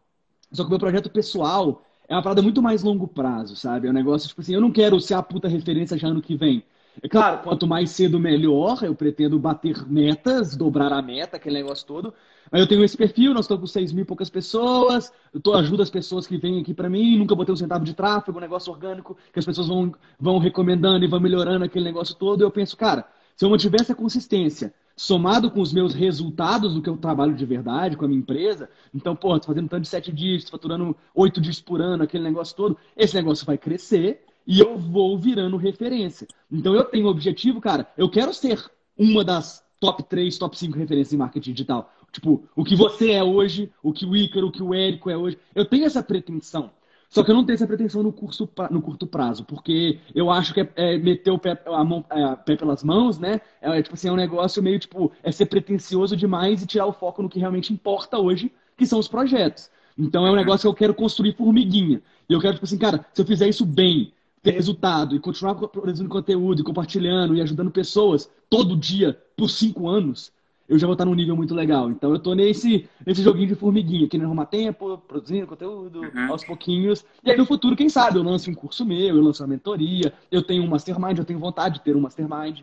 [0.52, 3.88] Só que o meu projeto pessoal é uma parada muito mais longo prazo, sabe?
[3.88, 6.36] É um negócio, tipo assim, eu não quero ser a puta referência já ano que
[6.36, 6.64] vem.
[7.02, 8.80] É claro, quanto mais cedo, melhor.
[8.84, 12.14] Eu pretendo bater metas, dobrar a meta, aquele negócio todo.
[12.52, 15.54] Aí eu tenho esse perfil, nós estamos com 6 mil e poucas pessoas, eu tô,
[15.54, 18.42] ajudo as pessoas que vêm aqui para mim, nunca botei um centavo de tráfego, um
[18.42, 22.42] negócio orgânico, que as pessoas vão, vão recomendando e vão melhorando aquele negócio todo.
[22.42, 23.06] Eu penso, cara,
[23.36, 27.46] se eu mantiver essa consistência, somado com os meus resultados do que eu trabalho de
[27.46, 31.40] verdade com a minha empresa, então, pô, tô fazendo tanto de 7 dias, faturando 8
[31.40, 36.28] dias por ano, aquele negócio todo, esse negócio vai crescer e eu vou virando referência.
[36.52, 38.60] Então eu tenho o objetivo, cara, eu quero ser
[38.98, 41.94] uma das top 3, top 5 referências em marketing digital.
[42.12, 45.16] Tipo, o que você é hoje, o que o Ícaro, o que o Érico é
[45.16, 45.38] hoje.
[45.54, 46.72] Eu tenho essa pretensão.
[47.12, 50.52] Só que eu não tenho essa pretensão no, curso, no curto prazo, porque eu acho
[50.52, 53.42] que é, é meter o pé, a mão, é, pé pelas mãos, né?
[53.62, 56.94] É, tipo assim, é um negócio meio tipo, é ser pretencioso demais e tirar o
[56.94, 59.70] foco no que realmente importa hoje, que são os projetos.
[59.96, 62.02] Então é um negócio que eu quero construir formiguinha.
[62.28, 65.56] E eu quero, tipo assim, cara, se eu fizer isso bem, ter resultado e continuar
[65.56, 70.32] produzindo conteúdo e compartilhando e ajudando pessoas todo dia por cinco anos,
[70.68, 71.90] eu já vou estar num nível muito legal.
[71.90, 76.32] Então eu tô nesse, nesse joguinho de formiguinha, querendo arrumar tempo, produzindo conteúdo uhum.
[76.32, 77.03] aos pouquinhos.
[77.24, 80.14] E aí no futuro, quem sabe, eu lanço um curso meu, eu lanço uma mentoria,
[80.32, 82.61] eu tenho um mastermind, eu tenho vontade de ter um mastermind.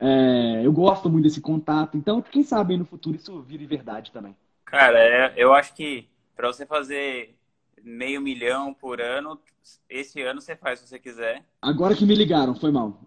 [0.00, 1.96] É, eu gosto muito desse contato.
[1.96, 4.34] Então, quem sabe no futuro isso vire verdade também.
[4.64, 7.34] Cara, é, eu acho que para você fazer
[7.82, 9.40] meio milhão por ano,
[9.88, 11.44] esse ano você faz se você quiser.
[11.60, 13.00] Agora que me ligaram, foi mal.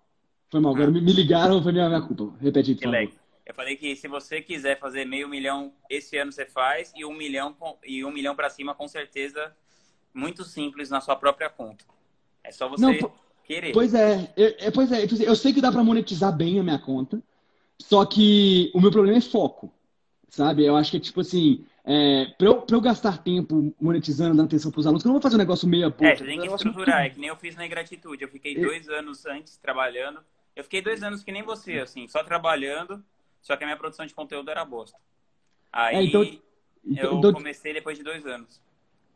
[0.50, 0.74] Foi mal.
[0.74, 0.92] Agora ah.
[0.92, 2.38] me ligaram, foi minha, minha culpa.
[2.40, 3.10] Repete, por favor.
[3.46, 7.14] Eu falei que se você quiser fazer meio milhão esse ano você faz e um
[7.14, 9.56] milhão e um milhão para cima com certeza
[10.12, 11.86] muito simples na sua própria conta.
[12.44, 13.12] É só você Não,
[13.44, 13.72] querer.
[13.72, 15.02] Pois é, é, pois é.
[15.02, 17.22] Tipo assim, eu sei que dá para monetizar bem a minha conta,
[17.80, 19.72] só que o meu problema é foco,
[20.28, 20.66] sabe?
[20.66, 24.80] Eu acho que tipo assim, é, para eu, eu, gastar tempo monetizando, dando atenção para
[24.80, 26.08] os alunos, que eu não vou fazer um negócio meia boca.
[26.08, 27.08] É, você tem que estruturar, muito...
[27.08, 28.24] é que nem eu fiz na ingratitude.
[28.24, 30.20] Eu fiquei dois anos antes trabalhando.
[30.56, 33.04] Eu fiquei dois anos que nem você, assim, só trabalhando
[33.46, 34.98] só que a minha produção de conteúdo era bosta.
[35.72, 38.60] Aí é, então, eu então, comecei depois de dois anos.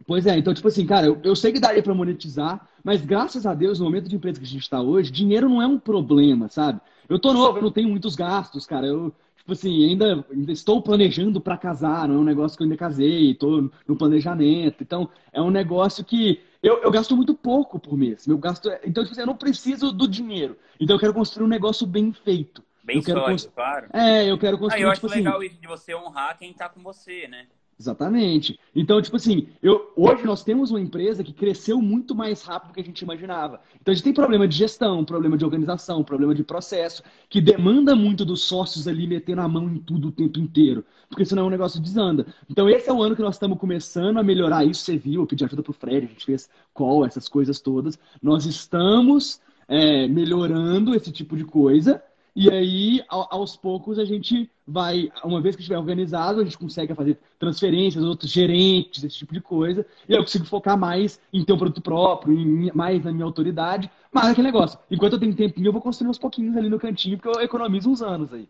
[0.06, 3.48] Pois é, então, tipo assim, cara, eu, eu sei que daria para monetizar, mas graças
[3.48, 5.80] a Deus, no momento de empresa que a gente está hoje, dinheiro não é um
[5.80, 6.80] problema, sabe?
[7.10, 8.86] Eu tô novo, eu não tenho muitos gastos, cara.
[8.86, 9.12] Eu,
[9.50, 12.78] tipo assim, ainda, ainda estou planejando para casar, não é um negócio que eu ainda
[12.78, 14.84] casei, estou no planejamento.
[14.84, 18.28] Então, é um negócio que eu, eu gasto muito pouco por mês.
[18.28, 20.58] Meu gasto é, então, tipo assim, eu não preciso do dinheiro.
[20.80, 22.64] Então, eu quero construir um negócio bem feito.
[22.84, 23.52] Bem eu sólido, constru...
[23.52, 23.88] claro.
[23.94, 24.84] É, eu quero construir.
[24.84, 25.48] Ah, eu acho tipo legal assim...
[25.48, 27.48] isso de você honrar quem está com você, né?
[27.80, 28.60] Exatamente.
[28.76, 32.74] Então, tipo assim, eu, hoje nós temos uma empresa que cresceu muito mais rápido do
[32.74, 33.62] que a gente imaginava.
[33.80, 37.96] Então, a gente tem problema de gestão, problema de organização, problema de processo, que demanda
[37.96, 41.50] muito dos sócios ali metendo a mão em tudo o tempo inteiro, porque senão o
[41.50, 42.26] negócio desanda.
[42.50, 44.84] Então, esse é o ano que nós estamos começando a melhorar isso.
[44.84, 47.98] Você viu, eu pedi ajuda pro Fred, a gente fez call, essas coisas todas.
[48.22, 49.40] Nós estamos
[49.70, 52.04] é, melhorando esse tipo de coisa.
[52.42, 56.96] E aí, aos poucos, a gente vai, uma vez que estiver organizado, a gente consegue
[56.96, 59.86] fazer transferências, outros gerentes, esse tipo de coisa.
[60.08, 63.92] E eu consigo focar mais em ter um produto próprio, em, mais na minha autoridade.
[64.10, 64.80] Mas é aquele negócio.
[64.90, 67.92] Enquanto eu tenho tempinho, eu vou construir uns pouquinhos ali no cantinho, porque eu economizo
[67.92, 68.48] uns anos aí.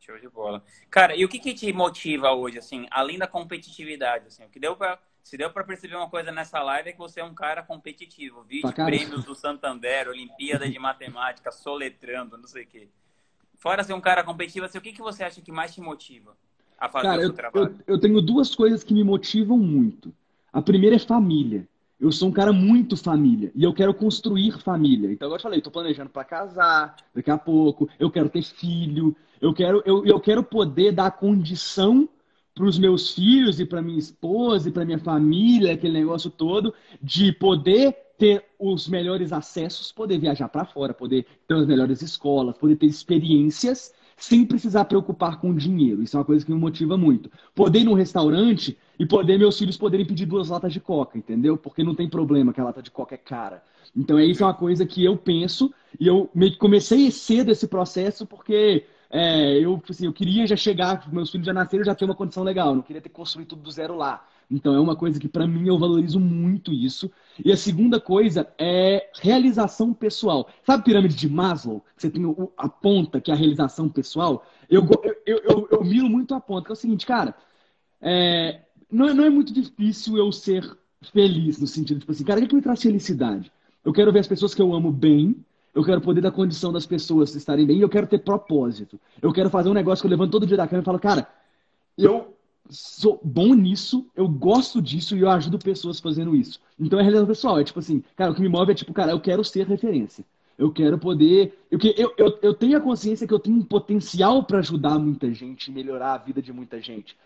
[0.00, 0.64] Show de bola.
[0.90, 4.58] Cara, e o que, que te motiva hoje, assim, além da competitividade, assim, o que
[4.58, 7.34] deu para se deu para perceber uma coisa nessa live é que você é um
[7.34, 8.42] cara competitivo.
[8.44, 12.88] Vídeo prêmios do Santander, Olimpíada de Matemática, soletrando, não sei o quê.
[13.58, 16.36] Fora ser um cara competitivo, assim, o que, que você acha que mais te motiva
[16.78, 17.78] a fazer cara, o seu eu, trabalho?
[17.86, 20.14] Eu, eu tenho duas coisas que me motivam muito.
[20.52, 21.68] A primeira é família.
[22.00, 25.10] Eu sou um cara muito família e eu quero construir família.
[25.10, 29.52] Então, eu falei, estou planejando para casar daqui a pouco, eu quero ter filho, eu
[29.52, 32.08] quero, eu, eu quero poder dar condição
[32.54, 36.72] para os meus filhos e para minha esposa e para minha família, aquele negócio todo,
[37.02, 42.58] de poder ter os melhores acessos, poder viajar para fora, poder ter as melhores escolas,
[42.58, 46.02] poder ter experiências sem precisar preocupar com dinheiro.
[46.02, 47.30] Isso é uma coisa que me motiva muito.
[47.54, 51.56] Poder ir num restaurante e poder meus filhos poderem pedir duas latas de coca, entendeu?
[51.56, 53.62] Porque não tem problema que a lata de coca é cara.
[53.96, 57.52] Então, é isso é uma coisa que eu penso e eu meio que comecei cedo
[57.52, 61.94] esse processo porque é, eu, assim, eu queria já chegar, meus filhos já nasceram, já
[61.94, 64.26] ter uma condição legal, não queria ter que construir tudo do zero lá.
[64.50, 67.10] Então é uma coisa que para mim eu valorizo muito isso.
[67.44, 70.48] E a segunda coisa é realização pessoal.
[70.64, 71.84] Sabe a pirâmide de Maslow?
[71.96, 72.22] Você tem
[72.56, 74.44] a ponta, que é a realização pessoal.
[74.68, 74.86] Eu,
[75.26, 77.34] eu, eu, eu miro muito a ponta, que é o seguinte, cara,
[78.00, 80.64] é, não, não é muito difícil eu ser
[81.12, 83.52] feliz, no sentido, tipo assim, cara, o que, que me traz felicidade?
[83.84, 85.36] Eu quero ver as pessoas que eu amo bem,
[85.74, 88.98] eu quero poder dar condição das pessoas estarem bem eu quero ter propósito.
[89.20, 91.28] Eu quero fazer um negócio que eu levanto todo dia da cama e falo, cara,
[91.96, 92.37] eu
[92.68, 96.60] sou bom nisso, eu gosto disso e eu ajudo pessoas fazendo isso.
[96.78, 99.12] Então é realização pessoal, é tipo assim, cara, o que me move é tipo, cara,
[99.12, 100.24] eu quero ser referência.
[100.58, 101.56] Eu quero poder.
[101.70, 105.32] Eu, eu, eu, eu tenho a consciência que eu tenho um potencial para ajudar muita
[105.32, 107.16] gente, melhorar a vida de muita gente.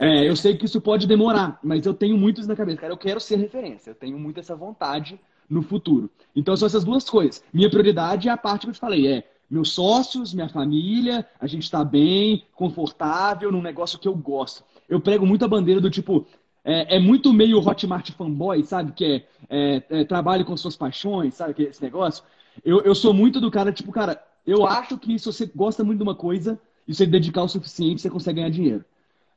[0.00, 2.80] É, eu sei que isso pode demorar, mas eu tenho muito isso na cabeça.
[2.80, 3.90] Cara, eu quero ser referência.
[3.90, 6.10] Eu tenho muito essa vontade no futuro.
[6.34, 7.42] Então são essas duas coisas.
[7.52, 11.46] Minha prioridade é a parte que eu te falei, é meus sócios, minha família, a
[11.46, 14.62] gente está bem, confortável, num negócio que eu gosto.
[14.88, 16.26] Eu prego muito a bandeira do tipo,
[16.64, 18.92] é, é muito meio Hotmart fanboy, sabe?
[18.92, 21.54] Que é, é, é, trabalho com suas paixões, sabe?
[21.54, 22.24] Que é esse negócio.
[22.64, 25.98] Eu, eu sou muito do cara, tipo, cara, eu acho que se você gosta muito
[25.98, 28.84] de uma coisa e você dedicar o suficiente, você consegue ganhar dinheiro.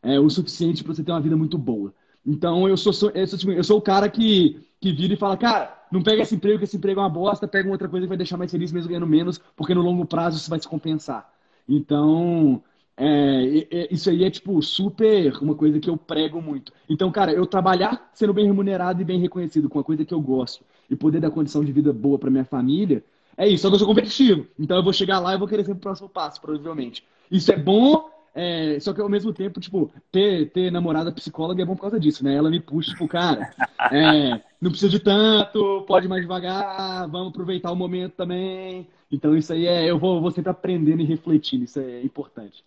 [0.02, 1.94] É o suficiente para você ter uma vida muito boa.
[2.26, 5.18] Então eu sou, sou, eu sou, tipo, eu sou o cara que, que vira e
[5.18, 8.06] fala, cara, não pega esse emprego, que esse emprego é uma bosta, pega outra coisa
[8.06, 10.68] que vai deixar mais feliz mesmo ganhando menos, porque no longo prazo isso vai se
[10.68, 11.30] compensar.
[11.68, 12.64] Então,
[13.04, 16.72] é, isso aí é, tipo, super uma coisa que eu prego muito.
[16.90, 20.22] Então, cara, eu trabalhar sendo bem remunerado e bem reconhecido com uma coisa que eu
[20.22, 23.04] gosto e poder dar condição de vida boa para minha família,
[23.38, 23.64] é isso.
[23.64, 24.46] Só que eu sou competitivo.
[24.60, 27.04] Então, eu vou chegar lá e vou querer ser o próximo passo, provavelmente.
[27.32, 31.66] Isso é bom é, só que ao mesmo tempo, tipo, ter, ter namorada psicóloga é
[31.66, 32.34] bom por causa disso, né?
[32.34, 33.54] Ela me puxa, tipo, cara,
[33.92, 38.88] é, não precisa de tanto, pode mais devagar, vamos aproveitar o momento também.
[39.12, 42.64] Então isso aí é, eu vou, vou sempre aprendendo e refletindo, isso é importante.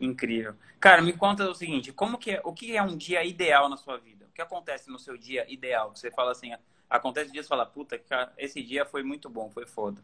[0.00, 0.54] Incrível.
[0.78, 3.76] Cara, me conta o seguinte, como que é, o que é um dia ideal na
[3.76, 4.26] sua vida?
[4.28, 5.94] O que acontece no seu dia ideal?
[5.94, 6.52] Você fala assim,
[6.88, 8.00] acontece dias fala, puta,
[8.36, 10.02] esse dia foi muito bom, foi foda.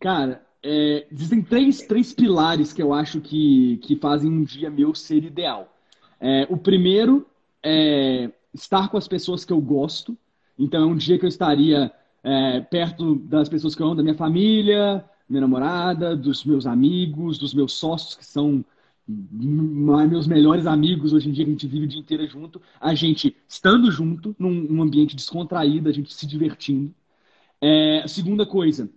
[0.00, 4.94] Cara, é, existem três, três pilares que eu acho que, que fazem um dia meu
[4.94, 5.76] ser ideal.
[6.18, 7.26] É, o primeiro
[7.62, 10.16] é estar com as pessoas que eu gosto.
[10.58, 11.92] Então, é um dia que eu estaria
[12.22, 17.38] é, perto das pessoas que eu amo, da minha família, minha namorada, dos meus amigos,
[17.38, 18.64] dos meus sócios, que são
[19.32, 22.60] meus melhores amigos hoje em dia, que a gente vive o dia inteiro junto.
[22.80, 26.94] A gente estando junto, num, num ambiente descontraído, a gente se divertindo.
[27.60, 28.90] É, segunda coisa,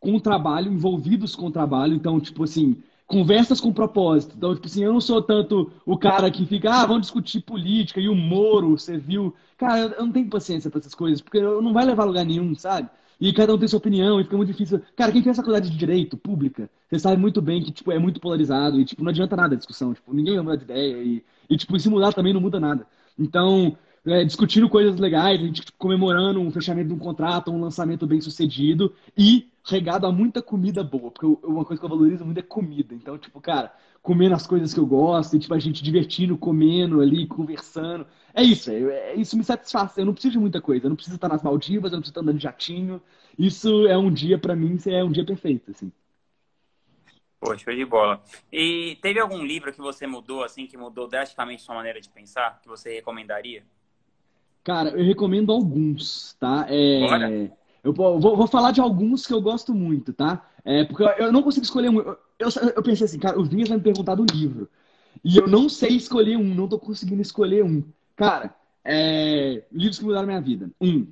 [0.00, 1.94] com o trabalho, envolvidos com o trabalho.
[1.94, 4.34] Então, tipo assim, conversas com propósito.
[4.36, 8.00] Então, tipo assim, eu não sou tanto o cara que fica, ah, vamos discutir política
[8.00, 9.34] e o Moro, você viu.
[9.56, 12.54] Cara, eu não tenho paciência para essas coisas, porque não vai levar a lugar nenhum,
[12.54, 12.88] sabe?
[13.22, 14.82] E cada um tem sua opinião e fica muito difícil.
[14.96, 18.18] Cara, quem fez faculdade de direito pública, você sabe muito bem que, tipo, é muito
[18.18, 19.94] polarizado e, tipo, não adianta nada a discussão.
[19.94, 22.84] Tipo, ninguém vai mudar de ideia e, e tipo, se mudar também não muda nada.
[23.16, 27.60] Então, é, discutindo coisas legais, a gente tipo, comemorando um fechamento de um contrato, um
[27.60, 31.90] lançamento bem sucedido e regado a muita comida boa, porque eu, uma coisa que eu
[31.90, 32.92] valorizo muito é comida.
[32.92, 33.72] Então, tipo, cara,
[34.02, 38.04] comendo as coisas que eu gosto, e, tipo, a gente divertindo, comendo ali, conversando.
[38.34, 39.96] É isso, é, é, isso me satisfaz.
[39.96, 42.12] Eu não preciso de muita coisa, eu não preciso estar nas Maldivas, eu não preciso
[42.12, 43.02] estar andando de jatinho.
[43.38, 45.92] Isso é um dia, para mim, é um dia perfeito, assim.
[47.40, 48.22] Pô, show de bola.
[48.52, 52.60] E teve algum livro que você mudou, assim, que mudou drasticamente sua maneira de pensar,
[52.62, 53.64] que você recomendaria?
[54.62, 56.66] Cara, eu recomendo alguns, tá?
[56.68, 57.50] É...
[57.82, 60.48] Eu vou, vou, falar de alguns que eu gosto muito, tá?
[60.64, 61.98] É, porque eu não consigo escolher um.
[61.98, 64.70] Eu, eu, eu pensei assim, cara, o Vinhas vai me perguntar do livro.
[65.24, 67.82] E eu não sei escolher um, não tô conseguindo escolher um.
[68.16, 70.70] Cara, é, livros que mudaram minha vida.
[70.80, 71.06] Um,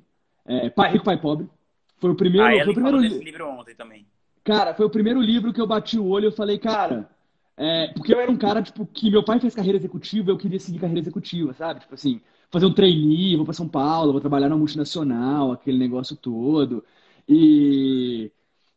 [0.45, 1.49] é, Pai Rico, Pai Pobre.
[1.97, 2.47] Foi o primeiro.
[2.47, 3.09] Ah, foi o primeiro li...
[3.23, 4.05] livro ontem também.
[4.43, 7.09] Cara, foi o primeiro livro que eu bati o olho e eu falei, cara.
[7.57, 10.59] É, porque eu era um cara, tipo, que meu pai fez carreira executiva, eu queria
[10.59, 11.81] seguir carreira executiva, sabe?
[11.81, 16.15] Tipo assim, fazer um trainee, vou para São Paulo, vou trabalhar na multinacional, aquele negócio
[16.17, 16.83] todo.
[17.27, 18.31] E,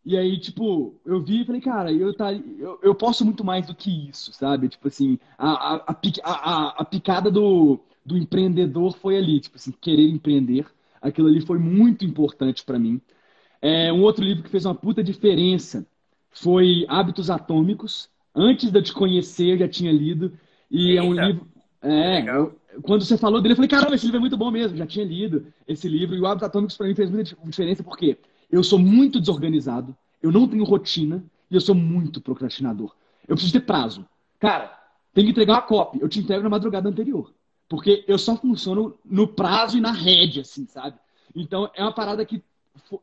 [0.05, 3.67] E aí, tipo, eu vi e falei, cara, eu, tá, eu, eu posso muito mais
[3.67, 4.69] do que isso, sabe?
[4.69, 10.09] Tipo assim, a, a, a, a picada do, do empreendedor foi ali, tipo assim, querer
[10.09, 10.67] empreender.
[11.01, 13.01] Aquilo ali foi muito importante para mim.
[13.61, 15.87] É, um outro livro que fez uma puta diferença
[16.31, 18.11] foi Hábitos Atômicos.
[18.35, 20.33] Antes de eu te conhecer, eu já tinha lido.
[20.71, 21.01] E Eita.
[21.01, 21.47] é um livro.
[21.81, 24.77] É, eu, quando você falou dele, eu falei, caramba, esse livro é muito bom mesmo.
[24.77, 26.15] Já tinha lido esse livro.
[26.15, 28.19] E o Hábitos Atômicos para mim fez muita diferença porque
[28.51, 32.95] eu sou muito desorganizado, eu não tenho rotina e eu sou muito procrastinador.
[33.27, 34.05] Eu preciso ter prazo.
[34.39, 34.79] Cara,
[35.13, 36.01] tem que entregar uma cópia.
[36.03, 37.33] Eu te entrego na madrugada anterior.
[37.69, 40.99] Porque eu só funciono no prazo e na rédea, assim, sabe?
[41.35, 42.43] Então, é uma parada que,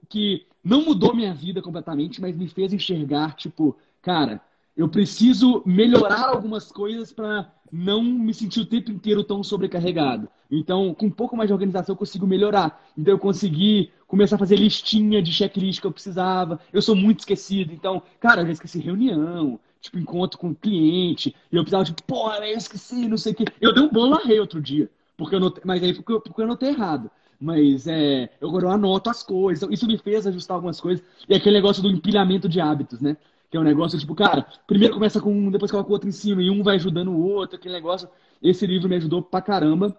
[0.08, 4.42] que não mudou minha vida completamente, mas me fez enxergar, tipo, cara,
[4.82, 10.28] eu preciso melhorar algumas coisas para não me sentir o tempo inteiro tão sobrecarregado.
[10.50, 12.84] Então, com um pouco mais de organização, eu consigo melhorar.
[12.98, 16.60] Então, eu consegui começar a fazer listinha de checklist que eu precisava.
[16.74, 17.72] Eu sou muito esquecido.
[17.72, 21.36] Então, cara, eu já esqueci reunião, tipo, encontro com o cliente.
[21.52, 23.46] E eu precisava, tipo, pô, eu esqueci, não sei o quê.
[23.62, 24.90] Eu dei um bolo rei outro dia.
[25.16, 27.12] Porque eu notei, mas aí porque eu, porque eu notei errado.
[27.40, 29.70] Mas é, eu agora anoto as coisas.
[29.72, 31.06] Isso me fez ajustar algumas coisas.
[31.30, 33.16] E aquele negócio do empilhamento de hábitos, né?
[33.52, 36.12] Que é um negócio tipo, cara, primeiro começa com um, depois coloca o outro em
[36.12, 38.10] cima, e um vai ajudando o outro, aquele negócio.
[38.42, 39.96] Esse livro me ajudou pra caramba.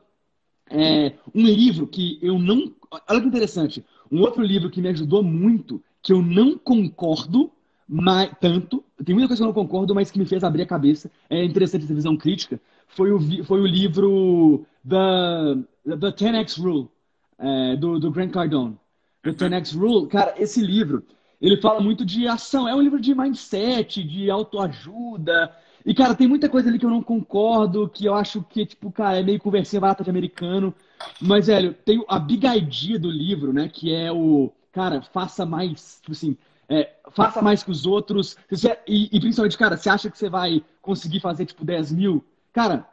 [0.70, 2.74] É, um livro que eu não.
[3.08, 3.84] Olha que interessante.
[4.10, 7.52] Um outro livro que me ajudou muito, que eu não concordo
[7.94, 10.66] mas, tanto, tem muita coisa que eu não concordo, mas que me fez abrir a
[10.66, 11.10] cabeça.
[11.28, 12.58] É interessante essa visão crítica.
[12.88, 16.88] Foi o, foi o livro The, The 10X Rule,
[17.38, 18.78] é, do, do Grant Cardone.
[19.22, 20.08] The 10X Rule.
[20.08, 21.04] Cara, esse livro
[21.42, 22.68] ele fala muito de ação.
[22.68, 25.52] É um livro de mindset, de autoajuda.
[25.84, 28.92] E, cara, tem muita coisa ali que eu não concordo, que eu acho que, tipo,
[28.92, 30.72] cara, é meio conversinha barata de americano.
[31.20, 33.68] Mas, velho, tem a big idea do livro, né?
[33.68, 36.36] Que é o, cara, faça mais, tipo assim,
[36.68, 38.36] é, faça mais que os outros.
[38.86, 42.24] E, e, principalmente, cara, você acha que você vai conseguir fazer, tipo, 10 mil?
[42.52, 42.86] Cara,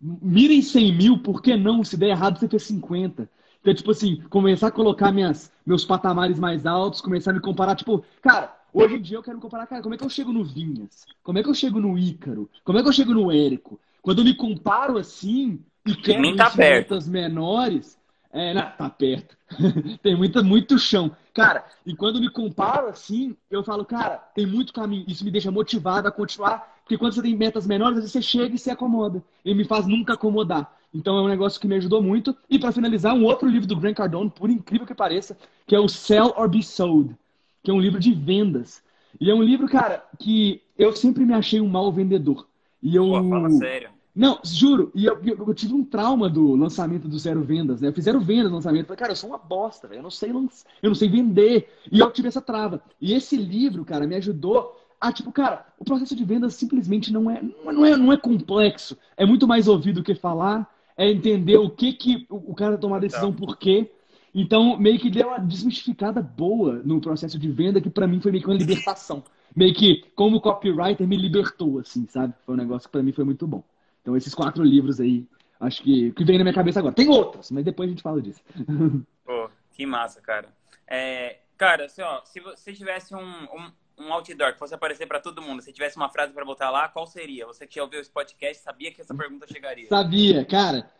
[0.00, 1.82] mirem 100 mil, por que não?
[1.82, 3.28] Se der errado, você fez 50.
[3.64, 7.74] Então, tipo assim, começar a colocar minhas, meus patamares mais altos, começar a me comparar,
[7.74, 10.34] tipo, cara, hoje em dia eu quero me comparar, cara, como é que eu chego
[10.34, 11.06] no Vinhas?
[11.22, 12.50] Como é que eu chego no Ícaro?
[12.62, 13.80] Como é que eu chego no Érico?
[14.02, 17.98] Quando eu me comparo assim e quero Nem tá metas menores,
[18.30, 19.34] é, não, tá perto.
[20.02, 21.16] tem muita, muito chão.
[21.32, 25.06] Cara, e quando eu me comparo assim, eu falo, cara, tem muito caminho.
[25.08, 28.20] Isso me deixa motivado a continuar, porque quando você tem metas menores, às vezes você
[28.20, 29.24] chega e se acomoda.
[29.42, 30.70] E me faz nunca acomodar.
[30.94, 32.36] Então é um negócio que me ajudou muito.
[32.48, 35.80] E para finalizar, um outro livro do Grant Cardone, por incrível que pareça, que é
[35.80, 37.16] o Sell or Be Sold,
[37.62, 38.82] que é um livro de vendas.
[39.20, 42.46] E é um livro, cara, que eu sempre me achei um mau vendedor.
[42.80, 43.06] E eu.
[43.06, 43.90] Pô, fala sério.
[44.14, 47.88] Não, juro, e eu, eu, eu, tive um trauma do lançamento do Zero Vendas, né?
[47.88, 48.86] Eu fiz zero vendas no lançamento.
[48.86, 49.98] Falei, cara, eu sou uma bosta, velho.
[49.98, 51.68] Eu não sei eu não sei vender.
[51.90, 52.80] E eu tive essa trava.
[53.00, 57.30] E esse livro, cara, me ajudou ah, tipo, cara, o processo de venda simplesmente não
[57.30, 58.96] é, não é, não é complexo.
[59.18, 62.96] É muito mais ouvir do que falar é entender o que que o cara tomar
[62.96, 63.38] a decisão tá.
[63.38, 63.90] por quê.
[64.34, 68.32] Então, meio que deu uma desmistificada boa no processo de venda, que para mim foi
[68.32, 69.22] meio que uma libertação.
[69.54, 72.34] Meio que, como copywriter, me libertou, assim, sabe?
[72.44, 73.62] Foi um negócio que pra mim foi muito bom.
[74.02, 75.24] Então, esses quatro livros aí,
[75.60, 76.94] acho que, que vem na minha cabeça agora.
[76.94, 78.40] Tem outros, mas depois a gente fala disso.
[79.24, 80.48] Pô, que massa, cara.
[80.86, 85.20] É, cara, assim, ó, se você tivesse um, um um outdoor que fosse aparecer para
[85.20, 87.46] todo mundo, se tivesse uma frase para botar lá, qual seria?
[87.46, 89.88] Você que ouviu esse podcast sabia que essa pergunta chegaria?
[89.88, 90.90] Sabia, cara.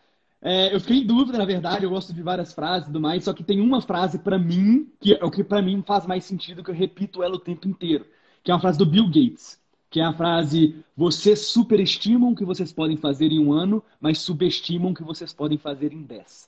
[0.41, 3.25] É, eu fiquei em dúvida, na verdade, eu gosto de várias frases e tudo mais,
[3.25, 6.25] só que tem uma frase para mim, que é o que para mim faz mais
[6.25, 8.07] sentido, que eu repito ela o tempo inteiro,
[8.43, 9.59] que é uma frase do Bill Gates,
[9.89, 14.19] que é a frase: Vocês superestimam o que vocês podem fazer em um ano, mas
[14.19, 16.47] subestimam o que vocês podem fazer em dez.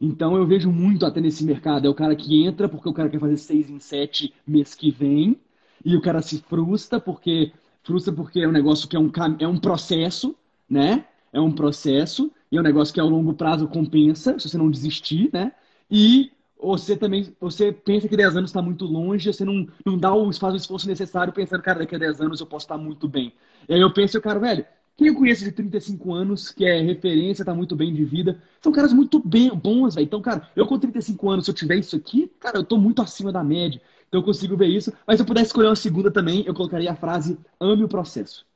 [0.00, 1.86] Então eu vejo muito até nesse mercado.
[1.86, 4.90] É o cara que entra porque o cara quer fazer seis em sete mês que
[4.90, 5.40] vem,
[5.84, 7.52] e o cara se frustra porque
[7.82, 10.36] frustra porque é um negócio que é um, é um processo,
[10.68, 11.06] né?
[11.32, 14.70] É um processo e é um negócio que ao longo prazo compensa, se você não
[14.70, 15.52] desistir, né?
[15.90, 16.30] E
[16.60, 20.32] você também, você pensa que 10 anos está muito longe, você não, não dá o,
[20.32, 23.32] faz o esforço necessário pensando, cara, daqui a 10 anos eu posso estar muito bem.
[23.68, 24.64] E aí eu penso, cara, velho,
[24.96, 28.72] quem eu conheço de 35 anos, que é referência, tá muito bem de vida, são
[28.72, 30.04] caras muito bem, bons, velho.
[30.04, 33.00] Então, cara, eu com 35 anos, se eu tiver isso aqui, cara, eu tô muito
[33.00, 33.80] acima da média.
[34.08, 34.92] Então eu consigo ver isso.
[35.06, 38.46] Mas se eu pudesse escolher uma segunda também, eu colocaria a frase ame o processo.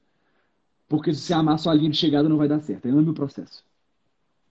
[0.89, 2.89] Porque se você amar sua linha de chegada não vai dar certo.
[2.89, 3.65] Ame o processo.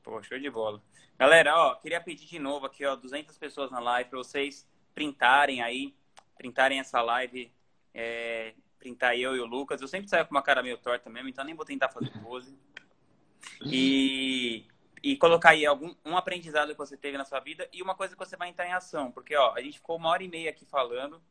[0.03, 0.81] Pô, show de bola.
[1.17, 5.61] Galera, ó, queria pedir de novo aqui, ó, 200 pessoas na live, para vocês printarem
[5.61, 5.93] aí,
[6.35, 7.51] printarem essa live,
[7.93, 9.81] é, printar eu e o Lucas.
[9.81, 12.57] Eu sempre saio com uma cara meio torta mesmo, então nem vou tentar fazer pose.
[13.65, 14.65] E
[15.03, 18.15] e colocar aí algum um aprendizado que você teve na sua vida e uma coisa
[18.15, 19.11] que você vai entrar em ação.
[19.11, 21.21] Porque, ó, a gente ficou uma hora e meia aqui falando.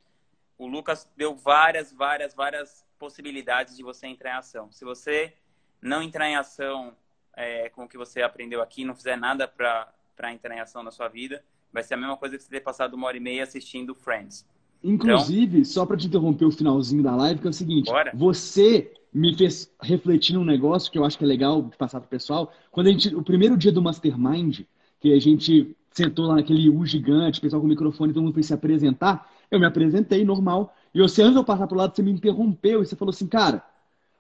[0.59, 4.71] o Lucas deu várias, várias, várias possibilidades de você entrar em ação.
[4.73, 5.33] Se você
[5.81, 6.95] não entrar em ação
[7.35, 10.91] é, com o que você aprendeu aqui, não fizer nada para entrar em ação na
[10.91, 11.43] sua vida,
[11.73, 14.47] vai ser a mesma coisa que você ter passado uma hora e meia assistindo Friends.
[14.83, 18.11] Inclusive, então, só para te interromper o finalzinho da live, que é o seguinte: bora.
[18.15, 22.09] você me fez refletir num negócio que eu acho que é legal de passar pro
[22.09, 22.53] pessoal.
[22.71, 24.61] Quando a gente, o primeiro dia do Mastermind,
[25.01, 28.43] que a gente sentou lá naquele U gigante, pessoal com o microfone, todo mundo foi
[28.43, 30.75] se apresentar, eu me apresentei normal.
[30.95, 33.27] E você, antes de eu passar pro lado, você me interrompeu e você falou assim,
[33.27, 33.65] cara,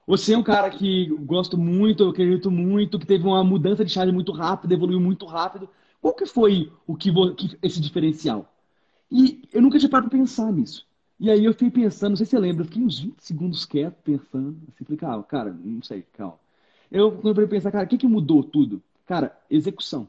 [0.06, 3.92] você é um cara que gosto muito, eu acredito muito, que teve uma mudança de
[3.92, 5.68] chave muito rápida, evoluiu muito rápido.
[6.00, 7.12] Qual que foi o que,
[7.62, 8.52] esse diferencial?
[9.10, 10.86] E eu nunca tinha parado pra pensar nisso.
[11.20, 13.66] E aí eu fiquei pensando, não sei se você lembra, eu fiquei uns 20 segundos
[13.66, 16.38] quieto pensando, assim, falei, calma, cara, não sei, calma.
[16.90, 18.82] Eu comecei a pensar, cara, o que, que mudou tudo?
[19.06, 20.08] Cara, execução.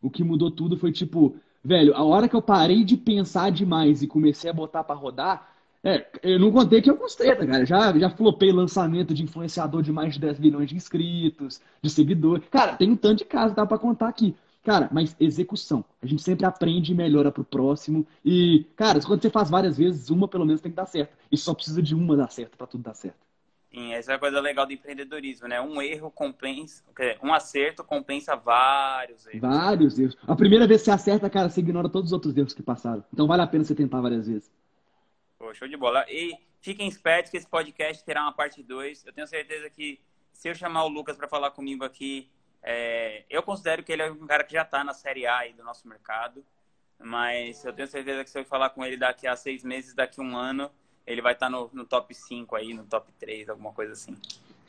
[0.00, 4.02] O que mudou tudo foi tipo, velho, a hora que eu parei de pensar demais
[4.02, 5.52] e comecei a botar para rodar,
[5.84, 7.66] é, eu não contei que eu gostei, tá, cara.
[7.66, 12.48] Já, já flopei lançamento de influenciador de mais de 10 milhões de inscritos, de seguidores.
[12.50, 14.34] Cara, tem um tanto de casos, dá pra contar aqui.
[14.62, 15.84] Cara, mas execução.
[16.00, 18.06] A gente sempre aprende e melhora pro próximo.
[18.24, 21.16] E, cara, quando você faz várias vezes, uma pelo menos tem que dar certo.
[21.30, 23.18] E só precisa de uma dar certo para tudo dar certo.
[23.72, 25.58] Sim, essa é a coisa legal do empreendedorismo, né?
[25.60, 26.84] Um erro compensa,
[27.22, 29.40] um acerto compensa vários erros.
[29.40, 30.16] Vários erros.
[30.28, 33.02] A primeira vez que você acerta, cara, você ignora todos os outros erros que passaram.
[33.12, 34.50] Então vale a pena você tentar várias vezes.
[35.38, 36.04] Pô, show de bola.
[36.08, 39.06] E fiquem espertos que esse podcast terá uma parte 2.
[39.06, 39.98] Eu tenho certeza que
[40.34, 42.28] se eu chamar o Lucas para falar comigo aqui,
[42.62, 45.64] é, eu considero que ele é um cara que já está na Série A do
[45.64, 46.44] nosso mercado,
[46.98, 50.20] mas eu tenho certeza que se eu falar com ele daqui a seis meses, daqui
[50.20, 50.70] a um ano,
[51.06, 54.16] ele vai estar tá no, no, top 5 aí, no top 3, alguma coisa assim.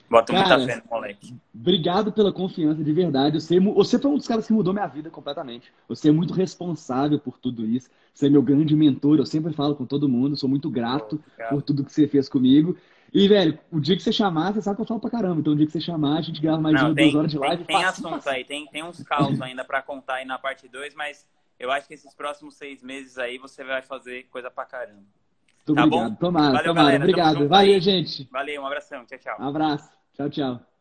[0.09, 1.35] Bota muita fé no moleque.
[1.53, 3.39] Obrigado pela confiança, de verdade.
[3.39, 5.71] Você, você foi um dos caras que mudou minha vida completamente.
[5.87, 7.89] Você é muito responsável por tudo isso.
[8.13, 9.17] Você é meu grande mentor.
[9.17, 10.35] Eu sempre falo com todo mundo.
[10.35, 12.77] Sou muito grato por tudo que você fez comigo.
[13.13, 15.39] E, velho, o dia que você chamar, você sabe que eu falo pra caramba.
[15.39, 17.31] Então, o dia que você chamar, a gente grava mais Não, uma, tem, duas horas
[17.31, 17.63] de live.
[17.63, 20.95] Tem, tem assunto aí, tem, tem uns caos ainda pra contar aí na parte 2,
[20.95, 21.27] mas
[21.59, 25.03] eu acho que esses próximos seis meses aí você vai fazer coisa pra caramba.
[25.65, 26.09] Muito tá obrigado.
[26.09, 26.15] Bom?
[26.15, 26.85] Tomara, Valeu, tomara.
[26.85, 27.47] Galera, obrigado.
[27.47, 28.29] Valeu, gente.
[28.31, 29.05] Valeu, um abração.
[29.05, 29.37] Tchau, tchau.
[29.39, 29.89] Um abraço.
[30.13, 30.72] Tchau, tchau.